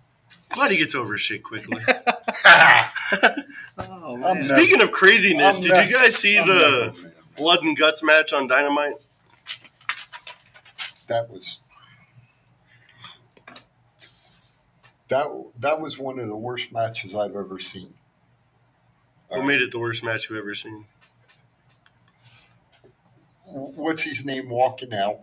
Glad 0.50 0.70
he 0.70 0.78
gets 0.78 0.94
over 0.94 1.18
shit 1.18 1.42
quickly. 1.42 1.82
Oh, 3.78 4.16
man. 4.16 4.42
Speaking 4.42 4.82
of 4.82 4.92
craziness, 4.92 5.56
I'm 5.56 5.62
did 5.62 5.88
you 5.88 5.94
guys 5.94 6.14
see 6.16 6.38
I'm 6.38 6.46
the 6.46 6.92
never, 6.94 7.14
blood 7.36 7.62
and 7.62 7.76
guts 7.76 8.02
match 8.02 8.32
on 8.32 8.46
Dynamite? 8.46 8.94
That 11.10 11.28
was 11.28 11.58
that 15.08 15.26
that 15.58 15.80
was 15.80 15.98
one 15.98 16.20
of 16.20 16.28
the 16.28 16.36
worst 16.36 16.72
matches 16.72 17.16
I've 17.16 17.34
ever 17.34 17.58
seen. 17.58 17.94
What 19.28 19.44
made 19.44 19.60
it 19.60 19.72
the 19.72 19.80
worst 19.80 20.04
match 20.04 20.30
you've 20.30 20.38
ever 20.38 20.54
seen? 20.54 20.86
What's 23.44 24.02
his 24.02 24.24
name 24.24 24.50
walking 24.50 24.94
out 24.94 25.18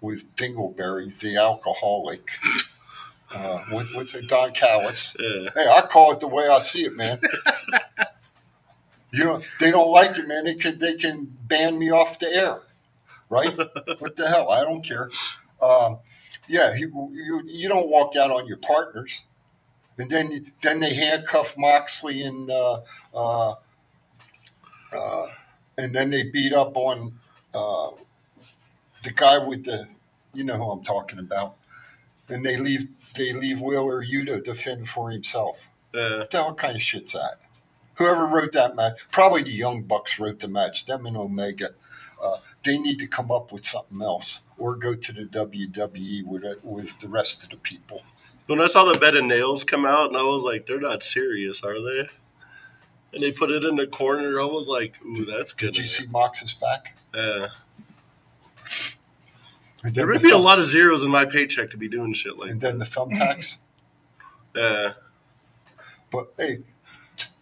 with 0.00 0.34
Dingleberry, 0.34 1.16
the 1.20 1.36
alcoholic? 1.38 2.28
Uh, 3.34 3.64
what, 3.70 3.86
what's 3.94 4.14
it, 4.14 4.28
Don 4.28 4.52
Callis? 4.52 5.16
Yeah. 5.18 5.48
Hey, 5.54 5.66
I 5.66 5.86
call 5.90 6.12
it 6.12 6.20
the 6.20 6.28
way 6.28 6.48
I 6.48 6.58
see 6.58 6.84
it, 6.84 6.94
man. 6.94 7.18
you 9.10 9.24
know, 9.24 9.40
they 9.58 9.70
don't 9.70 9.90
like 9.90 10.18
it, 10.18 10.28
man. 10.28 10.44
They 10.44 10.54
can 10.54 10.78
they 10.78 10.96
can 10.96 11.34
ban 11.44 11.78
me 11.78 11.90
off 11.90 12.18
the 12.18 12.28
air, 12.28 12.60
right? 13.32 13.56
what 14.00 14.16
the 14.16 14.28
hell? 14.28 14.50
I 14.50 14.60
don't 14.62 14.84
care. 14.86 15.10
Um, 15.60 15.98
yeah, 16.48 16.74
he, 16.74 16.82
you 16.82 17.42
you 17.46 17.68
don't 17.68 17.88
walk 17.88 18.16
out 18.16 18.30
on 18.30 18.46
your 18.46 18.58
partners, 18.58 19.22
and 19.98 20.10
then 20.10 20.52
then 20.62 20.80
they 20.80 20.94
handcuff 20.94 21.56
Moxley 21.58 22.22
and 22.22 22.50
uh, 22.50 22.80
uh, 23.14 23.54
uh, 24.92 25.26
and 25.78 25.94
then 25.94 26.10
they 26.10 26.24
beat 26.24 26.52
up 26.52 26.76
on 26.76 27.18
uh, 27.54 27.90
the 29.04 29.12
guy 29.12 29.38
with 29.38 29.64
the 29.64 29.88
you 30.34 30.44
know 30.44 30.56
who 30.56 30.70
I'm 30.70 30.84
talking 30.84 31.18
about, 31.18 31.56
and 32.28 32.44
they 32.44 32.56
leave 32.56 32.88
they 33.14 33.32
leave 33.32 33.60
Wheeler 33.60 34.04
Yuta 34.04 34.26
to 34.36 34.40
defend 34.40 34.88
for 34.88 35.10
himself. 35.10 35.68
Uh, 35.94 36.18
What 36.18 36.30
the 36.30 36.42
hell 36.42 36.54
kind 36.54 36.76
of 36.76 36.82
shit's 36.82 37.12
that? 37.12 37.40
Whoever 37.96 38.26
wrote 38.26 38.52
that 38.52 38.74
match, 38.76 38.98
probably 39.10 39.42
the 39.42 39.52
Young 39.52 39.82
Bucks 39.82 40.18
wrote 40.18 40.40
the 40.40 40.48
match. 40.48 40.86
Them 40.86 41.06
and 41.06 41.16
Omega, 41.16 41.70
uh, 42.22 42.38
they 42.64 42.78
need 42.78 42.98
to 43.00 43.06
come 43.06 43.30
up 43.30 43.52
with 43.52 43.64
something 43.64 44.00
else, 44.02 44.42
or 44.56 44.76
go 44.76 44.94
to 44.94 45.12
the 45.12 45.24
WWE 45.24 46.24
with 46.24 46.44
with 46.62 46.98
the 47.00 47.08
rest 47.08 47.42
of 47.42 47.50
the 47.50 47.56
people. 47.56 48.02
when 48.46 48.60
I 48.60 48.66
saw 48.66 48.84
the 48.84 48.98
bed 48.98 49.16
of 49.16 49.24
nails 49.24 49.64
come 49.64 49.84
out, 49.84 50.08
and 50.08 50.16
I 50.16 50.22
was 50.22 50.44
like, 50.44 50.66
they're 50.66 50.80
not 50.80 51.02
serious, 51.02 51.62
are 51.62 51.80
they? 51.80 52.08
And 53.14 53.22
they 53.22 53.32
put 53.32 53.50
it 53.50 53.64
in 53.64 53.76
the 53.76 53.86
corner. 53.86 54.40
I 54.40 54.44
was 54.46 54.68
like, 54.68 54.96
ooh, 55.04 55.24
that's 55.24 55.52
good. 55.52 55.74
Did 55.74 55.82
you 55.82 55.86
see 55.86 56.06
Mox's 56.06 56.54
back? 56.54 56.96
Yeah. 57.14 57.48
And 59.84 59.94
There 59.94 60.06
would 60.06 60.20
the 60.20 60.28
be 60.28 60.30
a 60.30 60.38
lot 60.38 60.58
of 60.58 60.66
zeros 60.66 61.02
in 61.02 61.10
my 61.10 61.24
paycheck 61.24 61.70
to 61.70 61.76
be 61.76 61.88
doing 61.88 62.12
shit 62.14 62.38
like 62.38 62.50
and 62.50 62.60
then 62.60 62.78
the 62.78 62.84
thumbtacks. 62.84 63.58
that. 64.54 64.96
But 66.10 66.32
hey, 66.36 66.60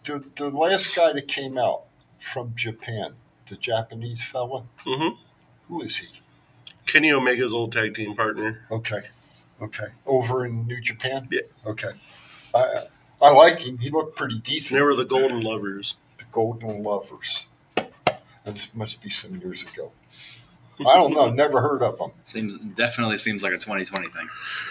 the 0.03 0.23
the 0.35 0.49
last 0.49 0.95
guy 0.95 1.13
that 1.13 1.27
came 1.27 1.57
out 1.57 1.83
from 2.19 2.53
Japan, 2.55 3.13
the 3.51 3.57
Japanese 3.57 4.23
fella, 4.23 4.63
Mm-hmm. 4.85 5.15
who 5.67 5.81
is 5.81 5.97
he? 5.97 6.07
Kenny 6.87 7.11
Omega's 7.11 7.53
old 7.53 7.71
tag 7.71 7.93
team 7.93 8.15
partner. 8.15 8.65
Okay, 8.71 9.01
okay, 9.61 9.85
over 10.05 10.45
in 10.45 10.65
New 10.65 10.81
Japan. 10.81 11.27
Yeah. 11.31 11.41
Okay, 11.65 11.91
I 12.55 12.85
I 13.21 13.29
like 13.31 13.59
him. 13.59 13.77
He 13.77 13.89
looked 13.91 14.15
pretty 14.17 14.39
decent. 14.39 14.77
they 14.79 14.83
were 14.83 14.95
the 14.95 15.05
Golden 15.05 15.41
Lovers. 15.41 15.95
the 16.17 16.25
Golden 16.31 16.81
Lovers. 16.81 17.45
That 17.75 18.69
must 18.73 19.03
be 19.03 19.09
some 19.11 19.35
years 19.39 19.61
ago. 19.63 19.91
I 20.79 20.95
don't 20.95 21.13
know. 21.13 21.29
Never 21.29 21.61
heard 21.61 21.83
of 21.83 21.99
them. 21.99 22.09
Seems 22.25 22.57
definitely 22.75 23.19
seems 23.19 23.43
like 23.43 23.53
a 23.53 23.57
2020 23.59 24.07
thing, 24.07 24.27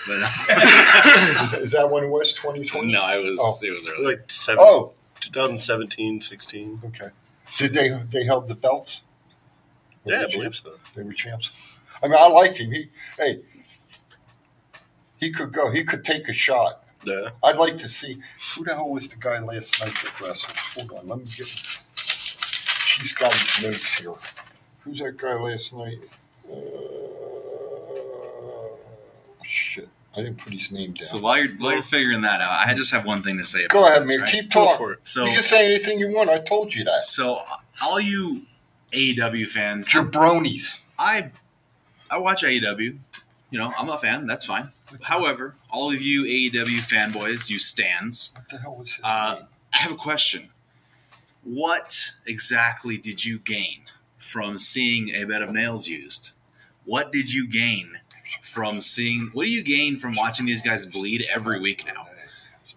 but 0.09 0.19
uh, 0.25 1.41
Is, 1.45 1.53
is 1.53 1.73
that 1.73 1.89
when 1.89 2.03
it 2.05 2.11
was 2.11 2.33
2020? 2.33 2.91
no, 2.91 3.01
it 3.17 3.23
was 3.23 3.39
Oh. 3.41 3.55
it 3.65 3.71
was 3.71 3.89
early. 3.89 4.05
Like 4.17 4.29
seven, 4.29 4.59
Oh, 4.67 4.93
2017, 5.21 6.21
16. 6.21 6.81
okay. 6.87 7.11
Did 7.59 7.75
they 7.75 7.91
they 8.11 8.25
held 8.25 8.49
the 8.49 8.55
belts? 8.55 9.05
Were 10.05 10.13
Yeah, 10.13 10.21
I 10.21 10.27
they 10.27 10.33
believe 10.33 10.55
so. 10.55 10.75
They 10.95 11.03
were 11.03 11.13
champs. 11.13 11.51
I 12.03 12.07
mean, 12.09 12.17
I 12.19 12.27
liked 12.29 12.59
him. 12.59 12.73
He 12.73 12.91
hey, 13.19 13.41
he 15.19 15.31
could 15.33 15.53
go. 15.53 15.71
He 15.71 15.85
could 15.85 16.05
take 16.05 16.29
a 16.29 16.33
shot. 16.33 16.85
Yeah. 17.05 17.31
I'd 17.43 17.57
like 17.57 17.79
to 17.79 17.89
see 17.89 18.21
who 18.55 18.65
the 18.65 18.75
hell 18.75 18.91
was 18.91 19.09
the 19.09 19.17
guy 19.17 19.39
last 19.41 19.81
night 19.81 19.95
that 20.03 20.21
wrestled. 20.21 20.57
Hold 20.57 20.93
on, 20.93 21.09
let 21.09 21.19
me 21.19 21.25
get. 21.25 21.47
She's 21.97 23.13
got 23.13 23.35
his 23.35 23.65
notes 23.65 23.95
here. 23.95 24.15
Who's 24.81 24.99
that 25.01 25.17
guy 25.17 25.35
last 25.35 25.73
night? 25.73 25.99
Uh, 26.51 26.57
I 30.17 30.23
didn't 30.23 30.39
put 30.39 30.53
his 30.53 30.73
name 30.73 30.93
down. 30.95 31.05
So 31.05 31.21
while 31.21 31.39
you're 31.39 31.55
while 31.57 31.73
you're 31.75 31.83
figuring 31.83 32.23
that 32.23 32.41
out, 32.41 32.67
I 32.67 32.75
just 32.75 32.91
have 32.93 33.05
one 33.05 33.23
thing 33.23 33.39
to 33.39 33.45
say. 33.45 33.65
About 33.65 33.73
Go 33.73 33.87
ahead, 33.87 34.07
man. 34.07 34.21
right? 34.23 34.31
Keep 34.33 34.51
talking. 34.51 34.97
So 35.05 35.25
you 35.27 35.35
can 35.35 35.43
say 35.45 35.67
anything 35.67 35.99
you 36.01 36.13
want. 36.15 36.31
I 36.31 36.39
told 36.41 36.75
you 36.75 36.85
that. 36.85 37.05
so 37.05 37.41
all 37.83 38.01
you 38.01 38.43
AEW 38.93 39.49
fans, 39.49 39.87
Jabronis. 39.87 40.81
I 40.99 41.31
I 42.11 42.19
watch 42.19 42.43
AEW. 42.43 42.99
You 43.53 43.59
know, 43.59 43.73
I'm 43.77 43.89
a 43.89 43.99
fan. 43.99 44.27
That's 44.27 44.45
fine. 44.45 44.71
However, 45.03 45.55
all 45.71 45.93
of 45.93 46.01
you 46.03 46.25
AEW 46.25 46.81
fanboys, 46.81 47.49
you 47.51 47.59
stands, 47.61 48.33
What 48.37 48.49
the 48.49 48.59
hell 48.59 48.77
was 48.77 48.95
his 48.95 49.01
Uh, 49.05 49.35
name? 49.39 49.45
I 49.73 49.77
have 49.79 49.93
a 49.93 49.97
question. 49.97 50.51
What 51.43 52.13
exactly 52.27 52.97
did 52.99 53.25
you 53.25 53.39
gain 53.39 53.83
from 54.19 54.59
seeing 54.59 55.15
a 55.15 55.25
bed 55.25 55.43
of 55.43 55.51
nails 55.53 55.87
used? 55.89 56.33
What 56.85 57.13
did 57.13 57.33
you 57.33 57.47
gain 57.49 58.00
from 58.43 58.81
seeing? 58.81 59.31
What 59.33 59.45
do 59.45 59.51
you 59.51 59.63
gain 59.63 59.99
from 59.99 60.15
watching 60.15 60.47
these 60.47 60.63
guys 60.63 60.87
bleed 60.87 61.25
every 61.33 61.61
week 61.61 61.85
now? 61.87 62.07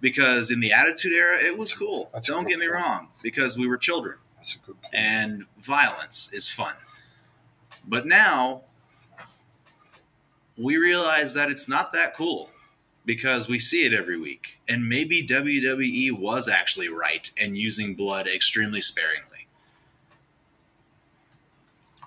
Because 0.01 0.51
in 0.51 0.59
the 0.59 0.73
Attitude 0.73 1.13
Era, 1.13 1.37
it 1.39 1.57
was 1.57 1.71
cool. 1.71 2.11
Don't 2.23 2.47
get 2.47 2.59
me 2.59 2.67
wrong. 2.67 3.07
Because 3.21 3.57
we 3.57 3.67
were 3.67 3.77
children, 3.77 4.17
That's 4.37 4.55
a 4.55 4.57
good 4.65 4.81
point. 4.81 4.93
and 4.93 5.45
violence 5.61 6.31
is 6.33 6.49
fun. 6.49 6.73
But 7.87 8.05
now 8.05 8.63
we 10.57 10.77
realize 10.77 11.33
that 11.33 11.49
it's 11.49 11.67
not 11.67 11.93
that 11.93 12.15
cool 12.15 12.49
because 13.05 13.47
we 13.49 13.59
see 13.59 13.85
it 13.85 13.93
every 13.93 14.17
week. 14.19 14.59
And 14.67 14.87
maybe 14.87 15.25
WWE 15.25 16.11
was 16.17 16.47
actually 16.47 16.89
right 16.89 17.29
and 17.41 17.57
using 17.57 17.95
blood 17.95 18.27
extremely 18.27 18.81
sparingly. 18.81 19.47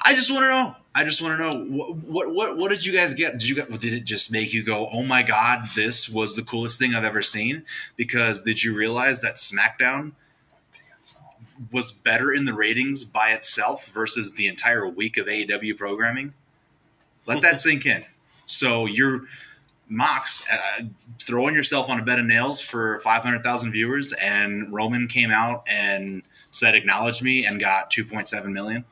I 0.02 0.14
just 0.14 0.30
want 0.30 0.44
to 0.44 0.48
know. 0.48 0.76
I 0.96 1.04
just 1.04 1.20
want 1.20 1.38
to 1.38 1.50
know 1.50 1.90
what, 2.06 2.32
what 2.32 2.56
what 2.56 2.70
did 2.70 2.86
you 2.86 2.90
guys 2.94 3.12
get? 3.12 3.32
Did 3.32 3.46
you 3.46 3.54
get? 3.54 3.68
Did 3.80 3.92
it 3.92 4.06
just 4.06 4.32
make 4.32 4.54
you 4.54 4.62
go, 4.62 4.88
"Oh 4.90 5.02
my 5.02 5.22
god, 5.22 5.68
this 5.74 6.08
was 6.08 6.34
the 6.34 6.42
coolest 6.42 6.78
thing 6.78 6.94
I've 6.94 7.04
ever 7.04 7.22
seen"? 7.22 7.64
Because 7.96 8.40
did 8.40 8.64
you 8.64 8.74
realize 8.74 9.20
that 9.20 9.34
SmackDown 9.34 10.12
was 11.70 11.92
better 11.92 12.32
in 12.32 12.46
the 12.46 12.54
ratings 12.54 13.04
by 13.04 13.32
itself 13.32 13.88
versus 13.88 14.32
the 14.32 14.48
entire 14.48 14.88
week 14.88 15.18
of 15.18 15.26
AEW 15.26 15.76
programming? 15.76 16.32
Let 17.26 17.42
that 17.42 17.60
sink 17.60 17.84
in. 17.84 18.02
So 18.46 18.86
you're 18.86 19.24
Mox 19.90 20.46
uh, 20.50 20.84
throwing 21.22 21.54
yourself 21.54 21.90
on 21.90 22.00
a 22.00 22.04
bed 22.04 22.18
of 22.20 22.24
nails 22.24 22.62
for 22.62 23.00
500,000 23.00 23.70
viewers, 23.70 24.14
and 24.14 24.72
Roman 24.72 25.08
came 25.08 25.30
out 25.30 25.62
and 25.68 26.22
said, 26.52 26.74
"Acknowledge 26.74 27.22
me," 27.22 27.44
and 27.44 27.60
got 27.60 27.90
2.7 27.90 28.50
million. 28.50 28.86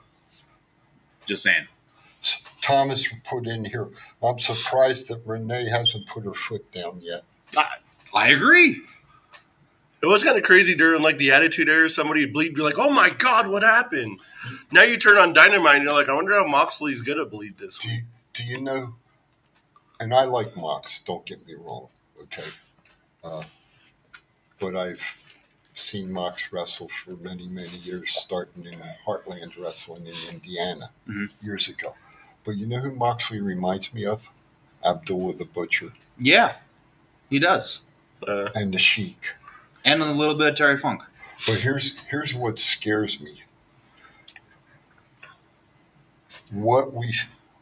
Just 1.24 1.42
saying. 1.42 1.66
Thomas 2.64 3.06
put 3.28 3.46
in 3.46 3.62
here. 3.66 3.88
I'm 4.22 4.38
surprised 4.40 5.08
that 5.08 5.20
Renee 5.26 5.68
hasn't 5.68 6.06
put 6.06 6.24
her 6.24 6.32
foot 6.32 6.70
down 6.72 6.98
yet. 7.02 7.22
I, 7.54 7.66
I 8.14 8.30
agree. 8.30 8.80
It 10.02 10.06
was 10.06 10.24
kind 10.24 10.36
of 10.38 10.44
crazy 10.44 10.74
during 10.74 11.02
like 11.02 11.18
the 11.18 11.30
Attitude 11.30 11.68
Era. 11.68 11.90
Somebody 11.90 12.24
would 12.24 12.32
bleed, 12.32 12.54
be 12.54 12.62
like, 12.62 12.78
"Oh 12.78 12.90
my 12.90 13.10
god, 13.10 13.48
what 13.48 13.62
happened?" 13.62 14.18
Now 14.72 14.82
you 14.82 14.96
turn 14.96 15.18
on 15.18 15.32
Dynamite, 15.34 15.76
and 15.76 15.84
you're 15.84 15.92
like, 15.92 16.08
"I 16.08 16.14
wonder 16.14 16.34
how 16.34 16.46
Moxley's 16.46 17.00
gonna 17.02 17.26
bleed 17.26 17.58
this 17.58 17.78
Do 17.78 17.90
you, 17.90 18.02
do 18.32 18.44
you 18.44 18.60
know? 18.60 18.94
And 20.00 20.12
I 20.12 20.24
like 20.24 20.56
Mox. 20.56 21.00
Don't 21.06 21.24
get 21.24 21.46
me 21.46 21.54
wrong. 21.54 21.88
Okay, 22.22 22.48
uh, 23.22 23.42
but 24.58 24.74
I've 24.76 25.02
seen 25.74 26.12
Mox 26.12 26.52
wrestle 26.52 26.88
for 26.88 27.12
many, 27.16 27.46
many 27.46 27.76
years, 27.78 28.10
starting 28.14 28.64
in 28.66 28.82
Heartland 29.06 29.58
Wrestling 29.58 30.06
in 30.06 30.14
Indiana 30.30 30.90
Mhm. 31.08 31.30
years 31.42 31.68
ago. 31.68 31.94
But 32.44 32.56
you 32.56 32.66
know 32.66 32.80
who 32.80 32.90
Moxley 32.94 33.40
reminds 33.40 33.92
me 33.94 34.04
of? 34.04 34.28
Abdullah 34.84 35.34
the 35.34 35.46
Butcher 35.46 35.92
Yeah, 36.18 36.56
he 37.30 37.38
does, 37.38 37.80
Uh, 38.26 38.50
and 38.54 38.72
the 38.74 38.78
Sheik. 38.78 39.28
and 39.84 40.02
a 40.02 40.12
little 40.12 40.34
bit 40.34 40.48
of 40.48 40.54
Terry 40.56 40.76
Funk. 40.78 41.02
But 41.46 41.60
here's 41.60 41.98
here's 42.10 42.34
what 42.34 42.60
scares 42.60 43.20
me. 43.20 43.42
What 46.50 46.92
we 46.92 47.14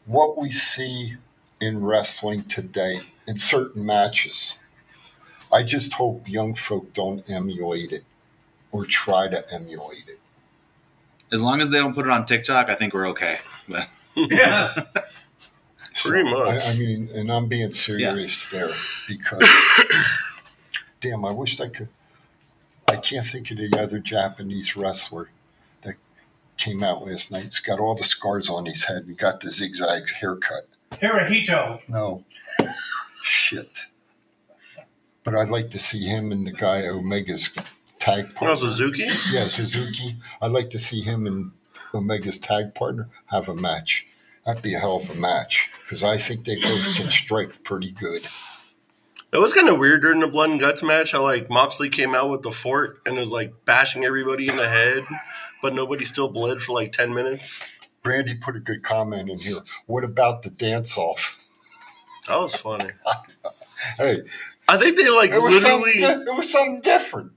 what 0.05 0.37
we 0.37 0.51
see 0.51 1.15
in 1.61 1.83
wrestling 1.83 2.43
today 2.43 3.01
in 3.27 3.37
certain 3.37 3.85
matches. 3.85 4.57
I 5.51 5.63
just 5.63 5.93
hope 5.93 6.27
young 6.27 6.55
folk 6.55 6.93
don't 6.93 7.27
emulate 7.29 7.91
it 7.91 8.03
or 8.71 8.85
try 8.85 9.27
to 9.29 9.45
emulate 9.53 10.07
it. 10.07 10.19
As 11.31 11.41
long 11.41 11.61
as 11.61 11.69
they 11.69 11.77
don't 11.77 11.93
put 11.93 12.05
it 12.05 12.11
on 12.11 12.25
TikTok, 12.25 12.69
I 12.69 12.75
think 12.75 12.93
we're 12.93 13.07
okay. 13.09 13.39
But 13.67 13.87
Yeah. 14.15 14.83
Pretty 15.95 16.29
much. 16.29 16.65
I, 16.65 16.71
I 16.71 16.77
mean, 16.77 17.09
and 17.13 17.31
I'm 17.31 17.47
being 17.47 17.71
serious 17.71 18.47
there 18.47 18.71
because, 19.07 19.47
damn, 21.01 21.23
I 21.23 21.31
wish 21.31 21.59
I 21.59 21.69
could. 21.69 21.89
I 22.87 22.97
can't 22.97 23.25
think 23.25 23.51
of 23.51 23.57
the 23.57 23.77
other 23.79 23.99
Japanese 23.99 24.75
wrestler 24.75 25.29
that 25.81 25.95
came 26.57 26.83
out 26.83 27.05
last 27.05 27.31
night. 27.31 27.45
He's 27.45 27.59
got 27.59 27.79
all 27.79 27.95
the 27.95 28.03
scars 28.03 28.49
on 28.49 28.65
his 28.65 28.85
head 28.85 29.03
and 29.05 29.17
got 29.17 29.39
the 29.39 29.51
zigzag 29.51 30.09
haircut. 30.19 30.67
Hirohito. 30.91 31.81
No, 31.87 32.23
shit. 33.23 33.85
But 35.23 35.35
I'd 35.35 35.49
like 35.49 35.69
to 35.71 35.79
see 35.79 36.03
him 36.03 36.31
and 36.31 36.45
the 36.45 36.51
guy 36.51 36.87
Omega's 36.87 37.49
tag 37.99 38.25
partner. 38.35 38.49
Oh, 38.49 38.55
Suzuki? 38.55 39.07
Yeah, 39.31 39.47
Suzuki. 39.47 40.17
I'd 40.41 40.51
like 40.51 40.69
to 40.71 40.79
see 40.79 41.01
him 41.01 41.25
and 41.25 41.51
Omega's 41.93 42.39
tag 42.39 42.73
partner 42.73 43.09
have 43.27 43.47
a 43.49 43.55
match. 43.55 44.05
That'd 44.45 44.61
be 44.61 44.73
a 44.73 44.79
hell 44.79 44.97
of 44.97 45.09
a 45.09 45.15
match 45.15 45.69
because 45.83 46.03
I 46.03 46.17
think 46.17 46.43
they 46.45 46.55
both 46.55 46.95
can 46.95 47.11
strike 47.11 47.63
pretty 47.63 47.91
good. 47.91 48.23
It 49.31 49.39
was 49.39 49.53
kind 49.53 49.69
of 49.69 49.79
weird 49.79 50.01
during 50.01 50.19
the 50.19 50.27
blood 50.27 50.51
and 50.51 50.59
guts 50.59 50.83
match 50.83 51.13
how 51.13 51.23
like 51.23 51.49
Moxley 51.49 51.89
came 51.89 52.13
out 52.13 52.29
with 52.29 52.41
the 52.43 52.51
fork 52.51 53.01
and 53.05 53.17
was 53.17 53.31
like 53.31 53.65
bashing 53.65 54.05
everybody 54.05 54.47
in 54.47 54.55
the 54.57 54.67
head, 54.67 55.03
but 55.61 55.73
nobody 55.73 56.05
still 56.05 56.29
bled 56.29 56.61
for 56.61 56.73
like 56.73 56.91
ten 56.91 57.13
minutes. 57.13 57.61
Brandy 58.03 58.35
put 58.35 58.55
a 58.55 58.59
good 58.59 58.83
comment 58.83 59.29
in 59.29 59.39
here. 59.39 59.59
What 59.85 60.03
about 60.03 60.43
the 60.43 60.49
dance 60.49 60.97
off? 60.97 61.39
That 62.25 62.39
was 62.39 62.55
funny. 62.55 62.89
Hey, 63.97 64.21
I 64.69 64.77
think 64.77 64.95
they 64.95 65.09
like 65.09 65.31
it 65.31 65.41
was 65.41 65.55
literally. 65.55 65.99
something. 65.99 66.25
di- 66.25 66.31
it 66.31 66.37
was 66.37 66.49
something 66.49 66.79
different. 66.79 67.33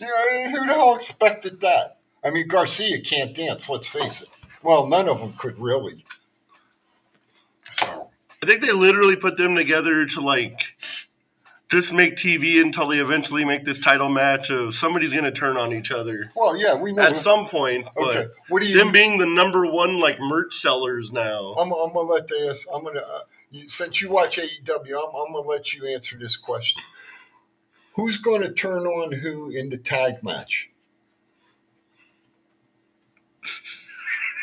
You 0.00 0.06
know, 0.06 0.50
who 0.50 0.66
the 0.66 0.72
hell 0.72 0.96
expected 0.96 1.60
that? 1.60 1.93
I 2.24 2.30
mean, 2.30 2.48
Garcia 2.48 3.00
can't 3.00 3.34
dance. 3.34 3.68
Let's 3.68 3.86
face 3.86 4.22
it. 4.22 4.28
Well, 4.62 4.86
none 4.86 5.08
of 5.08 5.20
them 5.20 5.34
could 5.34 5.58
really. 5.58 6.04
So 7.70 8.08
I 8.42 8.46
think 8.46 8.62
they 8.62 8.72
literally 8.72 9.16
put 9.16 9.36
them 9.36 9.54
together 9.54 10.06
to 10.06 10.20
like 10.20 10.74
just 11.70 11.92
make 11.92 12.14
TV 12.16 12.60
until 12.62 12.88
they 12.88 12.98
eventually 12.98 13.44
make 13.44 13.64
this 13.64 13.78
title 13.78 14.08
match 14.08 14.50
of 14.50 14.74
somebody's 14.74 15.12
going 15.12 15.24
to 15.24 15.32
turn 15.32 15.56
on 15.56 15.72
each 15.72 15.90
other 15.90 16.30
Well, 16.36 16.56
yeah, 16.56 16.74
we 16.74 16.92
know. 16.92 17.02
at 17.02 17.16
some 17.16 17.46
point. 17.46 17.86
But 17.96 18.16
okay, 18.16 18.26
what 18.48 18.62
do 18.62 18.68
you? 18.68 18.78
them 18.78 18.92
being 18.92 19.18
the 19.18 19.26
number 19.26 19.66
one 19.66 19.98
like 19.98 20.20
merch 20.20 20.54
sellers 20.54 21.12
now. 21.12 21.54
I'm, 21.54 21.72
I'm 21.72 21.92
gonna 21.92 22.00
let 22.00 22.28
the 22.28 22.48
ask. 22.48 22.66
I'm 22.72 22.84
gonna 22.84 23.00
uh, 23.00 23.20
you, 23.50 23.68
since 23.68 24.00
you 24.00 24.08
watch 24.08 24.38
AEW, 24.38 24.68
I'm, 24.92 25.26
I'm 25.26 25.32
gonna 25.34 25.48
let 25.48 25.74
you 25.74 25.86
answer 25.86 26.16
this 26.16 26.36
question. 26.36 26.82
Who's 27.96 28.16
going 28.16 28.42
to 28.42 28.52
turn 28.52 28.86
on 28.86 29.12
who 29.12 29.50
in 29.50 29.68
the 29.70 29.78
tag 29.78 30.22
match? 30.22 30.70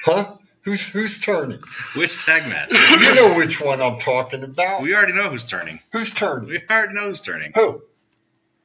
Huh? 0.06 0.36
Who's 0.64 0.90
who's 0.90 1.20
turning? 1.20 1.60
Which 1.96 2.24
tag 2.26 2.48
match? 2.50 2.72
You 2.72 3.16
know 3.16 3.34
which 3.36 3.60
one 3.60 3.82
I'm 3.82 3.98
talking 4.00 4.44
about. 4.44 4.82
we 4.84 4.94
already 4.94 5.14
know 5.14 5.30
who's 5.30 5.46
turning. 5.46 5.80
Who's 5.92 6.14
turning? 6.14 6.50
We 6.50 6.62
already 6.70 6.94
know 6.94 7.08
who's 7.08 7.22
turning. 7.22 7.52
Who? 7.56 7.82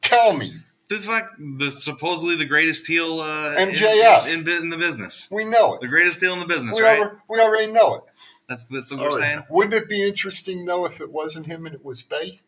Tell 0.03 0.35
me. 0.35 0.55
The 0.89 0.99
fuck, 0.99 1.25
the 1.59 1.71
supposedly 1.71 2.37
the 2.37 2.45
greatest 2.45 2.87
heel 2.87 3.21
uh, 3.21 3.55
in- 3.55 3.71
MJF. 3.71 4.27
in, 4.29 4.41
in, 4.41 4.49
in 4.49 4.69
the 4.71 4.77
business. 4.77 5.29
We 5.33 5.45
know 5.45 5.75
it. 5.75 5.81
The 5.81 5.89
greatest 5.89 6.21
heel 6.21 6.33
in 6.35 6.39
the 6.39 6.47
business, 6.47 6.77
We, 6.77 6.83
right? 6.83 6.99
already, 7.01 7.17
we 7.29 7.41
already 7.41 7.73
know 7.73 7.97
it. 7.97 8.03
That's 8.49 8.65
that's 8.71 8.93
what 8.93 9.01
Oh, 9.01 9.11
we're 9.11 9.19
yeah. 9.21 9.27
saying. 9.27 9.43
Wouldn't 9.51 9.75
it 9.75 9.89
be 9.89 10.07
interesting 10.07 10.65
though 10.65 10.85
if 10.87 11.01
it 11.01 11.11
wasn't 11.11 11.47
him 11.47 11.67
and 11.67 11.75
it 11.75 11.85
was 11.85 12.03
Bay? 12.03 12.41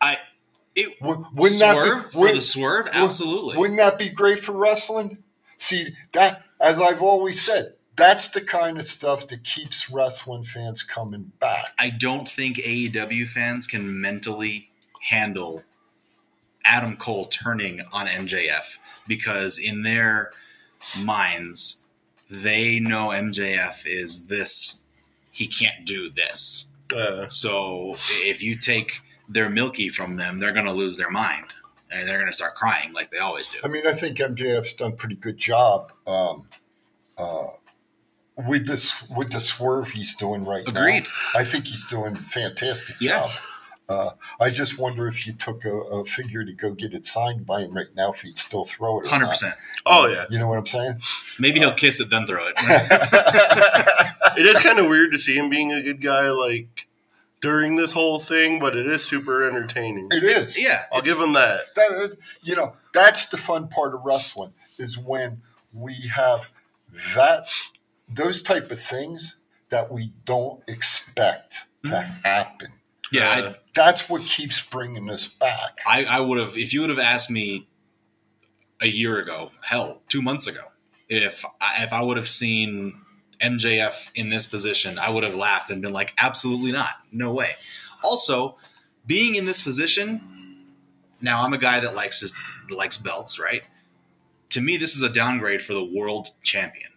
I 0.00 0.18
it 0.76 1.00
Wou- 1.02 1.26
Wouldn't 1.34 1.58
that 1.60 1.72
swerve 1.74 2.04
be, 2.04 2.10
for 2.12 2.18
would- 2.20 2.36
the 2.36 2.42
swerve, 2.42 2.88
absolutely. 2.92 3.56
Wouldn't 3.56 3.78
that 3.78 3.98
be 3.98 4.10
great 4.10 4.38
for 4.40 4.52
wrestling? 4.52 5.18
See 5.56 5.88
that, 6.12 6.44
as 6.60 6.80
I've 6.80 7.02
always 7.02 7.40
said, 7.40 7.74
that's 7.96 8.30
the 8.30 8.40
kind 8.40 8.78
of 8.78 8.84
stuff 8.84 9.28
that 9.28 9.44
keeps 9.44 9.90
wrestling 9.90 10.44
fans 10.44 10.82
coming 10.82 11.32
back. 11.40 11.66
I 11.78 11.90
don't 11.90 12.28
think 12.28 12.56
AEW 12.56 13.28
fans 13.28 13.66
can 13.66 14.00
mentally 14.00 14.70
handle 15.02 15.62
Adam 16.64 16.96
Cole 16.96 17.26
turning 17.26 17.80
on 17.92 18.06
MJF 18.06 18.78
because 19.08 19.58
in 19.58 19.82
their 19.82 20.30
minds 20.98 21.84
they 22.30 22.80
know 22.80 23.08
MJF 23.08 23.86
is 23.86 24.26
this 24.26 24.80
he 25.30 25.46
can't 25.46 25.84
do 25.84 26.10
this. 26.10 26.66
Uh, 26.94 27.28
So 27.28 27.96
if 28.22 28.42
you 28.42 28.56
take 28.56 29.00
their 29.28 29.48
Milky 29.48 29.88
from 29.88 30.16
them, 30.16 30.38
they're 30.38 30.52
going 30.52 30.66
to 30.66 30.72
lose 30.72 30.96
their 30.96 31.10
mind 31.10 31.46
and 31.90 32.08
they're 32.08 32.18
going 32.18 32.26
to 32.28 32.32
start 32.32 32.54
crying 32.54 32.92
like 32.92 33.10
they 33.10 33.18
always 33.18 33.48
do. 33.48 33.58
I 33.64 33.68
mean, 33.68 33.86
I 33.86 33.92
think 33.92 34.18
MJF's 34.18 34.74
done 34.74 34.92
a 34.92 34.96
pretty 34.96 35.16
good 35.16 35.38
job 35.38 35.92
um, 36.06 36.48
uh, 37.18 37.46
with 38.48 38.66
this 38.66 39.02
with 39.16 39.30
the 39.32 39.40
swerve 39.40 39.90
he's 39.90 40.14
doing 40.16 40.44
right 40.44 40.66
Agreed. 40.66 41.04
now. 41.04 41.40
I 41.40 41.44
think 41.44 41.66
he's 41.66 41.84
doing 41.86 42.14
a 42.16 42.20
fantastic 42.20 42.96
Yeah. 43.00 43.20
job. 43.20 43.30
Uh, 43.88 44.10
I 44.40 44.50
just 44.50 44.78
wonder 44.78 45.08
if 45.08 45.26
you 45.26 45.32
took 45.32 45.64
a, 45.64 45.72
a 45.74 46.04
figure 46.04 46.44
to 46.44 46.52
go 46.52 46.70
get 46.74 46.94
it 46.94 47.08
signed 47.08 47.44
by 47.44 47.62
him 47.62 47.74
right 47.76 47.88
now, 47.96 48.12
if 48.12 48.20
he'd 48.20 48.38
still 48.38 48.64
throw 48.64 49.00
it. 49.00 49.08
Hundred 49.08 49.26
percent. 49.30 49.56
Oh 49.84 50.06
yeah, 50.06 50.26
You 50.30 50.38
know 50.38 50.46
what 50.48 50.58
I'm 50.58 50.66
saying? 50.66 51.00
Maybe 51.40 51.58
he'll 51.58 51.74
kiss 51.74 51.98
it 51.98 52.08
then 52.08 52.24
throw 52.24 52.46
it. 52.46 52.54
it 54.38 54.46
is 54.46 54.60
kind 54.60 54.78
of 54.78 54.86
weird 54.88 55.10
to 55.10 55.18
see 55.18 55.36
him 55.36 55.50
being 55.50 55.72
a 55.72 55.82
good 55.82 56.00
guy 56.00 56.30
like 56.30 56.86
during 57.40 57.76
this 57.76 57.92
whole 57.92 58.18
thing, 58.18 58.58
but 58.58 58.76
it 58.76 58.86
is 58.86 59.04
super 59.04 59.42
entertaining. 59.44 60.08
It 60.10 60.24
is. 60.24 60.58
yeah, 60.60 60.84
I'll 60.92 61.02
give 61.02 61.18
him 61.18 61.32
that. 61.34 61.60
That, 61.74 62.16
you 62.42 62.54
know, 62.56 62.74
that's 62.92 63.26
the 63.26 63.38
fun 63.38 63.68
part 63.68 63.94
of 63.94 64.02
wrestling 64.04 64.52
is 64.78 64.98
when 64.98 65.42
we 65.72 65.94
have 66.14 66.50
that 67.14 67.48
those 68.08 68.42
type 68.42 68.70
of 68.70 68.80
things 68.80 69.36
that 69.68 69.90
we 69.92 70.12
don't 70.24 70.60
expect 70.66 71.66
to 71.86 72.00
happen. 72.24 72.68
yeah. 73.12 73.30
I, 73.30 73.40
Uh, 73.42 73.54
That's 73.74 74.08
what 74.08 74.22
keeps 74.22 74.60
bringing 74.60 75.08
us 75.08 75.28
back. 75.28 75.78
I, 75.86 76.04
I 76.04 76.20
would 76.20 76.38
have 76.38 76.56
if 76.56 76.74
you 76.74 76.80
would 76.80 76.90
have 76.90 76.98
asked 76.98 77.30
me 77.30 77.68
a 78.80 78.86
year 78.88 79.18
ago, 79.18 79.52
hell, 79.62 80.02
two 80.08 80.22
months 80.22 80.46
ago, 80.46 80.62
if 81.08 81.44
I, 81.60 81.84
if 81.84 81.92
I 81.92 82.02
would 82.02 82.16
have 82.16 82.28
seen 82.28 83.00
MJF 83.42 84.10
in 84.14 84.28
this 84.28 84.46
position, 84.46 84.98
I 84.98 85.10
would 85.10 85.24
have 85.24 85.34
laughed 85.34 85.70
and 85.70 85.80
been 85.82 85.92
like, 85.92 86.12
absolutely 86.18 86.72
not, 86.72 86.96
no 87.12 87.32
way. 87.32 87.52
Also, 88.02 88.56
being 89.06 89.34
in 89.34 89.44
this 89.44 89.60
position, 89.60 90.66
now 91.20 91.42
I'm 91.42 91.52
a 91.52 91.58
guy 91.58 91.80
that 91.80 91.94
likes 91.94 92.20
his 92.20 92.34
likes 92.70 92.96
belts, 92.96 93.38
right? 93.38 93.62
To 94.50 94.60
me, 94.60 94.76
this 94.76 94.94
is 94.94 95.02
a 95.02 95.08
downgrade 95.08 95.62
for 95.62 95.74
the 95.74 95.84
world 95.84 96.30
champion. 96.42 96.90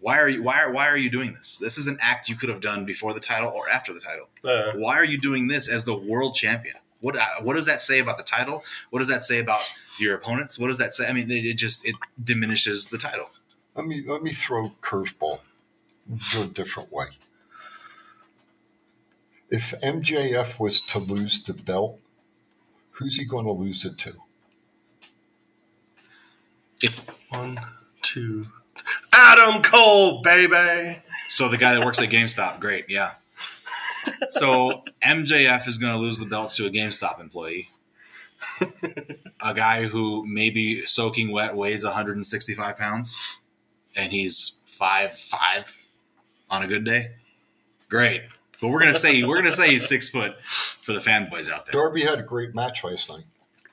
Why 0.00 0.18
are 0.18 0.28
you 0.28 0.42
why 0.42 0.62
are 0.62 0.72
why 0.72 0.88
are 0.88 0.96
you 0.96 1.10
doing 1.10 1.32
this? 1.34 1.58
This 1.58 1.78
is 1.78 1.86
an 1.86 1.96
act 2.00 2.28
you 2.28 2.34
could 2.34 2.48
have 2.48 2.60
done 2.60 2.84
before 2.84 3.14
the 3.14 3.20
title 3.20 3.50
or 3.50 3.68
after 3.70 3.94
the 3.94 4.00
title. 4.00 4.28
Uh, 4.44 4.72
Why 4.76 4.96
are 4.96 5.04
you 5.04 5.16
doing 5.16 5.46
this 5.46 5.68
as 5.68 5.84
the 5.84 5.96
world 5.96 6.34
champion? 6.34 6.76
What 7.00 7.16
uh, 7.16 7.26
what 7.42 7.54
does 7.54 7.66
that 7.66 7.82
say 7.82 8.00
about 8.00 8.18
the 8.18 8.24
title? 8.24 8.64
What 8.90 8.98
does 8.98 9.08
that 9.08 9.22
say 9.22 9.38
about 9.38 9.60
your 10.00 10.16
opponents? 10.16 10.58
What 10.58 10.68
does 10.68 10.78
that 10.78 10.92
say? 10.94 11.06
I 11.06 11.12
mean, 11.12 11.30
it, 11.30 11.44
it 11.44 11.54
just 11.54 11.86
it 11.86 11.94
diminishes 12.22 12.88
the 12.88 12.98
title. 12.98 13.30
Let 13.76 13.86
me 13.86 14.02
let 14.06 14.22
me 14.22 14.32
throw 14.32 14.72
curveball. 14.82 15.38
Do 16.08 16.42
a 16.42 16.46
different 16.46 16.92
way. 16.92 17.06
If 19.50 19.74
MJF 19.82 20.58
was 20.58 20.80
to 20.80 20.98
lose 20.98 21.42
the 21.42 21.52
belt, 21.52 21.98
who's 22.92 23.18
he 23.18 23.24
going 23.24 23.44
to 23.44 23.52
lose 23.52 23.84
it 23.84 23.98
to? 23.98 24.14
If 26.82 27.06
one, 27.30 27.60
two, 28.00 28.46
Adam 29.12 29.62
Cole, 29.62 30.22
baby. 30.22 31.00
so, 31.28 31.48
the 31.48 31.58
guy 31.58 31.74
that 31.74 31.84
works 31.84 32.00
at 32.00 32.08
GameStop, 32.08 32.60
great, 32.60 32.86
yeah. 32.88 33.12
So 34.30 34.82
MJF 35.02 35.68
is 35.68 35.78
going 35.78 35.92
to 35.92 35.98
lose 35.98 36.18
the 36.18 36.26
belt 36.26 36.50
to 36.52 36.66
a 36.66 36.70
GameStop 36.70 37.20
employee, 37.20 37.68
a 39.40 39.54
guy 39.54 39.86
who 39.86 40.26
maybe 40.26 40.84
soaking 40.86 41.30
wet 41.32 41.56
weighs 41.56 41.84
165 41.84 42.76
pounds, 42.76 43.16
and 43.94 44.12
he's 44.12 44.56
five 44.66 45.16
five 45.16 45.76
on 46.52 46.62
a 46.62 46.68
good 46.68 46.84
day. 46.84 47.10
Great, 47.88 48.22
but 48.60 48.68
we're 48.68 48.78
gonna 48.78 48.98
say 48.98 49.24
we're 49.24 49.38
gonna 49.38 49.50
say 49.50 49.70
he's 49.70 49.88
six 49.88 50.08
foot 50.08 50.36
for 50.44 50.92
the 50.92 51.00
fanboys 51.00 51.50
out 51.50 51.66
there. 51.66 51.72
Darby 51.72 52.02
had 52.02 52.20
a 52.20 52.22
great 52.22 52.54
match 52.54 52.84
last 52.84 53.10
night. 53.10 53.24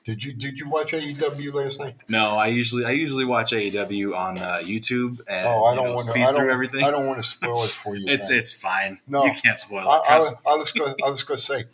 Did 0.04 0.24
you 0.24 0.32
did 0.32 0.58
you 0.58 0.68
watch 0.68 0.92
AEW 0.92 1.54
last 1.54 1.78
night? 1.78 1.94
No, 2.08 2.30
I 2.30 2.46
usually 2.46 2.84
I 2.84 2.92
usually 2.92 3.24
watch 3.24 3.52
AEW 3.52 4.16
on 4.16 4.38
uh, 4.38 4.58
YouTube 4.62 5.20
and 5.28 5.46
oh, 5.46 5.64
I 5.64 5.74
don't 5.74 5.84
know, 5.84 5.94
want 5.94 6.06
to. 6.06 6.10
speed 6.10 6.22
I 6.22 6.30
through 6.30 6.38
don't. 6.38 6.50
everything. 6.50 6.84
I 6.84 6.90
don't 6.90 7.06
want 7.06 7.22
to 7.22 7.28
spoil 7.28 7.64
it 7.64 7.70
for 7.70 7.94
you. 7.94 8.04
it's 8.08 8.30
man. 8.30 8.38
it's 8.38 8.52
fine. 8.52 9.00
No. 9.06 9.24
you 9.24 9.32
can't 9.32 9.60
spoil 9.60 9.86
I, 9.86 9.98
it. 9.98 10.34
I, 10.46 10.52
I 10.52 10.56
was 10.56 10.72
gonna, 10.72 10.96
I 11.04 11.10
was 11.10 11.22
going 11.22 11.38
to 11.38 11.44
say, 11.44 11.64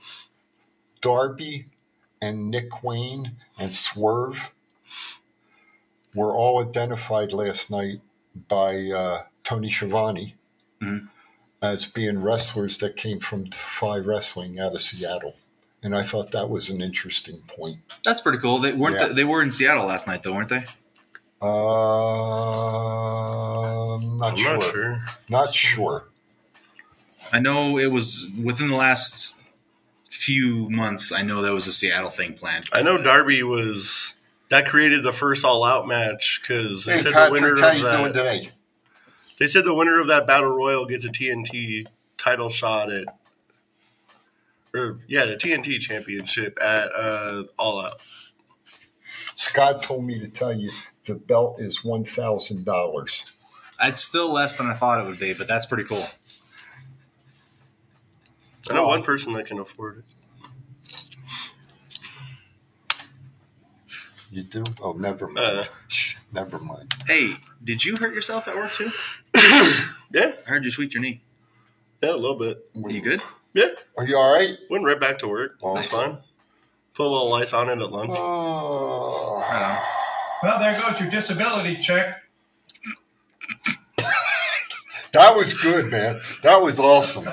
Darby 1.00 1.66
and 2.20 2.50
Nick 2.50 2.82
Wayne 2.82 3.36
and 3.59 3.72
Swerve 3.74 4.52
were 6.14 6.32
all 6.32 6.62
identified 6.62 7.32
last 7.32 7.70
night 7.70 8.00
by 8.48 8.76
uh, 8.90 9.22
Tony 9.44 9.70
Schiavone 9.70 10.36
Mhm. 10.83 11.09
as 11.62 11.87
being 11.87 12.22
wrestlers 12.22 12.79
that 12.79 12.97
came 12.97 13.18
from 13.20 13.45
Defy 13.45 13.97
Wrestling 13.99 14.59
out 14.61 14.74
of 14.74 14.81
Seattle, 14.83 15.37
and 15.83 15.97
I 15.97 16.03
thought 16.03 16.31
that 16.33 16.51
was 16.51 16.68
an 16.70 16.81
interesting 16.83 17.39
point. 17.47 17.79
That's 18.05 18.20
pretty 18.20 18.39
cool. 18.39 18.59
They 18.59 18.72
weren't 18.72 18.97
Yeah. 18.97 19.07
they 19.09 19.24
were 19.24 19.43
in 19.43 19.51
Seattle 19.53 19.87
last 19.87 20.07
night 20.07 20.22
though, 20.22 20.33
weren't 20.35 20.51
they? 20.51 20.64
Uh, 22.66 23.99
not 23.99 24.33
I'm 24.33 24.37
sure. 24.39 24.53
not 24.55 24.62
sure. 24.64 25.03
Not 25.29 25.55
sure. 25.55 26.05
I 27.33 27.41
know 27.41 27.79
it 27.79 27.91
was 27.91 28.29
within 28.43 28.68
the 28.68 28.77
last 28.77 29.35
few 30.11 30.70
months. 30.70 31.11
I 31.12 31.22
know 31.22 31.43
there 31.43 31.53
was 31.55 31.66
a 31.66 31.72
Seattle 31.72 32.11
thing 32.11 32.35
planned. 32.35 32.68
I 32.72 32.83
know 32.83 32.99
Darby 32.99 33.43
was 33.43 34.14
that 34.49 34.66
created 34.66 35.03
the 35.03 35.12
first 35.12 35.45
All 35.45 35.64
Out 35.64 35.89
match 35.89 36.41
because 36.41 36.85
they 36.85 36.93
Hey 36.97 36.99
said 37.03 37.14
the 37.14 37.29
winner 37.33 37.57
how 37.59 37.68
of 37.70 37.74
you 37.77 37.83
doing 37.83 38.12
that. 38.12 38.53
Today? 39.37 39.45
They 39.45 39.49
said 39.49 39.64
the 39.64 39.74
winner 39.74 40.01
of 40.01 40.07
that 40.09 40.26
battle 40.26 40.51
royal 40.51 40.87
gets 40.87 41.05
a 41.05 41.09
TNT 41.09 41.87
title 42.18 42.51
shot 42.51 42.91
at, 42.91 43.07
or 44.74 44.99
yeah, 45.07 45.24
the 45.26 45.37
TNT 45.37 45.78
championship 45.80 46.59
at 46.62 46.91
uh, 46.97 47.45
All 47.59 47.80
Out. 47.80 48.01
Scott 49.37 49.82
told 49.82 50.05
me 50.05 50.18
to 50.18 50.28
tell 50.28 50.53
you 50.53 50.70
the 51.05 51.14
belt 51.14 51.61
is 51.61 51.84
one 51.84 52.05
thousand 52.05 52.64
dollars. 52.64 53.24
It's 53.82 54.03
still 54.03 54.32
less 54.32 54.57
than 54.57 54.68
I 54.68 54.74
thought 54.74 55.01
it 55.01 55.07
would 55.07 55.18
be, 55.18 55.34
but 55.34 55.47
that's 55.49 55.66
pretty 55.66 55.84
cool. 55.84 56.07
I 58.70 58.74
know 58.74 58.84
Oh. 58.84 58.89
one 58.89 59.03
person 59.03 59.34
that 59.34 59.47
can 59.47 59.59
afford 59.59 59.99
it. 59.99 60.05
You 64.37 64.43
do? 64.43 64.62
Oh, 64.82 64.93
never 64.93 65.28
mind. 65.28 65.61
Uh. 65.61 65.64
Shh, 65.89 66.16
never 66.32 66.59
mind. 66.59 66.93
Hey, 67.07 67.37
did 67.64 67.82
you 67.82 67.95
hurt 67.99 68.12
yourself 68.14 68.47
at 68.47 68.55
work 68.55 68.72
too? 68.72 68.93
Yeah, 70.12 70.32
I 70.47 70.49
heard 70.51 70.64
you 70.64 70.70
tweaked 70.70 70.95
your 70.95 71.03
knee. 71.03 71.20
yeah, 72.01 72.12
a 72.12 72.16
little 72.16 72.37
bit. 72.39 72.64
Are 72.84 72.91
you 72.91 73.01
good? 73.01 73.20
Yeah, 73.55 73.70
Are 73.99 74.07
you 74.07 74.16
all 74.16 74.32
right? 74.34 74.57
went 74.70 74.84
right 74.84 74.99
back 75.01 75.18
to 75.20 75.28
work. 75.28 75.59
Oh. 75.62 75.74
That's 75.74 75.89
fine. 75.89 76.18
Put 76.95 77.07
a 77.07 77.09
little 77.09 77.28
lights 77.30 77.53
on 77.53 77.68
it 77.68 77.78
at 77.82 77.91
lunch. 77.91 78.12
Oh. 78.14 79.43
I. 79.45 79.82
Well, 80.43 80.59
there 80.61 80.80
goes 80.80 81.01
your 81.01 81.11
disability 81.11 81.78
check. 81.78 82.22
That 85.12 85.34
was 85.34 85.55
good, 85.55 85.91
man. 85.91 86.20
That 86.43 86.62
was 86.62 86.78
awesome. 86.78 87.26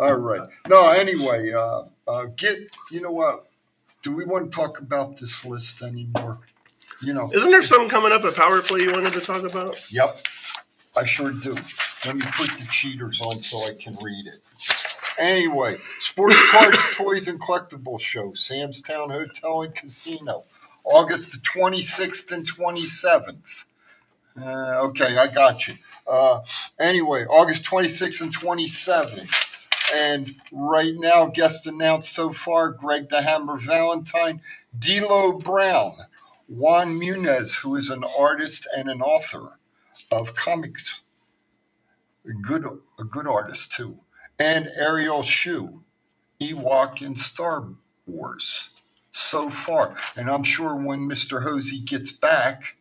All 0.00 0.14
right. 0.14 0.48
No, 0.68 0.88
anyway, 0.90 1.52
uh, 1.52 1.82
uh, 2.08 2.24
get. 2.36 2.56
You 2.92 3.00
know 3.02 3.10
what? 3.10 3.45
Do 4.06 4.12
we 4.12 4.24
want 4.24 4.52
to 4.52 4.56
talk 4.56 4.78
about 4.78 5.16
this 5.16 5.44
list 5.44 5.82
anymore? 5.82 6.38
You 7.02 7.12
know. 7.12 7.28
Isn't 7.34 7.50
there 7.50 7.60
something 7.60 7.88
coming 7.88 8.12
up 8.12 8.22
at 8.22 8.36
Power 8.36 8.62
Play 8.62 8.82
you 8.82 8.92
wanted 8.92 9.14
to 9.14 9.20
talk 9.20 9.42
about? 9.42 9.90
Yep, 9.90 10.20
I 10.96 11.04
sure 11.04 11.32
do. 11.32 11.52
Let 12.04 12.14
me 12.14 12.22
put 12.36 12.56
the 12.56 12.68
cheaters 12.70 13.20
on 13.20 13.34
so 13.38 13.56
I 13.66 13.72
can 13.72 13.94
read 14.04 14.28
it. 14.28 14.46
Anyway, 15.18 15.78
Sports 15.98 16.36
Cards, 16.52 16.78
Toys, 16.92 17.26
and 17.26 17.40
Collectibles 17.40 17.98
Show, 17.98 18.32
Sam's 18.34 18.80
Town 18.80 19.10
Hotel 19.10 19.62
and 19.62 19.74
Casino, 19.74 20.44
August 20.84 21.32
the 21.32 21.38
26th 21.38 22.30
and 22.30 22.48
27th. 22.48 23.64
Uh, 24.40 24.86
okay, 24.86 25.18
I 25.18 25.26
got 25.26 25.66
you. 25.66 25.74
Uh, 26.06 26.42
anyway, 26.78 27.24
August 27.24 27.64
26th 27.64 28.20
and 28.20 28.32
27th. 28.32 29.45
And 29.94 30.34
right 30.52 30.94
now, 30.96 31.26
guest 31.26 31.66
announced 31.66 32.12
so 32.12 32.32
far 32.32 32.70
Greg 32.70 33.08
the 33.08 33.22
Hammer 33.22 33.58
Valentine, 33.58 34.40
D'Lo 34.78 35.32
Brown, 35.32 35.96
Juan 36.48 36.98
Munez, 36.98 37.54
who 37.54 37.76
is 37.76 37.90
an 37.90 38.04
artist 38.18 38.66
and 38.76 38.88
an 38.88 39.00
author 39.00 39.58
of 40.10 40.34
comics. 40.34 41.02
A 42.24 42.32
good, 42.42 42.64
a 42.98 43.04
good 43.04 43.26
artist 43.26 43.72
too. 43.72 43.98
And 44.38 44.68
Ariel 44.76 45.22
Shu, 45.22 45.82
Ewok 46.40 47.02
in 47.02 47.16
Star 47.16 47.64
Wars. 48.06 48.70
So 49.12 49.48
far, 49.48 49.96
and 50.16 50.28
I'm 50.28 50.42
sure 50.42 50.76
when 50.76 51.08
Mr. 51.08 51.42
Hosey 51.42 51.80
gets 51.80 52.12
back, 52.12 52.76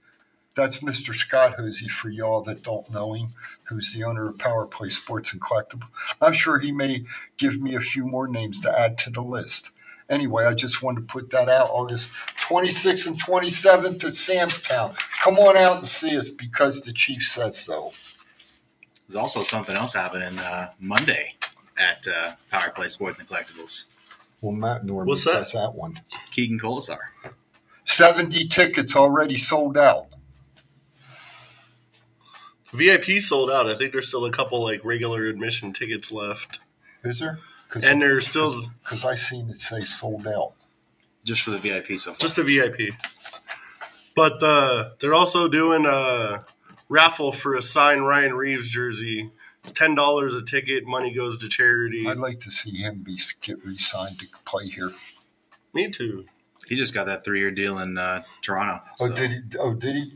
that's 0.55 0.79
Mr. 0.79 1.13
Scott 1.13 1.55
Hosey 1.55 1.87
for 1.89 2.09
y'all 2.09 2.41
that 2.43 2.63
don't 2.63 2.91
know 2.93 3.13
him, 3.13 3.27
who's 3.63 3.93
the 3.93 4.03
owner 4.03 4.25
of 4.25 4.39
Power 4.39 4.67
Play 4.67 4.89
Sports 4.89 5.33
and 5.33 5.41
Collectibles. 5.41 5.89
I'm 6.21 6.33
sure 6.33 6.59
he 6.59 6.71
may 6.71 7.03
give 7.37 7.61
me 7.61 7.75
a 7.75 7.81
few 7.81 8.05
more 8.05 8.27
names 8.27 8.61
to 8.61 8.79
add 8.79 8.97
to 8.99 9.09
the 9.09 9.21
list. 9.21 9.71
Anyway, 10.09 10.45
I 10.45 10.53
just 10.53 10.81
wanted 10.81 11.01
to 11.01 11.07
put 11.07 11.29
that 11.31 11.49
out 11.49 11.69
August 11.71 12.09
26th 12.47 13.07
and 13.07 13.21
27th 13.21 14.03
at 14.03 14.13
Sam's 14.13 14.61
Town. 14.61 14.93
Come 15.23 15.37
on 15.39 15.57
out 15.57 15.77
and 15.77 15.87
see 15.87 16.17
us 16.17 16.29
because 16.29 16.81
the 16.81 16.93
chief 16.93 17.25
says 17.25 17.59
so. 17.59 17.91
There's 19.07 19.21
also 19.21 19.41
something 19.41 19.75
else 19.75 19.93
happening 19.93 20.37
uh, 20.39 20.71
Monday 20.79 21.33
at 21.77 22.05
uh, 22.07 22.31
Power 22.51 22.71
Play 22.71 22.87
Sports 22.87 23.19
and 23.19 23.27
Collectibles. 23.27 23.85
Well, 24.41 24.53
Matt 24.53 24.85
Norman 24.85 25.07
What's 25.07 25.25
that? 25.25 25.33
does 25.33 25.53
that 25.53 25.73
one. 25.73 25.99
Keegan 26.31 26.59
Kolesar. 26.59 26.99
70 27.85 28.47
tickets 28.47 28.95
already 28.95 29.37
sold 29.37 29.77
out. 29.77 30.07
VIP 32.75 33.19
sold 33.21 33.49
out. 33.49 33.67
I 33.67 33.75
think 33.75 33.91
there's 33.91 34.07
still 34.07 34.25
a 34.25 34.31
couple 34.31 34.61
like 34.63 34.83
regular 34.83 35.23
admission 35.23 35.73
tickets 35.73 36.11
left. 36.11 36.59
Is 37.03 37.19
there? 37.19 37.39
And 37.73 38.01
there's 38.01 38.27
still 38.27 38.53
because 38.83 39.03
I 39.05 39.15
seen 39.15 39.49
it 39.49 39.59
say 39.59 39.81
sold 39.81 40.27
out. 40.27 40.53
Just 41.23 41.41
for 41.41 41.51
the 41.51 41.57
VIP 41.57 41.97
so 41.97 42.11
far. 42.11 42.19
just 42.19 42.35
the 42.35 42.43
VIP. 42.43 42.93
But 44.15 44.41
uh, 44.41 44.91
they're 44.99 45.13
also 45.13 45.47
doing 45.47 45.85
a 45.85 46.45
raffle 46.87 47.31
for 47.31 47.55
a 47.55 47.61
signed 47.61 48.05
Ryan 48.07 48.35
Reaves 48.35 48.69
jersey. 48.69 49.31
It's 49.63 49.71
ten 49.71 49.95
dollars 49.95 50.35
a 50.35 50.43
ticket. 50.43 50.85
Money 50.85 51.13
goes 51.13 51.37
to 51.39 51.49
charity. 51.49 52.07
I'd 52.07 52.17
like 52.17 52.39
to 52.41 52.51
see 52.51 52.77
him 52.77 52.99
be 53.03 53.19
get 53.41 53.65
re-signed 53.65 54.19
to 54.19 54.27
play 54.45 54.67
here. 54.67 54.91
Me 55.73 55.89
too. 55.89 56.25
He 56.67 56.75
just 56.75 56.93
got 56.93 57.07
that 57.07 57.25
three 57.25 57.39
year 57.39 57.51
deal 57.51 57.79
in 57.79 57.97
uh, 57.97 58.23
Toronto. 58.41 58.81
Oh, 59.01 59.09
did 59.09 59.31
he? 59.31 59.39
Oh, 59.59 59.73
did 59.73 59.95
he? 59.95 60.13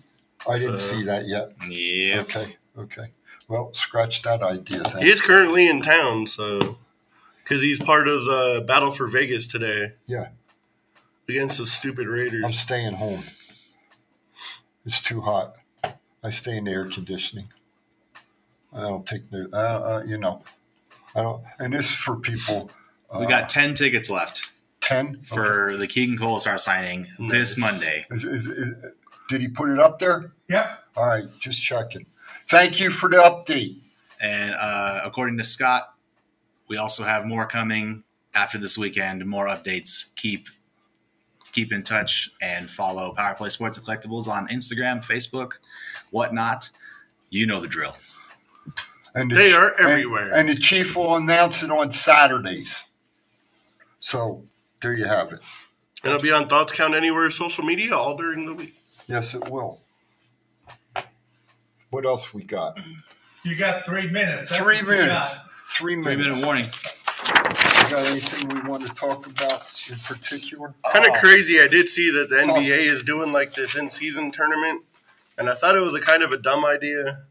I 0.48 0.58
didn't 0.60 0.76
Uh, 0.76 0.78
see 0.78 1.04
that 1.04 1.28
yet. 1.28 1.52
Yeah. 1.68 2.22
Okay, 2.22 2.56
okay. 2.78 3.12
Well, 3.48 3.74
scratch 3.74 4.22
that 4.24 4.42
idea. 4.44 4.84
Then. 4.84 5.02
He 5.04 5.10
is 5.10 5.22
currently 5.22 5.68
in 5.68 5.82
town, 5.82 6.28
so 6.28 6.78
because 7.44 7.62
he's 7.62 7.80
part 7.80 8.08
of 8.08 8.26
the 8.26 8.64
battle 8.68 8.92
for 8.92 9.08
Vegas 9.08 9.48
today 9.48 9.94
Yeah, 10.08 10.30
against 11.28 11.58
the 11.58 11.66
stupid 11.66 12.08
Raiders. 12.08 12.44
I'm 12.46 12.54
staying 12.54 12.94
home. 12.94 13.24
It's 14.86 15.02
too 15.02 15.22
hot. 15.22 15.56
I 16.24 16.30
stay 16.32 16.58
in 16.58 16.66
the 16.66 16.72
air 16.72 16.86
conditioning. 16.86 17.50
I 18.74 18.82
don't 18.82 19.06
take 19.06 19.30
the, 19.32 19.50
uh, 19.52 19.58
uh, 19.58 20.04
you 20.06 20.18
know, 20.18 20.44
I 21.16 21.22
don't. 21.24 21.44
And 21.58 21.74
this 21.74 21.88
is 21.90 21.96
for 21.96 22.16
people. 22.18 22.70
Uh, 23.12 23.20
We 23.20 23.26
got 23.28 23.50
10 23.50 23.74
tickets 23.74 24.10
left 24.10 24.52
ten 24.82 25.22
for 25.24 25.76
the 25.78 25.86
Keegan 25.88 26.18
Kolesar 26.18 26.60
signing 26.60 27.08
this 27.30 27.58
Nice. 27.58 27.74
Monday. 27.74 28.06
Is, 28.10 28.24
is, 28.24 28.48
is, 28.48 28.74
did 29.30 29.40
he 29.42 29.48
put 29.48 29.70
it 29.70 29.80
up 29.80 30.00
there? 30.00 30.34
Yep. 30.50 30.80
All 30.98 31.08
right, 31.08 31.26
just 31.40 31.62
checking. 31.62 32.06
Thank 32.50 32.80
you 32.80 32.92
for 32.92 33.10
the 33.10 33.18
update. 33.18 33.78
And 34.20 34.54
uh, 34.60 35.02
according 35.06 35.38
to 35.38 35.46
Scott, 35.46 35.94
we 36.68 36.76
also 36.78 37.04
have 37.04 37.26
more 37.26 37.46
coming 37.48 38.04
after 38.34 38.58
this 38.58 38.78
weekend. 38.78 39.26
More 39.26 39.46
updates. 39.48 40.14
Keep 40.16 40.48
keep 41.54 41.72
in 41.72 41.84
touch 41.84 42.30
and 42.42 42.70
follow 42.70 43.14
Power 43.14 43.34
Play 43.36 43.50
Sports 43.50 43.78
and 43.78 43.86
Collectibles 43.88 44.28
on 44.28 44.48
Instagram, 44.50 45.04
Facebook, 45.04 45.54
whatnot. 46.12 46.70
You 47.30 47.48
know 47.48 47.62
the 47.62 47.68
drill. 47.68 47.96
And 49.16 49.32
the 49.32 49.36
They 49.36 49.52
ch- 49.52 49.56
are 49.56 49.70
and- 49.80 49.90
everywhere. 49.90 50.32
And, 50.34 50.50
the 50.50 50.56
chief 50.56 50.96
will 50.96 51.16
announce 51.16 51.64
it 51.64 51.72
on 51.72 51.92
Saturdays. 51.92 52.84
So 54.00 54.44
there 54.82 54.94
you 54.94 55.06
have 55.06 55.32
it. 55.34 55.40
And 56.04 56.14
it'll 56.14 56.22
be 56.22 56.32
on 56.32 56.48
Thoughts 56.48 56.72
Count 56.74 56.94
Anywhere 56.94 57.30
social 57.32 57.64
media 57.66 57.96
all 57.96 58.16
during 58.16 58.46
the 58.46 58.54
week. 58.54 58.76
Yes, 59.10 59.34
it 59.34 59.50
will. 59.50 59.80
What 61.90 62.06
else 62.06 62.32
we 62.32 62.44
got? 62.44 62.80
You 63.44 63.56
got 63.56 63.84
three 63.86 64.08
minutes. 64.08 64.50
That's 64.52 64.62
Three 64.62 64.76
what 64.76 64.82
you 64.84 64.88
minutes. 64.88 65.38
got. 65.38 65.46
Three 65.72 65.96
Three 66.04 66.16
minutes. 66.16 66.28
minute 66.38 66.46
warning. 66.46 66.66
You 66.66 67.90
got 67.96 68.06
anything 68.06 68.50
we 68.50 68.70
want 68.70 68.86
to 68.86 68.94
talk 68.94 69.26
about 69.26 69.62
in 69.92 69.98
particular? 69.98 70.76
Kind 70.94 71.06
of 71.06 71.14
Oh, 71.16 71.20
crazy. 71.20 71.60
I 71.60 71.68
did 71.68 71.90
see 71.90 72.12
that 72.12 72.30
the 72.30 72.44
Talk. 72.46 72.58
NBA 72.58 72.78
is 72.86 73.02
doing 73.02 73.32
like 73.32 73.56
this 73.56 73.74
in 73.76 73.90
season 73.90 74.30
tournament, 74.32 74.84
and 75.40 75.50
I 75.50 75.56
thought 75.56 75.76
it 75.76 75.80
was 75.80 75.96
a 75.96 76.00
kind 76.02 76.22
of 76.22 76.32
a 76.32 76.38
dumb 76.38 76.64
idea 76.64 77.24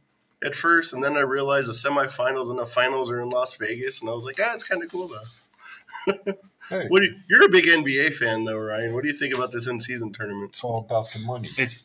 at 0.44 0.56
first, 0.56 0.92
and 0.92 1.04
then 1.04 1.16
I 1.16 1.20
realized 1.20 1.68
the 1.68 1.72
semifinals 1.74 2.50
and 2.50 2.58
the 2.58 2.66
finals 2.66 3.08
are 3.12 3.20
in 3.20 3.28
Las 3.28 3.54
Vegas, 3.54 4.00
and 4.00 4.10
I 4.10 4.14
was 4.14 4.24
like, 4.24 4.40
ah, 4.42 4.54
it's 4.54 4.64
kind 4.64 4.82
of 4.82 4.90
cool 4.90 5.08
though. 5.08 6.24
Hey, 6.68 6.86
What 6.88 7.02
you, 7.02 7.14
you're 7.28 7.44
a 7.44 7.48
big 7.48 7.64
NBA 7.64 8.14
fan 8.14 8.44
though, 8.44 8.58
Ryan? 8.58 8.92
What 8.92 9.02
do 9.02 9.08
you 9.08 9.14
think 9.14 9.34
about 9.34 9.52
this 9.52 9.66
in 9.66 9.80
season 9.80 10.12
tournament? 10.12 10.50
it's 10.52 10.64
all 10.64 10.78
about 10.78 11.10
the 11.12 11.18
money. 11.20 11.50
It's 11.56 11.84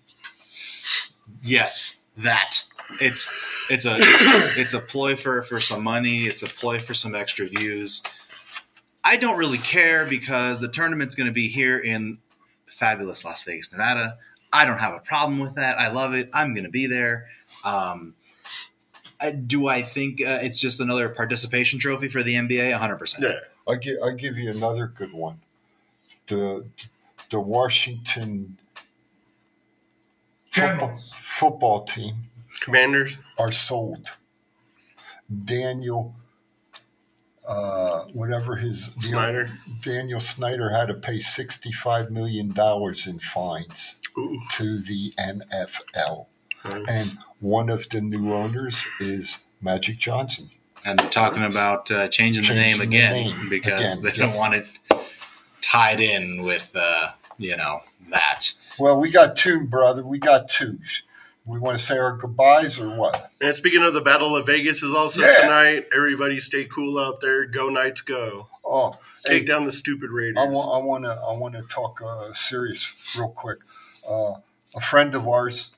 yes, 1.41 1.97
that. 2.17 2.63
It's 2.99 3.31
it's 3.69 3.86
a 3.86 3.95
it's 4.59 4.73
a 4.73 4.79
ploy 4.79 5.15
for 5.15 5.41
for 5.43 5.59
some 5.59 5.84
money. 5.84 6.25
It's 6.25 6.43
a 6.43 6.47
ploy 6.47 6.79
for 6.79 6.93
some 6.93 7.15
extra 7.15 7.47
views. 7.47 8.03
I 9.03 9.17
don't 9.17 9.38
really 9.38 9.57
care 9.57 10.05
because 10.05 10.61
the 10.61 10.67
tournament's 10.69 11.15
going 11.15 11.27
to 11.27 11.34
be 11.34 11.47
here 11.47 11.77
in 11.77 12.19
fabulous 12.67 13.25
Las 13.25 13.43
Vegas, 13.43 13.71
Nevada. 13.71 14.17
I 14.51 14.65
don't 14.65 14.77
have 14.77 14.93
a 14.93 14.99
problem 14.99 15.39
with 15.39 15.55
that. 15.55 15.79
I 15.79 15.89
love 15.89 16.13
it. 16.13 16.29
I'm 16.34 16.53
going 16.53 16.63
to 16.65 16.69
be 16.69 16.88
there. 16.88 17.27
Um, 17.63 18.13
I, 19.19 19.31
do 19.31 19.67
I 19.67 19.81
think 19.81 20.21
uh, 20.21 20.39
it's 20.41 20.59
just 20.59 20.79
another 20.79 21.09
participation 21.09 21.79
trophy 21.79 22.07
for 22.07 22.23
the 22.23 22.36
NBA? 22.36 22.71
100. 22.71 22.97
percent 22.97 23.23
Yeah, 23.23 23.39
I 23.68 23.76
give 23.76 23.97
I 24.03 24.11
give 24.11 24.38
you 24.38 24.49
another 24.51 24.88
good 24.88 25.14
one. 25.14 25.39
The 26.28 26.66
the 27.30 27.39
Washington 27.39 28.57
football, 30.51 30.95
football 31.24 31.84
team 31.84 32.16
Commanders. 32.59 33.18
are 33.38 33.51
sold. 33.51 34.16
Daniel, 35.45 36.14
uh, 37.47 38.03
whatever 38.14 38.57
his 38.57 38.91
Snyder. 39.01 39.57
Daniel 39.82 40.20
Snyder 40.20 40.70
had 40.70 40.88
to 40.88 40.93
pay 40.93 41.20
sixty-five 41.20 42.11
million 42.11 42.51
dollars 42.51 43.07
in 43.07 43.20
fines 43.20 43.95
Ooh, 44.18 44.39
to 44.51 44.80
the 44.80 45.11
NFL, 45.20 46.28
nice. 46.66 46.86
and 46.88 47.18
one 47.39 47.70
of 47.70 47.89
the 47.89 48.01
new 48.01 48.34
owners 48.34 48.86
is 48.99 49.39
Magic 49.61 49.97
Johnson. 49.97 50.49
And 50.86 50.99
they're 50.99 51.09
talking 51.09 51.43
about 51.43 51.89
uh, 51.91 52.07
changing 52.09 52.43
the 52.43 52.49
Changing 52.49 52.63
name 52.63 52.77
the 52.77 52.84
again 52.84 53.13
name 53.13 53.49
because 53.49 53.99
again, 53.99 54.03
they 54.03 54.17
don't 54.17 54.31
yeah. 54.31 54.38
want 54.38 54.53
it 54.55 54.67
tied 55.61 56.01
in 56.01 56.43
with 56.43 56.71
uh, 56.75 57.11
you 57.38 57.55
know 57.57 57.79
that. 58.09 58.53
Well, 58.79 58.99
we 58.99 59.11
got 59.11 59.38
two, 59.38 59.61
brother. 59.61 60.05
We 60.05 60.19
got 60.19 60.49
two. 60.49 60.79
We 61.45 61.59
want 61.59 61.77
to 61.77 61.84
say 61.84 61.97
our 61.97 62.15
goodbyes 62.15 62.79
or 62.79 62.89
what? 62.95 63.31
And 63.41 63.53
speaking 63.53 63.84
of 63.84 63.93
the 63.93 64.01
Battle 64.01 64.36
of 64.36 64.45
Vegas 64.45 64.81
is 64.81 64.93
also 64.93 65.21
Yeah. 65.21 65.41
tonight. 65.41 65.88
Everybody 65.93 66.39
stay 66.39 66.63
cool 66.65 66.97
out 66.97 67.19
there. 67.19 67.45
Go 67.45 67.67
Knights, 67.67 67.99
go! 68.01 68.47
Oh, 68.63 68.97
Take 69.25 69.41
hey, 69.41 69.45
down 69.45 69.65
the 69.65 69.71
stupid 69.71 70.09
Raiders. 70.09 70.38
I 70.38 70.45
want, 70.47 70.69
I 70.73 70.86
want 70.86 71.03
to, 71.03 71.11
I 71.11 71.38
want 71.38 71.55
to 71.55 71.63
talk 71.63 72.01
uh, 72.01 72.34
serious 72.34 72.93
real 73.17 73.29
quick. 73.29 73.57
Uh, 74.09 74.36
a 74.75 74.81
friend 74.81 75.13
of 75.15 75.27
ours, 75.27 75.71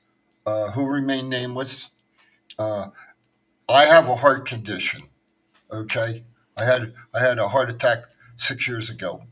uh, 0.46 0.70
who 0.70 0.86
remained 0.86 1.28
nameless, 1.30 1.90
uh, 2.60 2.88
I 3.68 3.86
have 3.86 4.08
a 4.08 4.14
heart 4.14 4.46
condition. 4.46 5.02
Okay, 5.72 6.22
I 6.56 6.64
had, 6.64 6.94
I 7.12 7.20
had 7.20 7.40
a 7.40 7.48
heart 7.48 7.68
attack 7.68 8.04
six 8.36 8.68
years 8.68 8.90
ago, 8.90 9.24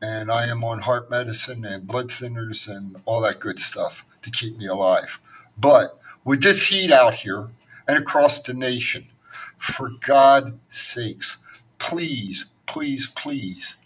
and 0.00 0.32
I 0.32 0.46
am 0.48 0.64
on 0.64 0.80
heart 0.80 1.08
medicine 1.10 1.64
and 1.64 1.86
blood 1.86 2.08
thinners 2.08 2.66
and 2.68 2.96
all 3.04 3.20
that 3.20 3.38
good 3.38 3.60
stuff 3.60 4.04
to 4.22 4.30
keep 4.32 4.58
me 4.58 4.66
alive. 4.66 5.20
But 5.58 6.00
with 6.24 6.42
this 6.42 6.66
heat 6.66 6.90
out 6.90 7.14
here 7.14 7.50
and 7.86 7.96
across 7.98 8.40
the 8.40 8.52
nation, 8.52 9.06
for 9.58 9.90
God's 10.04 10.54
sakes, 10.70 11.38
please, 11.78 12.46
please, 12.66 13.10
please 13.14 13.76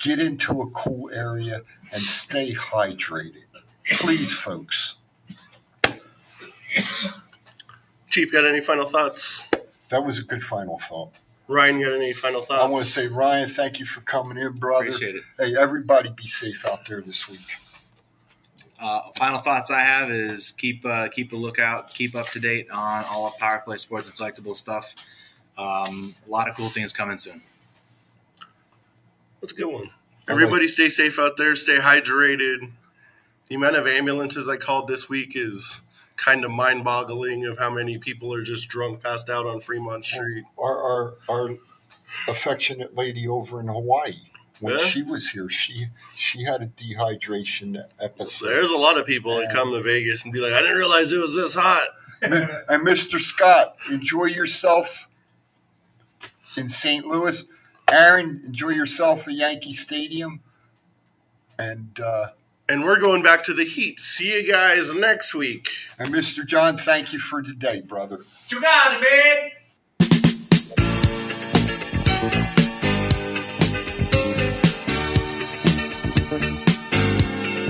get 0.00 0.18
into 0.18 0.62
a 0.62 0.70
cool 0.70 1.10
area 1.12 1.60
and 1.92 2.02
stay 2.02 2.54
hydrated. 2.54 3.44
Please, 3.90 4.32
folks. 4.32 4.94
Chief, 8.10 8.32
got 8.32 8.46
any 8.46 8.60
final 8.60 8.84
thoughts? 8.86 9.48
That 9.90 10.04
was 10.04 10.18
a 10.18 10.22
good 10.22 10.42
final 10.42 10.78
thought. 10.78 11.10
Ryan, 11.46 11.80
got 11.80 11.92
any 11.94 12.12
final 12.12 12.42
thoughts? 12.42 12.62
I 12.62 12.68
want 12.68 12.84
to 12.84 12.90
say, 12.90 13.06
Ryan, 13.08 13.48
thank 13.48 13.78
you 13.80 13.86
for 13.86 14.00
coming 14.02 14.36
in, 14.36 14.52
brother. 14.52 14.86
Appreciate 14.86 15.16
it. 15.16 15.22
Hey, 15.38 15.54
everybody 15.56 16.10
be 16.10 16.26
safe 16.26 16.66
out 16.66 16.84
there 16.86 17.00
this 17.00 17.28
week. 17.28 17.40
Uh, 18.80 19.00
final 19.16 19.40
thoughts 19.40 19.70
I 19.70 19.80
have 19.80 20.10
is 20.10 20.52
keep 20.52 20.84
uh, 20.86 21.08
keep 21.08 21.32
a 21.32 21.36
lookout, 21.36 21.90
keep 21.90 22.14
up 22.14 22.28
to 22.28 22.38
date 22.40 22.70
on 22.70 23.04
all 23.06 23.26
of 23.26 23.36
Power 23.38 23.60
Play 23.64 23.78
Sports 23.78 24.08
and 24.08 24.16
Collectible 24.16 24.54
stuff. 24.54 24.94
Um, 25.56 26.14
a 26.26 26.30
lot 26.30 26.48
of 26.48 26.54
cool 26.54 26.68
things 26.68 26.92
coming 26.92 27.16
soon. 27.16 27.42
That's 29.40 29.52
a 29.52 29.56
good 29.56 29.66
one. 29.66 29.82
like- 29.84 29.90
Everybody 30.28 30.68
stay 30.68 30.90
safe 30.90 31.18
out 31.18 31.36
there. 31.38 31.56
Stay 31.56 31.78
hydrated. 31.78 32.70
The 33.48 33.54
amount 33.54 33.76
of 33.76 33.86
ambulances 33.86 34.46
I 34.48 34.58
called 34.58 34.86
this 34.86 35.08
week 35.08 35.32
is 35.34 35.80
kind 36.18 36.44
of 36.44 36.50
mind 36.50 36.84
boggling 36.84 37.46
of 37.46 37.58
how 37.58 37.70
many 37.70 37.96
people 37.96 38.34
are 38.34 38.42
just 38.42 38.68
drunk, 38.68 39.02
passed 39.02 39.30
out 39.30 39.46
on 39.46 39.60
Fremont 39.60 40.04
Street. 40.04 40.44
Our, 40.58 40.82
our, 40.82 41.14
our 41.30 41.50
affectionate 42.28 42.94
lady 42.94 43.26
over 43.26 43.60
in 43.60 43.68
Hawaii, 43.68 44.16
when 44.60 44.78
Yeah. 44.78 44.84
she 44.84 45.02
was 45.02 45.28
here, 45.30 45.48
she 45.48 45.86
she 46.16 46.42
had 46.44 46.60
a 46.62 46.66
dehydration 46.66 47.82
episode. 48.00 48.48
There's 48.48 48.70
a 48.70 48.76
lot 48.76 48.98
of 48.98 49.06
people 49.06 49.36
that 49.38 49.50
come 49.52 49.70
to 49.72 49.80
Vegas 49.80 50.24
and 50.24 50.32
be 50.32 50.40
like, 50.40 50.52
I 50.52 50.60
didn't 50.60 50.76
realize 50.76 51.12
it 51.12 51.18
was 51.18 51.34
this 51.34 51.54
hot. 51.54 51.88
and 52.20 52.34
Mr. 52.84 53.20
Scott, 53.20 53.76
enjoy 53.88 54.24
yourself 54.24 55.08
in 56.56 56.68
St. 56.68 57.06
Louis. 57.06 57.44
Aaron, 57.90 58.42
enjoy 58.44 58.70
yourself 58.70 59.28
at 59.28 59.34
Yankee 59.34 59.72
Stadium. 59.72 60.40
And 61.58 61.98
uh, 62.00 62.30
And 62.70 62.84
we're 62.84 63.00
going 63.00 63.22
back 63.22 63.44
to 63.44 63.54
the 63.54 63.64
heat. 63.64 63.98
See 63.98 64.30
you 64.30 64.50
guys 64.52 64.92
next 64.94 65.34
week. 65.34 65.70
and 65.98 66.08
Mr. 66.12 66.46
John, 66.46 66.76
thank 66.76 67.14
you 67.14 67.18
for 67.18 67.40
today, 67.40 67.80
brother. 67.80 68.20
You 68.50 68.60
got 68.60 68.92
it, 68.92 69.00
man. 69.00 69.50